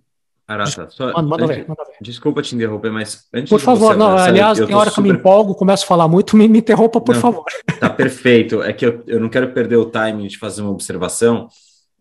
Arata, 0.46 0.88
só, 0.90 1.06
manda, 1.06 1.22
manda 1.22 1.46
ver, 1.46 1.66
manda 1.68 1.84
ver. 1.84 1.96
Desculpa 2.00 2.40
te 2.40 2.54
interromper, 2.54 2.92
mas 2.92 3.26
antes 3.34 3.50
Por 3.50 3.60
favor, 3.60 3.96
não, 3.96 4.16
aliás, 4.16 4.58
tem 4.58 4.74
hora 4.74 4.90
super... 4.90 5.02
que 5.02 5.08
eu 5.08 5.12
me 5.12 5.18
empolgo, 5.18 5.54
começo 5.54 5.84
a 5.84 5.86
falar 5.88 6.06
muito, 6.06 6.36
me, 6.38 6.46
me 6.46 6.58
interrompa, 6.58 7.00
por 7.00 7.14
não, 7.14 7.20
favor. 7.20 7.44
Tá 7.80 7.90
perfeito. 7.90 8.62
É 8.62 8.72
que 8.72 8.86
eu, 8.86 9.02
eu 9.06 9.18
não 9.18 9.28
quero 9.28 9.52
perder 9.52 9.76
o 9.76 9.86
timing 9.86 10.28
de 10.28 10.38
fazer 10.38 10.62
uma 10.62 10.70
observação. 10.70 11.48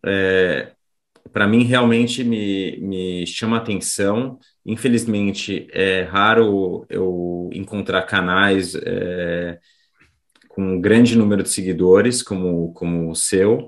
É, 0.05 0.71
Para 1.33 1.47
mim, 1.47 1.63
realmente 1.63 2.23
me, 2.23 2.77
me 2.81 3.25
chama 3.25 3.57
atenção 3.57 4.37
Infelizmente, 4.65 5.67
é 5.71 6.01
raro 6.01 6.87
eu 6.89 7.49
encontrar 7.53 8.01
canais 8.01 8.73
é, 8.73 9.59
com 10.55 10.75
um 10.75 10.79
grande 10.79 11.17
número 11.17 11.43
de 11.43 11.49
seguidores, 11.49 12.23
como, 12.23 12.71
como 12.73 13.11
o 13.11 13.15
seu, 13.15 13.67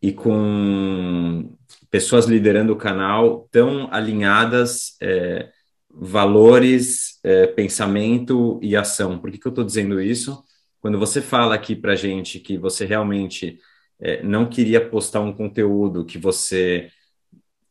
e 0.00 0.12
com 0.12 1.52
pessoas 1.90 2.26
liderando 2.26 2.72
o 2.72 2.76
canal 2.76 3.48
tão 3.50 3.92
alinhadas, 3.92 4.96
é, 5.02 5.50
valores, 5.90 7.18
é, 7.24 7.48
pensamento 7.48 8.60
e 8.62 8.76
ação. 8.76 9.18
Por 9.18 9.30
que, 9.32 9.38
que 9.38 9.46
eu 9.46 9.50
estou 9.50 9.64
dizendo 9.64 10.00
isso? 10.00 10.40
Quando 10.80 11.00
você 11.00 11.20
fala 11.20 11.56
aqui 11.56 11.74
para 11.74 11.96
gente 11.96 12.38
que 12.38 12.56
você 12.56 12.84
realmente 12.84 13.58
é, 14.00 14.22
não 14.22 14.46
queria 14.46 14.88
postar 14.88 15.20
um 15.20 15.32
conteúdo 15.32 16.04
que 16.04 16.18
você 16.18 16.90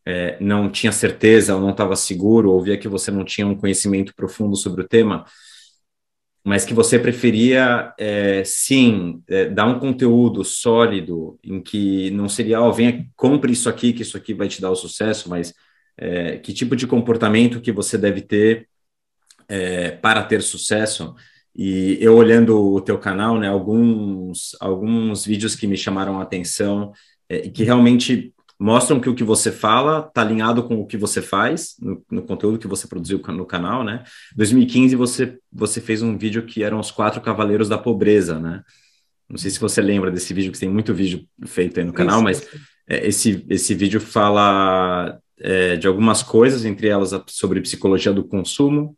é, 0.04 0.36
não 0.38 0.70
tinha 0.70 0.92
certeza 0.92 1.54
ou 1.54 1.62
não 1.62 1.70
estava 1.70 1.96
seguro, 1.96 2.50
ou 2.50 2.62
via 2.62 2.76
que 2.76 2.88
você 2.88 3.10
não 3.10 3.24
tinha 3.24 3.46
um 3.46 3.56
conhecimento 3.56 4.14
profundo 4.14 4.54
sobre 4.54 4.82
o 4.82 4.88
tema, 4.88 5.24
mas 6.44 6.64
que 6.66 6.74
você 6.74 6.98
preferia, 6.98 7.94
é, 7.98 8.44
sim, 8.44 9.22
é, 9.28 9.46
dar 9.46 9.66
um 9.66 9.78
conteúdo 9.78 10.44
sólido 10.44 11.38
em 11.42 11.62
que 11.62 12.10
não 12.10 12.28
seria, 12.28 12.60
ó, 12.60 12.68
oh, 12.68 12.72
venha, 12.72 13.06
compre 13.16 13.52
isso 13.52 13.68
aqui, 13.68 13.94
que 13.94 14.02
isso 14.02 14.16
aqui 14.16 14.34
vai 14.34 14.46
te 14.46 14.60
dar 14.60 14.70
o 14.70 14.76
sucesso, 14.76 15.30
mas 15.30 15.54
é, 15.96 16.36
que 16.38 16.52
tipo 16.52 16.76
de 16.76 16.86
comportamento 16.86 17.62
que 17.62 17.72
você 17.72 17.96
deve 17.96 18.20
ter 18.20 18.68
é, 19.48 19.92
para 19.92 20.22
ter 20.22 20.42
sucesso. 20.42 21.14
E 21.56 21.96
eu 22.00 22.14
olhando 22.16 22.58
o 22.74 22.80
teu 22.80 22.98
canal, 22.98 23.38
né, 23.38 23.48
alguns, 23.48 24.56
alguns 24.60 25.24
vídeos 25.24 25.54
que 25.56 25.66
me 25.66 25.76
chamaram 25.78 26.18
a 26.20 26.22
atenção 26.24 26.92
é, 27.28 27.46
e 27.46 27.50
que 27.50 27.64
realmente 27.64 28.33
mostram 28.64 28.98
que 28.98 29.10
o 29.10 29.14
que 29.14 29.22
você 29.22 29.52
fala 29.52 30.06
está 30.08 30.22
alinhado 30.22 30.62
com 30.62 30.80
o 30.80 30.86
que 30.86 30.96
você 30.96 31.20
faz 31.20 31.74
no, 31.78 32.02
no, 32.10 32.22
conteúdo 32.22 32.58
que 32.58 32.66
você 32.66 32.88
produziu 32.88 33.20
no 33.28 33.44
canal, 33.44 33.84
né? 33.84 34.02
2015 34.34 34.96
você 34.96 35.38
você 35.52 35.82
fez 35.82 36.00
um 36.00 36.16
vídeo 36.16 36.46
que 36.46 36.62
eram 36.62 36.80
os 36.80 36.90
quatro 36.90 37.20
cavaleiros 37.20 37.68
da 37.68 37.76
pobreza, 37.76 38.40
né? 38.40 38.62
Não 39.28 39.36
sei 39.36 39.50
se 39.50 39.60
você 39.60 39.82
lembra 39.82 40.10
desse 40.10 40.32
vídeo, 40.32 40.50
que 40.50 40.58
tem 40.58 40.70
muito 40.70 40.94
vídeo 40.94 41.26
feito 41.44 41.78
aí 41.78 41.84
no 41.84 41.92
canal, 41.92 42.16
Isso, 42.16 42.24
mas 42.24 42.48
é, 42.88 43.06
esse 43.06 43.44
esse 43.50 43.74
vídeo 43.74 44.00
fala 44.00 45.18
é, 45.38 45.76
de 45.76 45.86
algumas 45.86 46.22
coisas, 46.22 46.64
entre 46.64 46.88
elas 46.88 47.10
sobre 47.26 47.60
psicologia 47.60 48.14
do 48.14 48.24
consumo, 48.24 48.96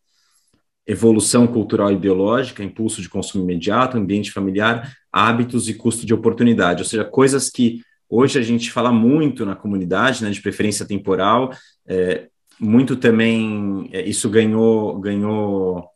evolução 0.87 1.45
cultural 1.45 1.91
e 1.91 1.97
biológica, 1.97 2.63
impulso 2.63 3.03
de 3.03 3.09
consumo 3.09 3.43
imediato, 3.43 3.99
ambiente 3.99 4.31
familiar, 4.31 4.93
hábitos 5.11 5.69
e 5.69 5.75
custo 5.75 6.07
de 6.07 6.15
oportunidade, 6.15 6.83
ou 6.83 6.89
seja, 6.89 7.05
coisas 7.05 7.51
que 7.51 7.81
Hoje 8.09 8.39
a 8.39 8.43
gente 8.43 8.71
fala 8.71 8.93
muito 8.93 9.45
na 9.45 9.57
comunidade, 9.57 10.23
né, 10.23 10.31
de 10.31 10.41
preferência 10.41 10.87
temporal, 10.87 11.51
é, 11.87 12.29
muito 12.59 12.97
também 12.97 13.89
é, 13.93 14.09
isso 14.09 14.31
ganhou 14.31 14.99
ganhou 14.99 15.89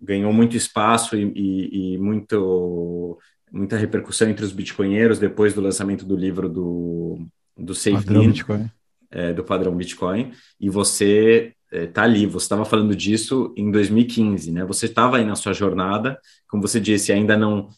ganhou 0.00 0.32
muito 0.32 0.56
espaço 0.56 1.16
e, 1.16 1.32
e, 1.34 1.94
e, 1.94 1.98
muito 1.98 3.18
muita 3.50 3.76
repercussão 3.76 4.28
entre 4.28 4.44
os 4.44 4.52
bitcoinheiros 4.52 5.18
depois 5.18 5.54
do 5.54 5.60
lançamento 5.60 6.04
do 6.04 6.16
livro 6.16 6.48
do 6.48 7.18
do 7.56 7.74
Save 7.74 8.04
Bitcoin. 8.04 8.70
É, 9.10 9.32
do 9.32 9.42
padrão 9.42 9.74
Bitcoin 9.74 10.32
e 10.60 10.68
você 10.68 11.54
está 11.72 12.02
é, 12.02 12.04
ali, 12.04 12.26
você 12.26 12.44
estava 12.44 12.64
falando 12.64 12.94
disso 12.94 13.52
em 13.56 13.70
2015, 13.70 14.52
né? 14.52 14.64
Você 14.64 14.86
estava 14.86 15.16
aí 15.16 15.24
na 15.24 15.34
sua 15.34 15.52
jornada, 15.52 16.18
como 16.48 16.62
você 16.62 16.80
disse, 16.80 17.12
ainda 17.12 17.36
não 17.36 17.68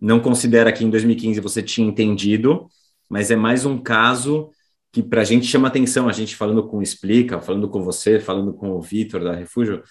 não 0.00 0.20
considera 0.20 0.72
que 0.72 0.84
em 0.84 0.90
2015 0.90 1.40
você 1.40 1.62
tinha 1.62 1.86
entendido, 1.86 2.68
mas 3.08 3.30
é 3.30 3.36
mais 3.36 3.64
um 3.64 3.78
caso 3.78 4.50
que 4.92 5.02
para 5.02 5.22
a 5.22 5.24
gente 5.24 5.46
chama 5.46 5.68
atenção, 5.68 6.08
a 6.08 6.12
gente 6.12 6.34
falando 6.34 6.66
com 6.66 6.78
o 6.78 6.82
Explica, 6.82 7.40
falando 7.40 7.68
com 7.68 7.82
você, 7.82 8.18
falando 8.18 8.54
com 8.54 8.70
o 8.70 8.80
Vitor 8.80 9.22
da 9.22 9.34
Refúgio, 9.34 9.82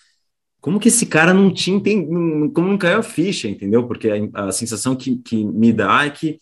como 0.59 0.79
que 0.79 0.87
esse 0.87 1.05
cara 1.05 1.33
não 1.33 1.53
tinha, 1.53 1.79
como 1.79 2.67
não 2.67 2.77
caiu 2.77 2.99
a 2.99 3.03
ficha, 3.03 3.47
entendeu? 3.47 3.87
Porque 3.87 4.09
a, 4.09 4.47
a 4.47 4.51
sensação 4.51 4.95
que, 4.95 5.17
que 5.17 5.45
me 5.45 5.71
dá 5.71 6.05
é 6.05 6.09
que 6.09 6.39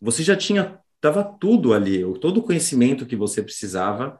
você 0.00 0.22
já 0.22 0.36
tinha, 0.36 0.78
estava 0.96 1.22
tudo 1.22 1.74
ali, 1.74 2.02
todo 2.20 2.38
o 2.38 2.42
conhecimento 2.42 3.06
que 3.06 3.16
você 3.16 3.42
precisava 3.42 4.18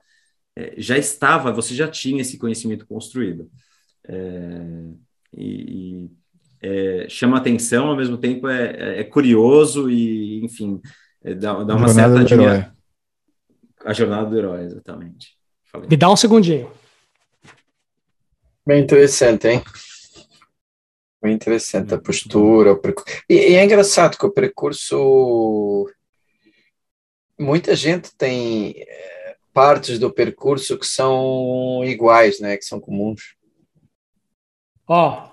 é, 0.57 0.75
já 0.77 0.99
estava, 0.99 1.53
você 1.53 1.75
já 1.75 1.89
tinha 1.89 2.21
esse 2.21 2.37
conhecimento 2.39 2.87
construído. 2.87 3.51
É, 4.07 4.61
e, 5.37 6.05
e 6.05 6.11
é, 6.61 7.07
chama 7.09 7.39
atenção, 7.39 7.89
ao 7.89 7.97
mesmo 7.97 8.19
tempo 8.19 8.49
é, 8.49 8.97
é, 8.97 9.01
é 9.01 9.05
curioso 9.05 9.91
e, 9.91 10.45
enfim, 10.45 10.81
é, 11.23 11.35
dá, 11.35 11.64
dá 11.64 11.77
uma 11.77 11.89
certa 11.89 12.21
admiração. 12.21 12.73
A 13.85 13.93
jornada 13.93 14.29
do 14.29 14.39
herói, 14.39 14.64
exatamente. 14.64 15.37
Falei. 15.64 15.89
Me 15.89 15.97
dá 15.97 16.11
um 16.11 16.16
segundinho. 16.16 16.71
Bem 18.66 18.83
interessante, 18.83 19.49
hein? 19.49 19.62
Bem 21.23 21.35
interessante 21.35 21.95
a 21.95 21.99
postura. 21.99 22.73
O 22.73 22.79
percurso. 22.79 23.23
E, 23.29 23.35
e, 23.35 23.55
é 23.55 23.64
engraçado 23.64 24.16
que 24.16 24.27
o 24.27 24.31
percurso. 24.31 25.89
Muita 27.39 27.75
gente 27.77 28.14
tem 28.16 28.75
é, 28.77 29.37
partes 29.53 29.99
do 29.99 30.12
percurso 30.12 30.79
que 30.79 30.87
são 30.87 31.83
iguais, 31.85 32.41
né? 32.41 32.57
Que 32.57 32.64
são 32.64 32.81
comuns. 32.81 33.37
Ó, 34.87 35.31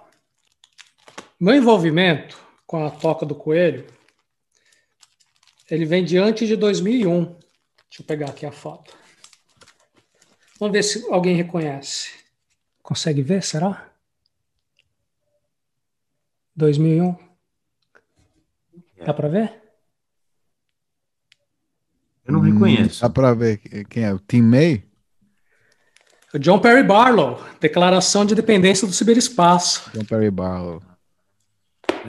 meu 1.39 1.55
envolvimento 1.55 2.37
com 2.65 2.85
a 2.85 2.91
toca 2.91 3.25
do 3.25 3.35
coelho 3.35 3.85
ele 5.69 5.85
vem 5.85 6.03
de 6.03 6.17
antes 6.17 6.47
de 6.47 6.55
2001. 6.55 7.25
Deixa 7.25 8.01
eu 8.01 8.05
pegar 8.05 8.29
aqui 8.29 8.45
a 8.45 8.51
foto. 8.51 8.95
Vamos 10.59 10.73
ver 10.73 10.83
se 10.83 11.05
alguém 11.11 11.35
reconhece. 11.35 12.11
Consegue 12.81 13.21
ver, 13.21 13.43
será? 13.43 13.89
2001. 16.55 17.15
Dá 19.05 19.13
para 19.13 19.27
ver? 19.27 19.61
Eu 22.25 22.33
não 22.33 22.41
reconheço. 22.41 23.01
Dá 23.01 23.09
para 23.09 23.33
ver 23.33 23.57
quem 23.57 24.03
é? 24.03 24.13
O 24.13 24.19
Tim 24.19 24.41
May? 24.41 24.83
O 26.33 26.39
John 26.39 26.59
Perry 26.59 26.83
Barlow, 26.83 27.39
Declaração 27.59 28.25
de 28.25 28.35
Dependência 28.35 28.87
do 28.87 28.93
Ciberespaço. 28.93 29.89
John 29.93 30.05
Perry 30.05 30.31
Barlow. 30.31 30.81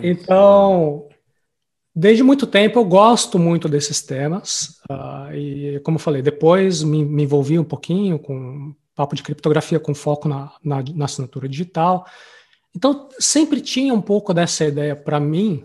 Então, 0.03 1.09
Desde 1.99 2.23
muito 2.23 2.47
tempo 2.47 2.79
eu 2.79 2.85
gosto 2.85 3.39
muito 3.39 3.71
desses 3.71 4.03
temas 4.03 4.83
uh, 4.91 5.35
e, 5.35 5.81
como 5.81 5.95
eu 5.95 6.01
falei, 6.01 6.21
depois 6.21 6.83
me, 6.83 7.03
me, 7.03 7.23
envolvi 7.23 7.59
um 7.59 7.65
pouquinho 7.65 8.19
com 8.19 8.75
papo 8.95 9.17
de 9.17 9.23
criptografia 9.23 9.81
com 9.81 9.95
foco 9.95 10.29
na, 10.29 10.53
na, 10.63 10.85
na 10.95 11.07
assinatura 11.07 11.49
digital. 11.49 12.07
Então 12.75 13.09
sempre 13.19 13.63
tinha 13.63 13.95
um 13.95 14.03
pouco 14.03 14.35
dessa 14.35 14.67
ideia 14.67 14.95
para 14.95 15.19
mim. 15.19 15.65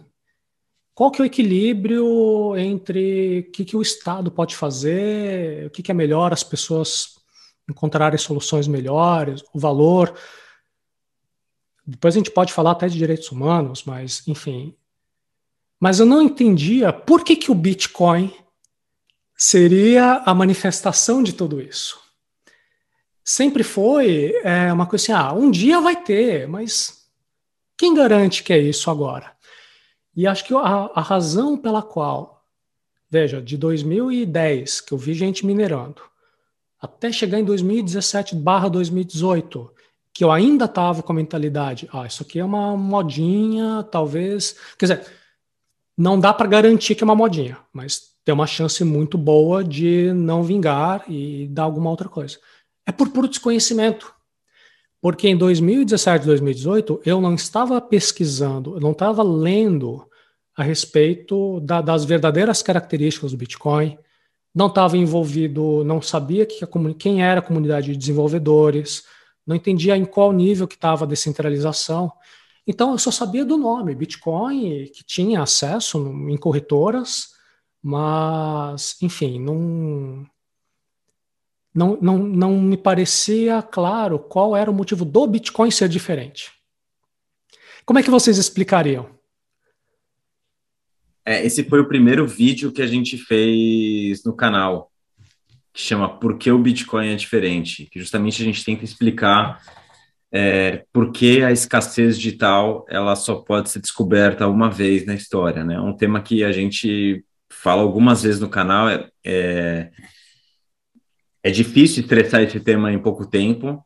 Qual 0.96 1.12
que 1.12 1.22
é 1.22 1.24
o 1.24 1.26
equilíbrio 1.26 2.56
entre 2.58 3.48
o 3.50 3.52
que, 3.52 3.66
que 3.66 3.76
o 3.76 3.82
Estado 3.82 4.32
pode 4.32 4.56
fazer, 4.56 5.66
o 5.66 5.70
que, 5.70 5.84
que 5.84 5.92
é 5.92 5.94
melhor 5.94 6.32
as 6.32 6.46
pessoas 6.46 7.22
encontrarem 7.70 8.18
soluções 8.18 8.68
melhores, 8.68 9.44
o 9.54 9.60
valor. 9.60 10.14
Depois 11.86 12.16
a 12.16 12.20
gente 12.20 12.32
pode 12.32 12.54
falar 12.54 12.72
até 12.72 12.88
de 12.88 12.98
direitos 12.98 13.32
humanos, 13.32 13.84
mas 13.84 14.26
enfim, 14.28 14.74
mas 15.82 16.00
eu 16.00 16.06
não 16.06 16.22
entendia 16.22 16.94
por 16.94 17.24
que, 17.24 17.36
que 17.36 17.50
o 17.52 17.56
Bitcoin 17.56 18.32
seria 19.36 20.22
a 20.24 20.32
manifestação 20.32 21.24
de 21.24 21.34
tudo 21.34 21.60
isso. 21.60 22.00
sempre 23.24 23.64
foi 23.64 24.36
é, 24.44 24.72
uma 24.72 24.86
coisa 24.86 25.06
assim: 25.06 25.12
ah, 25.12 25.34
um 25.34 25.50
dia 25.50 25.82
vai 25.82 25.96
ter, 25.96 26.48
mas 26.48 27.08
quem 27.76 27.96
garante 27.96 28.44
que 28.44 28.54
é 28.54 28.60
isso 28.60 28.92
agora? 28.92 29.32
E 30.16 30.28
acho 30.28 30.46
que 30.46 30.54
a, 30.54 30.92
a 30.94 31.02
razão 31.02 31.58
pela 31.58 31.82
qual, 31.82 32.46
veja, 33.10 33.42
de 33.42 33.58
2010, 33.58 34.82
que 34.82 34.94
eu 34.94 35.00
vi 35.00 35.16
gente 35.16 35.46
minerando, 35.46 36.04
até 36.80 37.12
chegar 37.12 37.40
em 37.40 37.46
2017 37.46 38.36
barra 38.36 38.70
2018, 38.70 39.74
que 40.14 40.24
eu 40.24 40.32
ainda 40.32 40.66
estava 40.66 41.02
com 41.02 41.12
a 41.12 41.16
mentalidade, 41.16 41.90
ah, 41.92 42.06
isso 42.06 42.22
aqui 42.22 42.40
é 42.40 42.46
uma 42.46 42.78
modinha, 42.78 43.82
talvez. 43.90 44.56
Quer 44.78 44.86
dizer, 44.86 45.21
não 46.02 46.20
dá 46.20 46.34
para 46.34 46.48
garantir 46.48 46.96
que 46.96 47.04
é 47.04 47.06
uma 47.06 47.16
modinha, 47.16 47.60
mas 47.72 48.12
tem 48.26 48.34
uma 48.34 48.48
chance 48.48 48.84
muito 48.84 49.20
boa 49.20 49.64
de 49.64 50.12
não 50.14 50.42
vingar 50.42 51.04
e 51.08 51.48
dar 51.48 51.64
alguma 51.64 51.92
outra 51.92 52.10
coisa. 52.10 52.40
É 52.88 52.92
por 52.92 53.10
puro 53.10 53.28
desconhecimento. 53.28 54.12
Porque 55.00 55.28
em 55.28 55.38
2017, 55.38 56.26
2018, 56.26 57.02
eu 57.06 57.22
não 57.22 57.36
estava 57.36 57.80
pesquisando, 57.80 58.76
eu 58.76 58.80
não 58.80 58.92
estava 58.92 59.22
lendo 59.22 60.04
a 60.58 60.64
respeito 60.64 61.60
da, 61.60 61.82
das 61.82 62.04
verdadeiras 62.04 62.64
características 62.64 63.32
do 63.32 63.38
Bitcoin, 63.38 63.98
não 64.54 64.68
estava 64.68 64.98
envolvido, 64.98 65.84
não 65.84 66.02
sabia 66.02 66.48
que 66.48 66.66
quem 66.98 67.24
era 67.24 67.40
a 67.40 67.44
comunidade 67.44 67.92
de 67.92 67.98
desenvolvedores, 67.98 69.04
não 69.46 69.56
entendia 69.56 69.96
em 69.96 70.06
qual 70.06 70.32
nível 70.32 70.68
que 70.68 70.76
estava 70.76 71.06
a 71.06 71.08
descentralização. 71.08 72.12
Então, 72.68 72.92
eu 72.92 72.98
só 72.98 73.12
sabia 73.12 73.44
do 73.44 73.58
nome, 73.58 73.96
Bitcoin, 73.96 74.86
que 74.94 75.04
tinha 75.04 75.42
acesso 75.42 75.98
em 76.30 76.38
corretoras, 76.38 77.30
mas, 77.82 78.96
enfim, 79.02 79.40
não, 79.40 80.26
não, 81.74 81.98
não, 82.02 82.18
não 82.20 82.62
me 82.62 82.78
parecia 82.78 83.62
claro 83.62 84.20
qual 84.20 84.56
era 84.56 84.70
o 84.70 84.74
motivo 84.74 85.04
do 85.04 85.26
Bitcoin 85.26 85.72
ser 85.72 85.90
diferente. 85.90 86.52
Como 87.86 87.98
é 87.98 88.04
que 88.04 88.12
vocês 88.12 88.38
explicariam? 88.38 89.10
É, 91.26 91.46
esse 91.46 91.64
foi 91.64 91.80
o 91.80 91.88
primeiro 91.88 92.28
vídeo 92.28 92.72
que 92.72 92.82
a 92.82 92.88
gente 92.88 93.18
fez 93.18 94.24
no 94.24 94.34
canal, 94.34 94.92
que 95.74 95.82
chama 95.82 96.20
Por 96.20 96.38
que 96.38 96.52
o 96.52 96.60
Bitcoin 96.60 97.10
é 97.10 97.16
diferente? 97.16 97.88
Que 97.92 98.00
justamente 98.00 98.42
a 98.42 98.46
gente 98.46 98.64
tenta 98.64 98.84
explicar 98.84 99.62
é, 100.32 100.86
por 100.94 101.12
que 101.12 101.44
a 101.44 101.52
escassez 101.52 102.18
digital 102.18 102.86
ela 102.90 103.16
só 103.16 103.36
pode 103.36 103.70
ser 103.70 103.82
descoberta 103.82 104.48
uma 104.48 104.70
vez 104.70 105.06
na 105.06 105.14
história, 105.14 105.64
né? 105.64 105.80
Um 105.80 105.96
tema 105.96 106.22
que 106.22 106.44
a 106.44 106.52
gente 106.52 107.24
fala 107.52 107.82
algumas 107.82 108.24
vezes 108.24 108.40
no 108.40 108.50
canal 108.50 108.90
é, 108.90 109.10
é 109.26 109.92
é 111.44 111.50
difícil 111.50 112.04
estressar 112.04 112.42
esse 112.44 112.60
tema 112.60 112.92
em 112.92 113.00
pouco 113.00 113.26
tempo, 113.26 113.84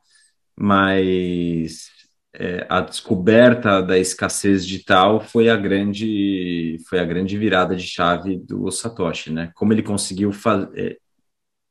mas 0.57 1.89
é, 2.33 2.65
a 2.69 2.81
descoberta 2.81 3.81
da 3.81 3.97
escassez 3.97 4.65
digital 4.65 5.21
foi 5.21 5.49
a 5.49 5.55
grande 5.55 6.77
foi 6.89 6.99
a 6.99 7.05
grande 7.05 7.37
virada 7.37 7.75
de 7.75 7.83
chave 7.87 8.37
do 8.37 8.69
Satoshi, 8.71 9.31
né? 9.31 9.51
Como 9.55 9.71
ele 9.73 9.83
conseguiu 9.83 10.31
é, 10.75 10.97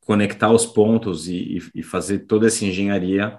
conectar 0.01 0.51
os 0.51 0.67
pontos 0.67 1.29
e, 1.29 1.59
e, 1.75 1.83
fazer 1.83 2.21
toda 2.21 2.47
essa 2.47 2.65
engenharia 2.65 3.39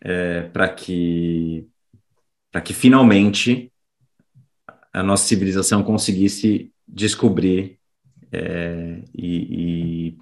é, 0.00 0.42
para 0.42 0.68
que 0.68 1.66
para 2.50 2.60
que 2.60 2.72
finalmente 2.72 3.72
a 4.92 5.02
nossa 5.02 5.26
civilização 5.26 5.82
conseguisse 5.82 6.72
descobrir 6.88 7.78
é, 8.32 9.02
e, 9.14 10.14
e 10.14 10.18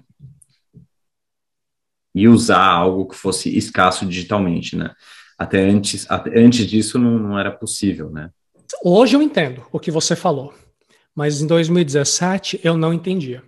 e 2.15 2.29
usar 2.29 2.63
algo 2.63 3.05
que 3.05 3.15
fosse 3.15 3.55
escasso 3.57 4.05
digitalmente, 4.05 4.77
né? 4.77 4.93
Até 5.37 5.59
antes, 5.59 6.09
até 6.09 6.39
antes 6.39 6.65
disso 6.65 6.97
não, 6.97 7.19
não 7.19 7.37
era 7.37 7.51
possível, 7.51 8.09
né? 8.09 8.29
Hoje 8.81 9.17
eu 9.17 9.21
entendo 9.21 9.65
o 9.69 9.79
que 9.79 9.91
você 9.91 10.15
falou, 10.15 10.53
mas 11.13 11.41
em 11.41 11.47
2017 11.47 12.61
eu 12.63 12.77
não 12.77 12.93
entendia, 12.93 13.43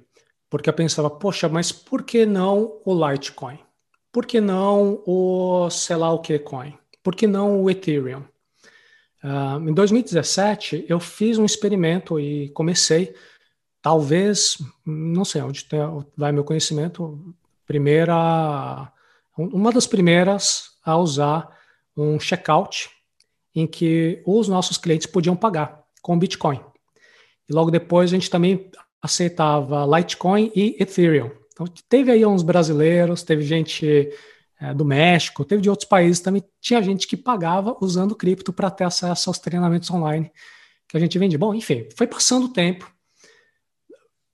porque 0.49 0.69
eu 0.69 0.73
pensava, 0.73 1.09
poxa, 1.09 1.47
mas 1.47 1.71
por 1.71 2.03
que 2.03 2.25
não 2.25 2.81
o 2.85 3.09
Litecoin? 3.09 3.57
Por 4.11 4.25
que 4.25 4.41
não 4.41 5.03
o 5.05 5.69
sei 5.69 5.95
lá 5.95 6.11
o 6.11 6.19
que 6.19 6.39
coin? 6.39 6.77
Por 7.03 7.15
que 7.15 7.27
não 7.27 7.61
o 7.61 7.69
Ethereum? 7.69 8.23
Uh, 9.23 9.69
em 9.69 9.73
2017 9.73 10.85
eu 10.87 10.99
fiz 10.99 11.37
um 11.37 11.45
experimento 11.45 12.19
e 12.19 12.49
comecei, 12.49 13.13
talvez, 13.81 14.57
não 14.85 15.25
sei 15.25 15.41
onde 15.41 15.67
vai 16.15 16.31
meu 16.31 16.43
conhecimento, 16.43 17.35
primeira, 17.65 18.91
uma 19.37 19.71
das 19.71 19.87
primeiras 19.87 20.71
a 20.83 20.97
usar 20.97 21.57
um 21.95 22.19
checkout 22.19 22.89
em 23.53 23.65
que 23.65 24.21
os 24.25 24.47
nossos 24.47 24.77
clientes 24.77 25.07
podiam 25.07 25.35
pagar 25.35 25.83
com 26.01 26.17
Bitcoin. 26.17 26.61
E 27.49 27.53
logo 27.53 27.71
depois 27.71 28.11
a 28.11 28.15
gente 28.15 28.29
também 28.29 28.69
aceitava 29.01 29.85
Litecoin 29.97 30.51
e 30.55 30.75
Ethereum. 30.79 31.31
Então 31.57 31.65
teve 31.89 32.11
aí 32.11 32.23
uns 32.23 32.43
brasileiros, 32.43 33.23
teve 33.23 33.41
gente 33.41 34.13
é, 34.61 34.75
do 34.75 34.85
México, 34.85 35.43
teve 35.43 35.59
de 35.59 35.69
outros 35.71 35.89
países 35.89 36.19
também. 36.19 36.43
Tinha 36.61 36.83
gente 36.83 37.07
que 37.07 37.17
pagava 37.17 37.75
usando 37.81 38.15
cripto 38.15 38.53
para 38.53 38.69
ter 38.69 38.83
acesso 38.83 39.31
aos 39.31 39.39
treinamentos 39.39 39.89
online 39.89 40.31
que 40.87 40.95
a 40.95 40.99
gente 40.99 41.17
vende. 41.17 41.35
Bom, 41.35 41.55
enfim, 41.55 41.87
foi 41.95 42.05
passando 42.05 42.45
o 42.45 42.53
tempo. 42.53 42.91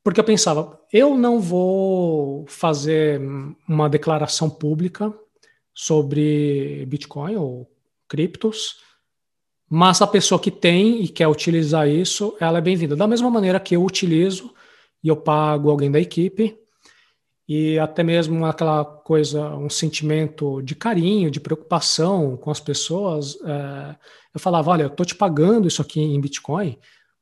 Porque 0.03 0.19
eu 0.19 0.23
pensava, 0.25 0.81
eu 0.91 1.17
não 1.17 1.39
vou 1.39 2.45
fazer 2.49 3.21
uma 3.69 3.89
declaração 3.89 4.49
pública 4.49 5.13
sobre 5.73 6.85
Bitcoin 6.87 7.37
ou 7.37 7.71
criptos, 8.05 8.81
mas 9.69 10.01
a 10.01 10.07
pessoa 10.07 10.41
que 10.41 10.51
tem 10.51 11.01
e 11.01 11.07
quer 11.07 11.29
utilizar 11.29 11.87
isso, 11.87 12.35
ela 12.37 12.57
é 12.57 12.61
bem-vinda. 12.61 12.97
Da 12.97 13.07
mesma 13.07 13.29
maneira 13.29 13.61
que 13.61 13.77
eu 13.77 13.83
utilizo 13.83 14.53
e 15.01 15.07
eu 15.07 15.15
pago 15.15 15.69
alguém 15.69 15.89
da 15.89 16.01
equipe, 16.01 16.61
e 17.47 17.77
até 17.77 18.03
mesmo 18.03 18.45
aquela 18.45 18.85
coisa, 18.85 19.49
um 19.55 19.69
sentimento 19.69 20.61
de 20.61 20.75
carinho, 20.75 21.29
de 21.29 21.39
preocupação 21.39 22.37
com 22.37 22.49
as 22.49 22.59
pessoas, 22.59 23.37
é, 23.43 23.95
eu 24.33 24.39
falava, 24.39 24.71
olha, 24.71 24.83
eu 24.83 24.87
estou 24.87 25.05
te 25.05 25.15
pagando 25.15 25.67
isso 25.67 25.81
aqui 25.81 26.01
em 26.01 26.19
Bitcoin, 26.21 26.77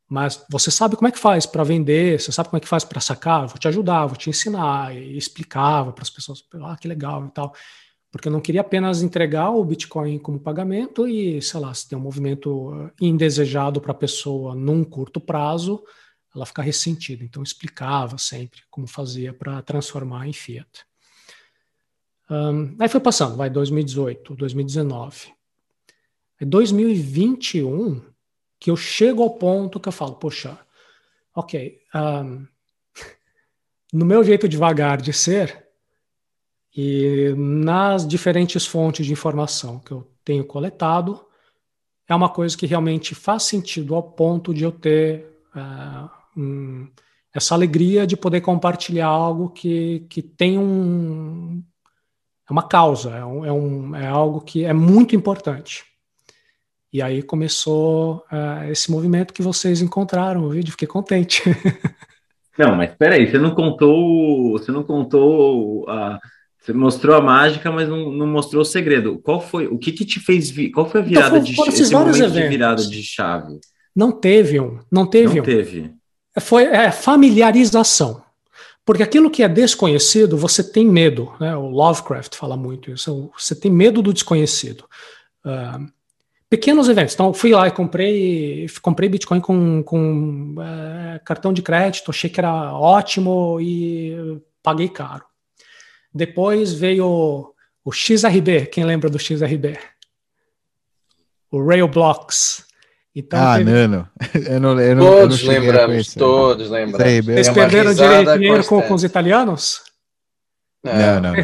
mas 0.07 0.45
você 0.49 0.69
sabe 0.69 0.95
como 0.95 1.07
é 1.07 1.11
que 1.11 1.17
faz 1.17 1.45
para 1.45 1.63
vender, 1.63 2.19
você 2.19 2.31
sabe 2.31 2.49
como 2.49 2.57
é 2.57 2.59
que 2.59 2.67
faz 2.67 2.83
para 2.83 2.99
sacar, 2.99 3.47
vou 3.47 3.57
te 3.57 3.67
ajudar, 3.67 4.05
vou 4.05 4.17
te 4.17 4.29
ensinar, 4.29 4.95
e 4.95 5.17
explicava 5.17 5.91
para 5.91 6.03
as 6.03 6.09
pessoas, 6.09 6.43
ah, 6.63 6.77
que 6.79 6.87
legal 6.87 7.25
e 7.25 7.31
tal. 7.31 7.53
Porque 8.11 8.27
eu 8.27 8.31
não 8.31 8.41
queria 8.41 8.59
apenas 8.61 9.01
entregar 9.01 9.51
o 9.51 9.63
Bitcoin 9.63 10.19
como 10.19 10.37
pagamento 10.37 11.07
e, 11.07 11.41
sei 11.41 11.59
lá, 11.61 11.73
se 11.73 11.87
tem 11.87 11.97
um 11.97 12.01
movimento 12.01 12.91
indesejado 12.99 13.79
para 13.79 13.91
a 13.91 13.95
pessoa 13.95 14.53
num 14.53 14.83
curto 14.83 15.21
prazo, 15.21 15.81
ela 16.33 16.45
ficar 16.45 16.61
ressentida. 16.61 17.23
Então, 17.23 17.43
explicava 17.43 18.17
sempre 18.17 18.61
como 18.69 18.87
fazia 18.87 19.33
para 19.33 19.61
transformar 19.61 20.27
em 20.27 20.33
fiat. 20.33 20.85
Um, 22.29 22.75
aí 22.79 22.87
foi 22.87 23.01
passando, 23.01 23.35
vai 23.35 23.49
2018, 23.49 24.35
2019. 24.35 25.33
Em 26.39 26.47
2021, 26.47 28.01
que 28.57 28.71
eu 28.71 28.77
chego 28.77 29.21
ao 29.21 29.31
ponto 29.31 29.79
que 29.79 29.89
eu 29.89 29.93
falo, 29.93 30.15
poxa, 30.15 30.57
ok, 31.35 31.81
um, 31.93 32.47
no 33.91 34.05
meu 34.05 34.23
jeito 34.23 34.47
devagar 34.47 35.01
de 35.01 35.11
ser 35.11 35.67
e 36.73 37.33
nas 37.35 38.07
diferentes 38.07 38.65
fontes 38.65 39.05
de 39.05 39.11
informação 39.11 39.79
que 39.79 39.91
eu 39.91 40.09
tenho 40.23 40.45
coletado, 40.45 41.25
é 42.07 42.15
uma 42.15 42.29
coisa 42.29 42.57
que 42.57 42.65
realmente 42.65 43.13
faz 43.13 43.43
sentido 43.43 43.93
ao 43.93 44.03
ponto 44.03 44.53
de 44.53 44.63
eu 44.63 44.71
ter 44.71 45.25
uh, 45.55 46.20
um, 46.35 46.87
essa 47.33 47.55
alegria 47.55 48.05
de 48.05 48.17
poder 48.17 48.41
compartilhar 48.41 49.07
algo 49.07 49.49
que, 49.49 50.05
que 50.09 50.21
tem 50.21 50.57
um, 50.57 51.63
é 52.49 52.51
uma 52.51 52.67
causa, 52.67 53.11
é, 53.11 53.23
um, 53.23 53.45
é, 53.45 53.51
um, 53.51 53.95
é 53.95 54.07
algo 54.07 54.41
que 54.41 54.65
é 54.65 54.73
muito 54.73 55.15
importante. 55.15 55.85
E 56.93 57.01
aí 57.01 57.23
começou 57.23 58.25
uh, 58.29 58.69
esse 58.69 58.91
movimento 58.91 59.33
que 59.33 59.41
vocês 59.41 59.81
encontraram 59.81 60.43
o 60.43 60.49
vídeo, 60.49 60.71
fiquei 60.71 60.87
contente. 60.87 61.41
não, 62.59 62.75
mas 62.75 62.93
peraí, 62.93 63.31
você 63.31 63.37
não 63.37 63.55
contou, 63.55 64.51
você 64.51 64.71
não 64.71 64.83
contou 64.83 65.89
a. 65.89 66.19
Você 66.59 66.73
mostrou 66.73 67.15
a 67.15 67.21
mágica, 67.21 67.71
mas 67.71 67.89
não, 67.89 68.11
não, 68.11 68.27
mostrou 68.27 68.61
o 68.61 68.65
segredo. 68.65 69.17
Qual 69.17 69.41
foi? 69.41 69.65
O 69.65 69.79
que, 69.79 69.91
que 69.91 70.05
te 70.05 70.19
fez? 70.19 70.53
Qual 70.71 70.87
foi 70.87 71.01
a 71.01 71.03
então, 71.03 71.13
virada 71.15 71.37
então, 71.39 71.55
foi, 71.55 71.69
de 71.69 71.81
esse 71.81 71.91
momento 71.91 72.17
eventos. 72.17 72.33
de 72.33 72.47
virada 72.47 72.85
de 72.85 73.01
chave? 73.01 73.59
Não 73.95 74.11
teve 74.11 74.59
um, 74.59 74.77
não 74.91 75.07
teve 75.07 75.35
não 75.35 75.41
um. 75.41 75.45
teve. 75.45 75.91
Foi 76.39 76.63
é, 76.63 76.91
familiarização. 76.91 78.23
Porque 78.85 79.03
aquilo 79.03 79.29
que 79.29 79.43
é 79.43 79.49
desconhecido, 79.49 80.37
você 80.37 80.63
tem 80.63 80.85
medo. 80.85 81.33
Né? 81.39 81.55
O 81.55 81.67
Lovecraft 81.67 82.35
fala 82.35 82.57
muito 82.57 82.91
isso. 82.91 83.31
Você 83.37 83.55
tem 83.55 83.71
medo 83.71 84.01
do 84.01 84.13
desconhecido. 84.13 84.85
Uh, 85.45 85.91
pequenos 86.49 86.89
eventos. 86.89 87.13
Então, 87.13 87.33
fui 87.33 87.51
lá 87.51 87.67
e 87.67 87.71
comprei, 87.71 88.67
comprei 88.81 89.07
Bitcoin 89.07 89.39
com, 89.39 89.81
com 89.83 90.55
é, 90.59 91.19
cartão 91.19 91.53
de 91.53 91.61
crédito, 91.61 92.11
achei 92.11 92.29
que 92.29 92.41
era 92.41 92.73
ótimo 92.73 93.57
e 93.61 94.41
paguei 94.61 94.89
caro. 94.89 95.23
Depois 96.13 96.73
veio 96.73 97.53
O 97.85 97.91
XRB, 97.91 98.65
quem 98.65 98.83
lembra 98.83 99.09
do 99.09 99.17
XRB? 99.17 99.79
O 101.49 101.63
Railblocks. 101.65 102.65
Então, 103.15 103.39
ah, 103.39 103.57
teve... 103.57 103.71
Nano. 103.71 104.09
Eu 104.47 104.59
não, 104.59 104.79
eu 104.79 104.95
não, 104.95 105.05
todos 105.05 105.41
eu 105.41 105.47
não 105.47 105.53
lembramos, 105.53 106.13
todos 106.13 106.69
lembramos. 106.69 107.25
Vocês 107.25 107.47
é 107.47 107.53
perderam 107.53 107.93
dinheiro 107.93 108.65
com, 108.65 108.81
com, 108.81 108.93
os 108.93 109.03
italianos? 109.03 109.81
Não, 110.83 110.93
não, 110.93 111.21
não. 111.21 111.35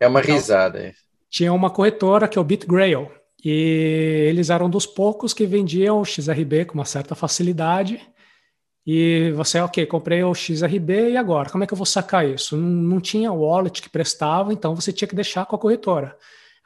É 0.00 0.06
uma 0.06 0.20
risada. 0.20 0.94
Tinha 1.30 1.52
uma 1.52 1.70
corretora 1.70 2.26
que 2.26 2.38
é 2.38 2.40
o 2.40 2.44
BitGrail. 2.44 3.10
E 3.44 4.26
eles 4.28 4.50
eram 4.50 4.68
dos 4.68 4.86
poucos 4.86 5.32
que 5.32 5.46
vendiam 5.46 6.00
o 6.00 6.04
XRB 6.04 6.64
com 6.64 6.74
uma 6.74 6.84
certa 6.84 7.14
facilidade. 7.14 8.00
E 8.86 9.30
você, 9.32 9.60
ok, 9.60 9.84
comprei 9.86 10.24
o 10.24 10.34
XRB 10.34 11.10
e 11.10 11.16
agora? 11.16 11.50
Como 11.50 11.62
é 11.62 11.66
que 11.66 11.72
eu 11.74 11.76
vou 11.76 11.86
sacar 11.86 12.26
isso? 12.26 12.56
Não, 12.56 12.66
não 12.66 13.00
tinha 13.00 13.30
wallet 13.30 13.82
que 13.82 13.90
prestava, 13.90 14.52
então 14.52 14.74
você 14.74 14.92
tinha 14.92 15.06
que 15.06 15.14
deixar 15.14 15.44
com 15.44 15.54
a 15.54 15.58
corretora. 15.58 16.16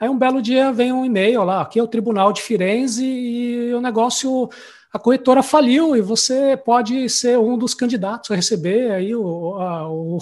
Aí 0.02 0.08
um 0.08 0.18
belo 0.18 0.42
dia 0.42 0.72
vem 0.72 0.92
um 0.92 1.04
e-mail 1.04 1.44
lá, 1.44 1.60
aqui 1.60 1.78
é 1.78 1.82
o 1.82 1.86
Tribunal 1.86 2.32
de 2.32 2.42
Firenze 2.42 3.06
e 3.06 3.72
o 3.72 3.80
negócio, 3.80 4.50
a 4.92 4.98
corretora 4.98 5.44
faliu 5.44 5.94
e 5.94 6.00
você 6.00 6.56
pode 6.56 7.08
ser 7.08 7.38
um 7.38 7.56
dos 7.56 7.72
candidatos 7.72 8.28
a 8.28 8.34
receber 8.34 8.90
aí 8.90 9.14
o, 9.14 9.54
a, 9.60 9.88
o, 9.88 10.18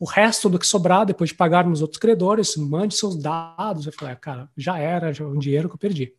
o 0.00 0.06
resto 0.06 0.48
do 0.48 0.58
que 0.58 0.66
sobrar 0.66 1.04
depois 1.04 1.28
de 1.28 1.36
pagarmos 1.36 1.82
outros 1.82 2.00
credores, 2.00 2.56
mande 2.56 2.94
seus 2.94 3.18
dados. 3.18 3.84
Eu 3.84 3.92
falei, 3.92 4.14
ah, 4.14 4.16
cara, 4.16 4.48
já 4.56 4.78
era, 4.78 5.12
já 5.12 5.24
é 5.24 5.28
um 5.28 5.38
dinheiro 5.38 5.68
que 5.68 5.74
eu 5.74 5.78
perdi. 5.78 6.14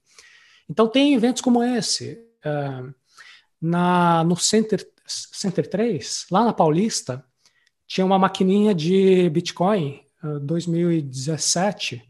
Então 0.70 0.88
tem 0.88 1.16
eventos 1.16 1.42
como 1.42 1.64
esse. 1.64 2.24
Uh, 2.46 2.94
na, 3.60 4.24
no 4.24 4.38
Center, 4.38 4.88
Center 5.08 5.68
3, 5.68 6.28
lá 6.30 6.46
na 6.46 6.54
Paulista, 6.54 7.26
tinha 7.88 8.06
uma 8.06 8.20
maquininha 8.20 8.76
de 8.76 9.28
Bitcoin, 9.32 10.00
uh, 10.24 10.40
2017, 10.42 12.08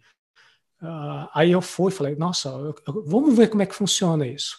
Uh, 0.82 1.28
aí 1.34 1.52
eu 1.52 1.62
fui, 1.62 1.92
falei, 1.92 2.16
nossa, 2.16 2.50
eu, 2.50 2.76
eu, 2.88 3.04
vamos 3.06 3.36
ver 3.36 3.50
como 3.50 3.62
é 3.62 3.66
que 3.66 3.76
funciona 3.76 4.26
isso. 4.26 4.58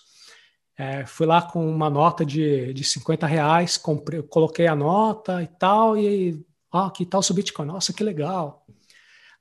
É, 0.77 1.05
fui 1.07 1.27
lá 1.27 1.43
com 1.43 1.69
uma 1.69 1.91
nota 1.91 2.25
de, 2.25 2.73
de 2.73 2.85
50 2.85 3.27
reais, 3.27 3.77
comprei, 3.77 4.23
coloquei 4.23 4.67
a 4.67 4.75
nota 4.75 5.43
e 5.43 5.47
tal, 5.47 5.97
e 5.97 6.43
ah, 6.73 6.87
aqui 6.87 7.03
está 7.03 7.19
o 7.19 7.23
seu 7.23 7.35
Bitcoin, 7.35 7.67
nossa, 7.67 7.93
que 7.93 8.05
legal. 8.05 8.65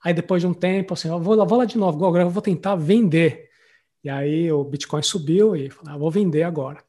Aí 0.03 0.13
depois 0.13 0.41
de 0.41 0.47
um 0.47 0.53
tempo, 0.53 0.93
assim, 0.93 1.09
eu 1.09 1.19
vou, 1.19 1.45
vou 1.45 1.57
lá 1.57 1.65
de 1.65 1.77
novo, 1.77 2.05
agora 2.05 2.23
eu 2.23 2.29
vou 2.29 2.41
tentar 2.41 2.75
vender. 2.75 3.49
E 4.03 4.09
aí 4.09 4.51
o 4.51 4.63
Bitcoin 4.63 5.01
subiu 5.01 5.55
e 5.55 5.69
falei, 5.69 5.93
ah, 5.93 5.97
vou 5.97 6.09
vender 6.09 6.43
agora. 6.43 6.83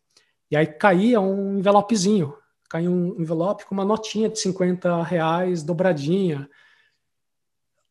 E 0.51 0.57
aí 0.57 0.67
caía 0.67 1.21
um 1.21 1.59
envelopezinho, 1.59 2.35
caiu 2.69 2.91
um 2.91 3.21
envelope 3.21 3.65
com 3.67 3.75
uma 3.75 3.85
notinha 3.85 4.29
de 4.29 4.39
50 4.39 5.03
reais 5.03 5.63
dobradinha. 5.63 6.49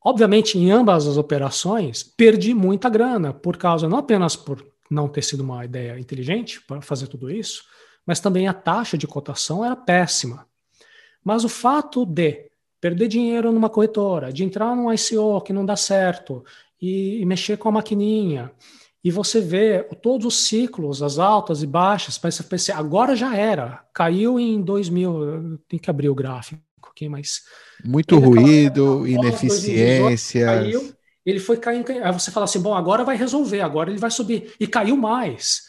Obviamente, 0.09 0.57
em 0.57 0.71
ambas 0.71 1.05
as 1.05 1.17
operações, 1.17 2.01
perdi 2.01 2.51
muita 2.51 2.89
grana, 2.89 3.31
por 3.31 3.57
causa, 3.57 3.87
não 3.87 3.99
apenas 3.99 4.35
por 4.35 4.65
não 4.89 5.07
ter 5.07 5.21
sido 5.21 5.41
uma 5.41 5.63
ideia 5.63 5.99
inteligente 5.99 6.59
para 6.61 6.81
fazer 6.81 7.05
tudo 7.05 7.29
isso, 7.29 7.63
mas 8.07 8.19
também 8.19 8.47
a 8.47 8.53
taxa 8.53 8.97
de 8.97 9.05
cotação 9.05 9.63
era 9.63 9.75
péssima. 9.75 10.47
Mas 11.23 11.43
o 11.43 11.47
fato 11.47 12.07
de 12.07 12.49
perder 12.81 13.07
dinheiro 13.07 13.51
numa 13.51 13.69
corretora, 13.69 14.33
de 14.33 14.43
entrar 14.43 14.75
num 14.75 14.91
ICO 14.91 15.41
que 15.41 15.53
não 15.53 15.63
dá 15.63 15.75
certo 15.75 16.43
e, 16.81 17.21
e 17.21 17.25
mexer 17.27 17.57
com 17.57 17.69
a 17.69 17.73
maquininha, 17.73 18.51
e 19.03 19.11
você 19.11 19.39
vê 19.39 19.83
todos 20.01 20.25
os 20.25 20.37
ciclos, 20.37 21.03
as 21.03 21.19
altas 21.19 21.61
e 21.61 21.67
baixas, 21.67 22.17
parece 22.17 22.43
que 22.43 22.71
agora 22.71 23.15
já 23.15 23.35
era, 23.35 23.85
caiu 23.93 24.39
em 24.39 24.59
2000, 24.59 25.59
tem 25.67 25.77
que 25.77 25.91
abrir 25.91 26.09
o 26.09 26.15
gráfico 26.15 26.68
mas 27.07 27.41
muito 27.85 28.17
ruído, 28.17 29.07
ineficiência. 29.07 30.45
Caiu, 30.45 30.93
ele 31.25 31.39
foi 31.39 31.57
caindo. 31.57 31.91
Aí 31.91 32.11
você 32.11 32.31
fala 32.31 32.45
assim: 32.45 32.59
bom, 32.59 32.73
agora 32.73 33.03
vai 33.03 33.15
resolver, 33.15 33.61
agora 33.61 33.89
ele 33.89 33.99
vai 33.99 34.11
subir. 34.11 34.53
E 34.59 34.67
caiu 34.67 34.97
mais. 34.97 35.61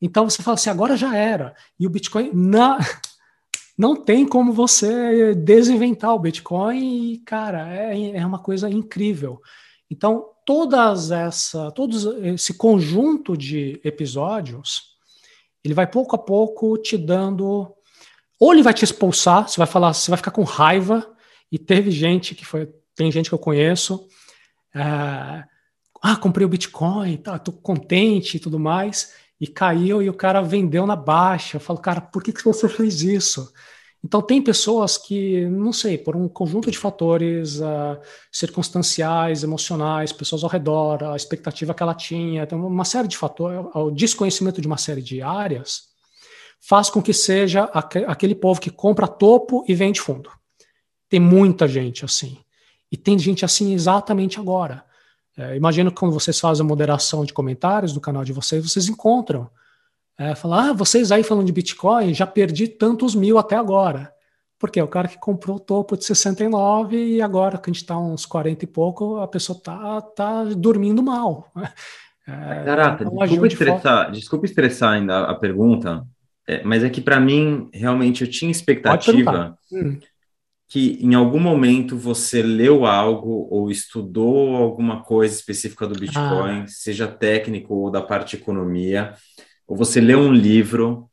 Então 0.00 0.28
você 0.28 0.42
fala 0.42 0.54
assim: 0.54 0.70
agora 0.70 0.96
já 0.96 1.16
era. 1.16 1.54
E 1.78 1.86
o 1.86 1.90
Bitcoin. 1.90 2.30
Não, 2.32 2.78
não 3.76 3.96
tem 3.96 4.26
como 4.26 4.52
você 4.52 5.34
desinventar 5.34 6.14
o 6.14 6.18
Bitcoin. 6.18 7.12
E, 7.12 7.18
cara, 7.18 7.72
é, 7.74 8.16
é 8.16 8.26
uma 8.26 8.38
coisa 8.38 8.68
incrível. 8.68 9.40
Então, 9.90 10.26
todas 10.44 11.10
essa, 11.10 11.70
todos 11.72 12.04
esse 12.22 12.54
conjunto 12.54 13.36
de 13.36 13.80
episódios, 13.82 14.82
ele 15.64 15.74
vai 15.74 15.86
pouco 15.86 16.14
a 16.14 16.18
pouco 16.18 16.76
te 16.78 16.96
dando. 16.96 17.74
Ou 18.38 18.52
ele 18.52 18.62
vai 18.62 18.72
te 18.72 18.84
expulsar, 18.84 19.48
você 19.48 19.56
vai 19.56 19.66
falar, 19.66 19.92
você 19.92 20.10
vai 20.10 20.16
ficar 20.16 20.30
com 20.30 20.42
raiva 20.42 21.06
e 21.50 21.58
teve 21.58 21.90
gente 21.90 22.34
que 22.34 22.44
foi, 22.44 22.72
tem 22.94 23.10
gente 23.10 23.28
que 23.28 23.34
eu 23.34 23.38
conheço, 23.38 24.06
é, 24.74 25.44
ah, 26.02 26.16
comprei 26.20 26.46
o 26.46 26.48
Bitcoin, 26.48 27.16
tá, 27.16 27.38
tô 27.38 27.52
contente 27.52 28.36
e 28.36 28.40
tudo 28.40 28.58
mais, 28.58 29.14
e 29.40 29.46
caiu 29.46 30.02
e 30.02 30.08
o 30.08 30.14
cara 30.14 30.40
vendeu 30.40 30.86
na 30.86 30.96
baixa. 30.96 31.56
Eu 31.56 31.60
falo, 31.60 31.78
cara, 31.80 32.00
por 32.00 32.22
que, 32.22 32.32
que 32.32 32.44
você 32.44 32.68
fez 32.68 33.02
isso? 33.02 33.52
Então, 34.04 34.22
tem 34.22 34.40
pessoas 34.40 34.96
que, 34.96 35.44
não 35.46 35.72
sei, 35.72 35.98
por 35.98 36.14
um 36.14 36.28
conjunto 36.28 36.70
de 36.70 36.78
fatores 36.78 37.58
uh, 37.58 37.98
circunstanciais, 38.30 39.42
emocionais, 39.42 40.12
pessoas 40.12 40.44
ao 40.44 40.50
redor, 40.50 41.02
a 41.02 41.16
expectativa 41.16 41.74
que 41.74 41.82
ela 41.82 41.94
tinha, 41.94 42.46
tem 42.46 42.56
uma 42.56 42.84
série 42.84 43.08
de 43.08 43.16
fatores, 43.16 43.66
o 43.74 43.90
desconhecimento 43.90 44.60
de 44.60 44.68
uma 44.68 44.78
série 44.78 45.02
de 45.02 45.20
áreas, 45.20 45.87
faz 46.60 46.90
com 46.90 47.02
que 47.02 47.12
seja 47.12 47.64
aquele 48.06 48.34
povo 48.34 48.60
que 48.60 48.70
compra 48.70 49.06
topo 49.06 49.64
e 49.68 49.74
vende 49.74 50.00
fundo. 50.00 50.30
Tem 51.08 51.20
muita 51.20 51.66
gente 51.66 52.04
assim. 52.04 52.38
E 52.90 52.96
tem 52.96 53.18
gente 53.18 53.44
assim 53.44 53.72
exatamente 53.72 54.38
agora. 54.38 54.84
É, 55.36 55.56
imagino 55.56 55.90
que 55.90 55.98
quando 55.98 56.12
vocês 56.12 56.40
fazem 56.40 56.64
a 56.64 56.68
moderação 56.68 57.24
de 57.24 57.32
comentários 57.32 57.92
do 57.92 58.00
canal 58.00 58.24
de 58.24 58.32
vocês, 58.32 58.68
vocês 58.68 58.88
encontram. 58.88 59.48
É, 60.18 60.34
falar, 60.34 60.70
ah, 60.70 60.72
vocês 60.72 61.12
aí 61.12 61.22
falando 61.22 61.46
de 61.46 61.52
Bitcoin, 61.52 62.12
já 62.12 62.26
perdi 62.26 62.66
tantos 62.66 63.14
mil 63.14 63.38
até 63.38 63.56
agora. 63.56 64.12
Porque 64.58 64.80
é 64.80 64.82
o 64.82 64.88
cara 64.88 65.06
que 65.06 65.16
comprou 65.16 65.56
o 65.56 65.60
topo 65.60 65.96
de 65.96 66.04
69 66.04 66.96
e 66.96 67.22
agora 67.22 67.56
que 67.56 67.70
a 67.70 67.72
gente 67.72 67.82
está 67.82 67.96
uns 67.96 68.26
40 68.26 68.64
e 68.64 68.66
pouco, 68.66 69.18
a 69.18 69.28
pessoa 69.28 69.56
tá, 69.62 70.00
tá 70.00 70.44
dormindo 70.44 71.02
mal. 71.02 71.50
É, 72.30 72.62
Caraca, 72.62 73.04
é 73.04 73.06
desculpa, 73.08 73.46
estressar, 73.46 74.10
desculpa 74.10 74.44
estressar 74.44 74.92
ainda 74.92 75.20
a 75.20 75.34
pergunta, 75.34 76.06
é, 76.48 76.62
mas 76.64 76.82
é 76.82 76.90
que 76.90 77.00
para 77.00 77.20
mim, 77.20 77.68
realmente, 77.72 78.22
eu 78.22 78.30
tinha 78.30 78.50
expectativa 78.50 79.56
hum 79.70 79.98
que 80.68 80.98
em 81.00 81.14
algum 81.14 81.40
momento 81.40 81.96
você 81.96 82.42
leu 82.42 82.84
algo 82.84 83.48
ou 83.50 83.70
estudou 83.70 84.54
alguma 84.54 85.02
coisa 85.02 85.34
específica 85.34 85.86
do 85.86 85.98
Bitcoin, 85.98 86.60
ah. 86.60 86.66
seja 86.66 87.08
técnico 87.08 87.74
ou 87.74 87.90
da 87.90 88.02
parte 88.02 88.36
economia, 88.36 89.14
ou 89.66 89.74
você 89.74 89.98
leu 89.98 90.18
um 90.18 90.32
livro, 90.32 91.08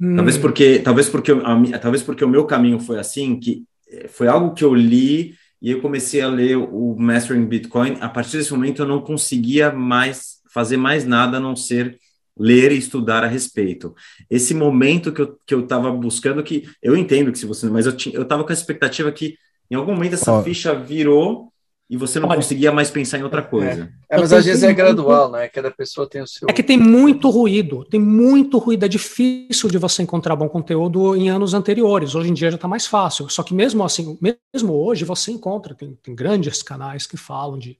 hum. 0.00 0.14
talvez 0.14 0.38
porque 0.38 0.78
talvez 0.78 1.08
porque 1.08 1.32
a, 1.32 1.78
talvez 1.80 2.04
porque 2.04 2.24
o 2.24 2.28
meu 2.28 2.46
caminho 2.46 2.78
foi 2.78 3.00
assim, 3.00 3.38
que 3.38 3.64
eh, 3.90 4.06
foi 4.06 4.28
algo 4.28 4.54
que 4.54 4.62
eu 4.62 4.72
li 4.72 5.34
e 5.60 5.72
eu 5.72 5.80
comecei 5.82 6.20
a 6.20 6.28
ler 6.28 6.56
o 6.56 6.94
Mastering 6.96 7.46
Bitcoin. 7.46 7.96
A 8.00 8.08
partir 8.08 8.36
desse 8.36 8.52
momento 8.52 8.82
eu 8.82 8.86
não 8.86 9.00
conseguia 9.00 9.72
mais 9.72 10.36
fazer 10.54 10.76
mais 10.76 11.04
nada 11.04 11.38
a 11.38 11.40
não 11.40 11.56
ser 11.56 11.98
ler 12.38 12.72
e 12.72 12.78
estudar 12.78 13.24
a 13.24 13.26
respeito. 13.26 13.94
Esse 14.28 14.54
momento 14.54 15.12
que 15.12 15.20
eu 15.20 15.38
que 15.46 15.54
eu 15.54 15.60
estava 15.60 15.90
buscando, 15.92 16.42
que 16.42 16.68
eu 16.82 16.96
entendo 16.96 17.32
que 17.32 17.38
se 17.38 17.46
você, 17.46 17.66
mas 17.66 17.86
eu 17.86 17.96
tinha, 17.96 18.14
eu 18.14 18.22
estava 18.22 18.44
com 18.44 18.50
a 18.50 18.52
expectativa 18.52 19.10
que 19.12 19.36
em 19.70 19.74
algum 19.74 19.94
momento 19.94 20.14
essa 20.14 20.38
oh. 20.38 20.42
ficha 20.42 20.74
virou 20.74 21.50
e 21.90 21.96
você 21.96 22.20
não 22.20 22.28
Olha, 22.28 22.36
conseguia 22.36 22.70
mais 22.70 22.88
pensar 22.88 23.18
em 23.18 23.24
outra 23.24 23.42
coisa. 23.42 23.92
É, 24.08 24.16
é 24.16 24.20
mas 24.20 24.32
às 24.32 24.44
vezes 24.44 24.62
é 24.62 24.72
gradual, 24.72 25.28
né? 25.32 25.48
Cada 25.48 25.72
pessoa 25.72 26.08
tem 26.08 26.22
o 26.22 26.26
seu. 26.26 26.46
É 26.48 26.52
que 26.52 26.62
tem 26.62 26.78
muito 26.78 27.28
ruído, 27.28 27.84
tem 27.84 27.98
muito 27.98 28.58
ruído. 28.58 28.84
É 28.84 28.88
difícil 28.88 29.68
de 29.68 29.76
você 29.76 30.00
encontrar 30.00 30.36
bom 30.36 30.48
conteúdo 30.48 31.16
em 31.16 31.28
anos 31.28 31.52
anteriores. 31.52 32.14
Hoje 32.14 32.30
em 32.30 32.34
dia 32.34 32.48
já 32.48 32.54
está 32.54 32.68
mais 32.68 32.86
fácil. 32.86 33.28
Só 33.28 33.42
que 33.42 33.52
mesmo 33.52 33.82
assim, 33.82 34.16
mesmo 34.20 34.72
hoje 34.72 35.04
você 35.04 35.32
encontra, 35.32 35.74
tem, 35.74 35.98
tem 36.00 36.14
grandes 36.14 36.62
canais 36.62 37.08
que 37.08 37.16
falam 37.16 37.58
de 37.58 37.76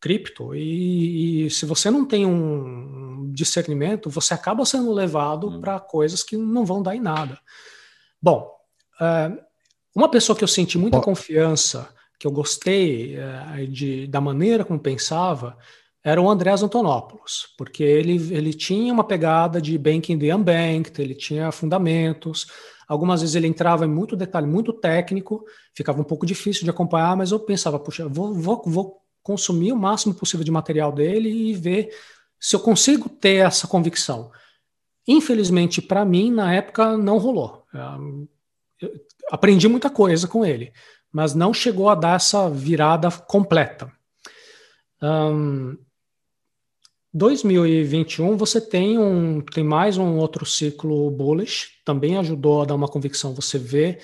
cripto 0.00 0.54
e, 0.54 1.46
e, 1.46 1.50
se 1.50 1.66
você 1.66 1.90
não 1.90 2.04
tem 2.06 2.24
um 2.24 3.30
discernimento, 3.32 4.08
você 4.08 4.34
acaba 4.34 4.64
sendo 4.64 4.92
levado 4.92 5.48
hum. 5.48 5.60
para 5.60 5.80
coisas 5.80 6.22
que 6.22 6.36
não 6.36 6.64
vão 6.64 6.82
dar 6.82 6.94
em 6.94 7.00
nada. 7.00 7.38
Bom, 8.20 8.50
uh, 9.00 9.36
uma 9.94 10.10
pessoa 10.10 10.36
que 10.36 10.44
eu 10.44 10.48
senti 10.48 10.78
muita 10.78 11.00
confiança, 11.00 11.88
que 12.18 12.26
eu 12.26 12.30
gostei 12.30 13.16
uh, 13.16 13.66
de, 13.66 14.06
da 14.06 14.20
maneira 14.20 14.64
como 14.64 14.78
pensava, 14.78 15.56
era 16.02 16.22
o 16.22 16.30
Andrés 16.30 16.62
Antonopoulos, 16.62 17.48
porque 17.56 17.82
ele, 17.82 18.34
ele 18.34 18.54
tinha 18.54 18.92
uma 18.92 19.04
pegada 19.04 19.60
de 19.60 19.76
banking 19.76 20.18
the 20.18 20.34
unbanked, 20.34 21.00
ele 21.02 21.14
tinha 21.14 21.50
fundamentos, 21.50 22.46
algumas 22.88 23.20
vezes 23.20 23.36
ele 23.36 23.46
entrava 23.46 23.84
em 23.84 23.88
muito 23.88 24.16
detalhe, 24.16 24.46
muito 24.46 24.72
técnico, 24.72 25.44
ficava 25.74 26.00
um 26.00 26.04
pouco 26.04 26.24
difícil 26.24 26.64
de 26.64 26.70
acompanhar, 26.70 27.16
mas 27.16 27.32
eu 27.32 27.40
pensava, 27.40 27.78
puxa, 27.78 28.08
vou, 28.08 28.32
vou, 28.32 28.62
vou 28.64 29.07
consumir 29.22 29.72
o 29.72 29.76
máximo 29.76 30.14
possível 30.14 30.44
de 30.44 30.50
material 30.50 30.92
dele 30.92 31.28
e 31.28 31.54
ver 31.54 31.90
se 32.40 32.54
eu 32.54 32.60
consigo 32.60 33.08
ter 33.08 33.46
essa 33.46 33.66
convicção. 33.66 34.30
Infelizmente, 35.06 35.80
para 35.80 36.04
mim, 36.04 36.30
na 36.30 36.54
época, 36.54 36.96
não 36.96 37.18
rolou. 37.18 37.64
Eu 38.80 38.92
aprendi 39.30 39.66
muita 39.68 39.90
coisa 39.90 40.28
com 40.28 40.44
ele, 40.44 40.72
mas 41.10 41.34
não 41.34 41.52
chegou 41.52 41.88
a 41.88 41.94
dar 41.94 42.16
essa 42.16 42.48
virada 42.50 43.10
completa. 43.10 43.90
Um, 45.02 45.76
2021 47.12 48.36
você 48.36 48.60
tem 48.60 48.98
um 48.98 49.40
tem 49.40 49.64
mais 49.64 49.96
um 49.96 50.16
outro 50.18 50.44
ciclo 50.44 51.10
bullish, 51.10 51.70
também 51.84 52.18
ajudou 52.18 52.62
a 52.62 52.64
dar 52.66 52.74
uma 52.74 52.88
convicção. 52.88 53.34
Você 53.34 53.58
vê 53.58 53.98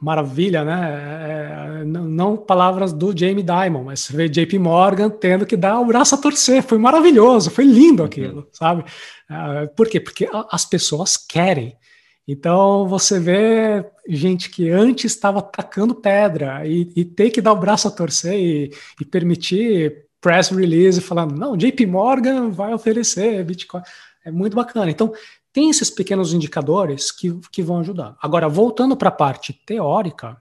maravilha, 0.00 0.64
né? 0.64 1.80
É, 1.80 1.84
não 1.84 2.36
palavras 2.36 2.92
do 2.92 3.16
Jamie 3.16 3.44
Dimon, 3.44 3.84
mas 3.84 4.00
você 4.00 4.16
vê 4.16 4.28
JP 4.28 4.58
Morgan 4.58 5.10
tendo 5.10 5.46
que 5.46 5.56
dar 5.56 5.80
o 5.80 5.86
braço 5.86 6.14
a 6.14 6.18
torcer. 6.18 6.62
Foi 6.62 6.78
maravilhoso, 6.78 7.50
foi 7.50 7.64
lindo 7.64 8.02
aquilo, 8.02 8.40
uhum. 8.40 8.46
sabe? 8.52 8.84
É, 9.30 9.66
por 9.66 9.88
quê? 9.88 10.00
Porque 10.00 10.28
as 10.50 10.64
pessoas 10.64 11.16
querem. 11.16 11.76
Então 12.26 12.86
você 12.86 13.18
vê 13.18 13.84
gente 14.06 14.50
que 14.50 14.68
antes 14.68 15.12
estava 15.12 15.40
tacando 15.40 15.94
pedra 15.94 16.66
e, 16.66 16.92
e 16.94 17.04
ter 17.04 17.30
que 17.30 17.40
dar 17.40 17.52
o 17.52 17.56
braço 17.56 17.88
a 17.88 17.90
torcer 17.90 18.34
e, 18.34 18.70
e 19.00 19.04
permitir 19.04 20.04
press 20.20 20.50
release 20.50 21.00
falando, 21.00 21.34
não, 21.34 21.56
JP 21.56 21.86
Morgan 21.86 22.50
vai 22.50 22.74
oferecer 22.74 23.42
Bitcoin. 23.44 23.82
É 24.24 24.30
muito 24.30 24.54
bacana. 24.54 24.90
Então, 24.90 25.12
tem 25.52 25.70
esses 25.70 25.90
pequenos 25.90 26.32
indicadores 26.32 27.10
que, 27.10 27.38
que 27.50 27.62
vão 27.62 27.80
ajudar. 27.80 28.16
Agora, 28.20 28.48
voltando 28.48 28.96
para 28.96 29.08
a 29.08 29.12
parte 29.12 29.52
teórica, 29.52 30.40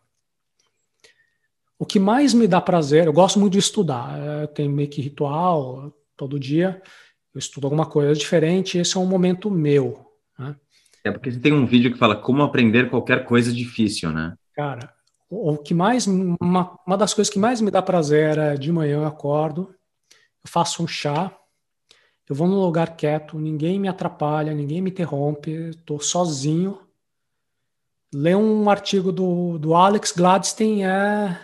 o 1.79 1.85
que 1.85 1.99
mais 1.99 2.33
me 2.33 2.47
dá 2.47 2.59
prazer, 2.59 3.05
eu 3.05 3.13
gosto 3.13 3.39
muito 3.39 3.53
de 3.53 3.59
estudar, 3.59 4.17
é, 4.19 4.47
tem 4.47 4.67
meio 4.67 4.89
que 4.89 5.01
ritual, 5.01 5.93
todo 6.15 6.39
dia 6.39 6.81
eu 7.33 7.39
estudo 7.39 7.67
alguma 7.67 7.85
coisa 7.85 8.13
diferente, 8.13 8.79
esse 8.79 8.97
é 8.97 8.99
um 8.99 9.05
momento 9.05 9.51
meu. 9.51 10.11
Né? 10.39 10.55
É 11.03 11.11
porque 11.11 11.31
tem 11.31 11.53
um 11.53 11.67
vídeo 11.67 11.93
que 11.93 11.97
fala 11.97 12.15
como 12.15 12.41
aprender 12.41 12.89
qualquer 12.89 13.25
coisa 13.25 13.53
difícil, 13.53 14.11
né? 14.11 14.35
Cara, 14.53 14.91
o 15.29 15.55
que 15.55 15.73
mais, 15.73 16.07
uma, 16.07 16.79
uma 16.85 16.97
das 16.97 17.13
coisas 17.13 17.31
que 17.31 17.37
mais 17.37 17.61
me 17.61 17.69
dá 17.69 17.79
prazer 17.79 18.39
é 18.39 18.55
de 18.55 18.71
manhã 18.71 18.97
eu 18.97 19.05
acordo, 19.05 19.69
eu 20.43 20.49
faço 20.49 20.81
um 20.81 20.87
chá, 20.87 21.36
eu 22.29 22.35
vou 22.35 22.47
num 22.47 22.59
lugar 22.59 22.97
quieto, 22.97 23.39
ninguém 23.39 23.79
me 23.79 23.87
atrapalha, 23.87 24.53
ninguém 24.53 24.81
me 24.81 24.89
interrompe, 24.89 25.51
estou 25.69 26.01
sozinho. 26.01 26.79
Ler 28.13 28.35
um 28.35 28.69
artigo 28.69 29.11
do, 29.11 29.57
do 29.57 29.73
Alex 29.73 30.11
Gladstein 30.11 30.83
é, 30.83 31.39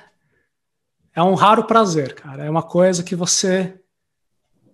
é 1.15 1.23
um 1.23 1.35
raro 1.35 1.63
prazer, 1.63 2.13
cara. 2.15 2.43
É 2.43 2.49
uma 2.49 2.63
coisa 2.63 3.01
que 3.03 3.15
você. 3.15 3.79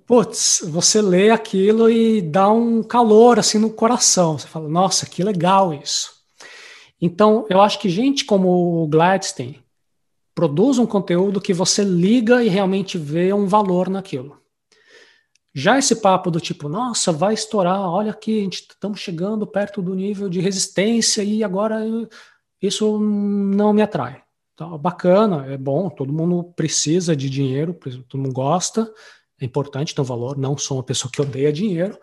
Putz, 0.07 0.63
você 0.67 0.99
lê 0.99 1.29
aquilo 1.29 1.87
e 1.87 2.21
dá 2.21 2.49
um 2.49 2.81
calor 2.81 3.37
assim 3.37 3.59
no 3.59 3.69
coração. 3.69 4.39
Você 4.39 4.47
fala, 4.47 4.67
nossa, 4.67 5.05
que 5.05 5.23
legal 5.23 5.71
isso. 5.71 6.19
Então, 6.99 7.45
eu 7.49 7.61
acho 7.61 7.79
que 7.79 7.87
gente 7.87 8.25
como 8.25 8.83
o 8.83 8.87
Gladstein 8.87 9.63
produz 10.33 10.79
um 10.79 10.87
conteúdo 10.87 11.39
que 11.39 11.53
você 11.53 11.83
liga 11.83 12.43
e 12.43 12.49
realmente 12.49 12.97
vê 12.97 13.31
um 13.31 13.45
valor 13.45 13.89
naquilo. 13.89 14.39
Já 15.59 15.77
esse 15.77 15.97
papo 15.97 16.31
do 16.31 16.39
tipo, 16.39 16.69
nossa, 16.69 17.11
vai 17.11 17.33
estourar, 17.33 17.81
olha 17.81 18.11
aqui, 18.11 18.39
a 18.39 18.43
gente 18.43 18.61
estamos 18.61 18.99
chegando 18.99 19.45
perto 19.45 19.81
do 19.81 19.93
nível 19.93 20.29
de 20.29 20.39
resistência 20.39 21.21
e 21.23 21.43
agora 21.43 21.81
isso 22.61 22.99
não 22.99 23.73
me 23.73 23.81
atrai. 23.81 24.21
Então, 24.53 24.77
bacana, 24.77 25.45
é 25.47 25.57
bom, 25.57 25.89
todo 25.89 26.13
mundo 26.13 26.43
precisa 26.55 27.15
de 27.15 27.29
dinheiro, 27.29 27.73
todo 28.07 28.21
mundo 28.21 28.33
gosta, 28.33 28.91
é 29.39 29.45
importante 29.45 29.93
ter 29.93 30.01
um 30.01 30.05
valor, 30.05 30.37
não 30.37 30.57
sou 30.57 30.77
uma 30.77 30.83
pessoa 30.83 31.11
que 31.11 31.21
odeia 31.21 31.51
dinheiro, 31.51 31.97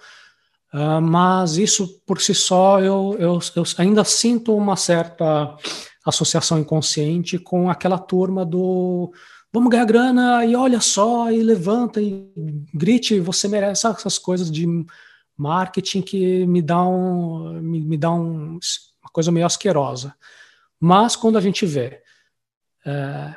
Uh, 0.75 1.01
mas 1.01 1.57
isso 1.57 2.03
por 2.05 2.21
si 2.21 2.35
só 2.35 2.81
eu, 2.81 3.17
eu, 3.19 3.39
eu, 3.55 3.63
ainda 3.79 4.05
sinto 4.05 4.55
uma 4.55 4.77
certa 4.77 5.57
associação 6.05 6.59
inconsciente 6.59 7.39
com 7.39 7.71
aquela 7.71 7.99
turma 7.99 8.45
do 8.45 9.13
vamos 9.57 9.71
ganhar 9.71 9.87
grana 9.87 10.45
e 10.45 10.55
olha 10.55 10.83
só, 10.83 11.33
e 11.33 11.43
levanta 11.43 11.99
e 11.99 12.31
grite, 12.75 13.19
você 13.19 13.49
merece 13.49 13.87
essas 13.87 14.19
coisas 14.19 14.51
de 14.51 14.67
marketing 15.35 16.03
que 16.03 16.47
me 16.47 16.61
dá, 16.61 16.87
um, 16.87 17.55
me, 17.63 17.81
me 17.81 17.97
dá 17.97 18.13
um, 18.13 18.59
uma 19.01 19.11
coisa 19.11 19.33
meio 19.33 19.47
asquerosa. 19.47 20.15
Mas 20.79 21.17
quando 21.17 21.39
a 21.39 21.41
gente 21.41 21.65
vê 21.65 22.03
é, 22.85 23.35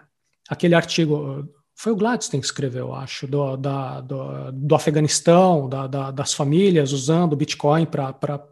aquele 0.49 0.75
artigo 0.75 1.47
foi 1.73 1.93
o 1.93 1.95
Gladstone 1.95 2.41
que 2.41 2.47
escreveu, 2.47 2.87
eu 2.87 2.93
acho, 2.93 3.25
do, 3.25 3.55
da, 3.55 4.01
do, 4.01 4.51
do 4.51 4.75
Afeganistão, 4.75 5.69
da, 5.69 5.87
da, 5.87 6.11
das 6.11 6.33
famílias 6.33 6.91
usando 6.91 7.31
o 7.31 7.37
Bitcoin 7.37 7.85
para 7.85 8.45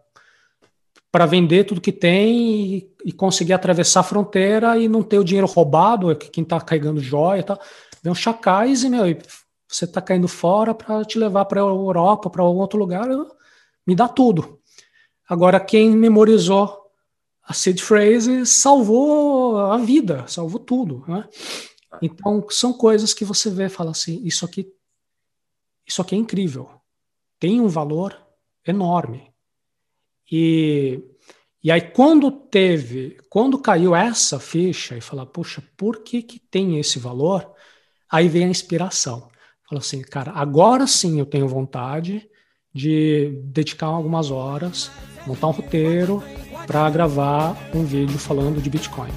vender 1.25 1.63
tudo 1.63 1.81
que 1.81 1.91
tem 1.91 2.75
e, 2.75 2.91
e, 3.05 3.11
conseguir 3.11 3.53
atravessar 3.53 4.01
a 4.01 4.03
fronteira 4.03 4.77
e 4.77 4.87
não 4.87 5.01
ter 5.01 5.17
o 5.19 5.23
dinheiro 5.23 5.47
roubado, 5.47 6.15
quem 6.15 6.43
está 6.43 6.59
carregando 6.59 6.99
joia 6.99 7.39
e 7.39 7.43
tal. 7.43 7.59
Vem 8.03 8.11
um 8.11 8.15
chacais 8.15 8.83
e, 8.83 8.89
meu, 8.89 9.05
você 9.67 9.85
está 9.85 10.01
caindo 10.01 10.27
fora 10.27 10.73
para 10.73 11.03
te 11.03 11.17
levar 11.17 11.45
para 11.45 11.61
a 11.61 11.65
Europa, 11.65 12.29
para 12.29 12.43
algum 12.43 12.59
outro 12.59 12.79
lugar, 12.79 13.07
me 13.85 13.95
dá 13.95 14.07
tudo. 14.07 14.59
Agora, 15.27 15.59
quem 15.59 15.91
memorizou 15.91 16.87
a 17.43 17.53
seed 17.53 17.81
phrase 17.81 18.45
salvou 18.45 19.57
a 19.57 19.77
vida, 19.77 20.25
salvou 20.27 20.59
tudo. 20.59 21.03
Né? 21.07 21.27
Então, 22.01 22.45
são 22.49 22.73
coisas 22.73 23.13
que 23.13 23.25
você 23.25 23.49
vê 23.49 23.65
e 23.65 23.69
fala 23.69 23.91
assim: 23.91 24.21
isso 24.23 24.45
aqui, 24.45 24.71
isso 25.85 26.01
aqui 26.01 26.15
é 26.15 26.17
incrível, 26.17 26.69
tem 27.39 27.59
um 27.59 27.67
valor 27.67 28.17
enorme. 28.65 29.26
E, 30.31 30.99
e 31.63 31.71
aí, 31.71 31.81
quando 31.81 32.31
teve, 32.31 33.17
quando 33.29 33.59
caiu 33.59 33.95
essa 33.95 34.39
ficha 34.39 34.95
e 34.97 35.01
falar, 35.01 35.25
puxa, 35.25 35.63
por 35.75 36.03
que, 36.03 36.21
que 36.21 36.39
tem 36.39 36.79
esse 36.79 36.99
valor? 36.99 37.51
Aí 38.09 38.27
vem 38.27 38.45
a 38.45 38.49
inspiração. 38.49 39.29
Fala 39.67 39.81
assim, 39.81 40.01
cara, 40.01 40.31
agora 40.31 40.87
sim 40.87 41.19
eu 41.19 41.25
tenho 41.25 41.47
vontade 41.47 42.29
de 42.73 43.41
dedicar 43.45 43.87
algumas 43.87 44.31
horas, 44.31 44.91
montar 45.25 45.47
um 45.47 45.51
roteiro 45.51 46.23
para 46.65 46.89
gravar 46.89 47.57
um 47.73 47.83
vídeo 47.83 48.17
falando 48.17 48.61
de 48.61 48.69
Bitcoin. 48.69 49.11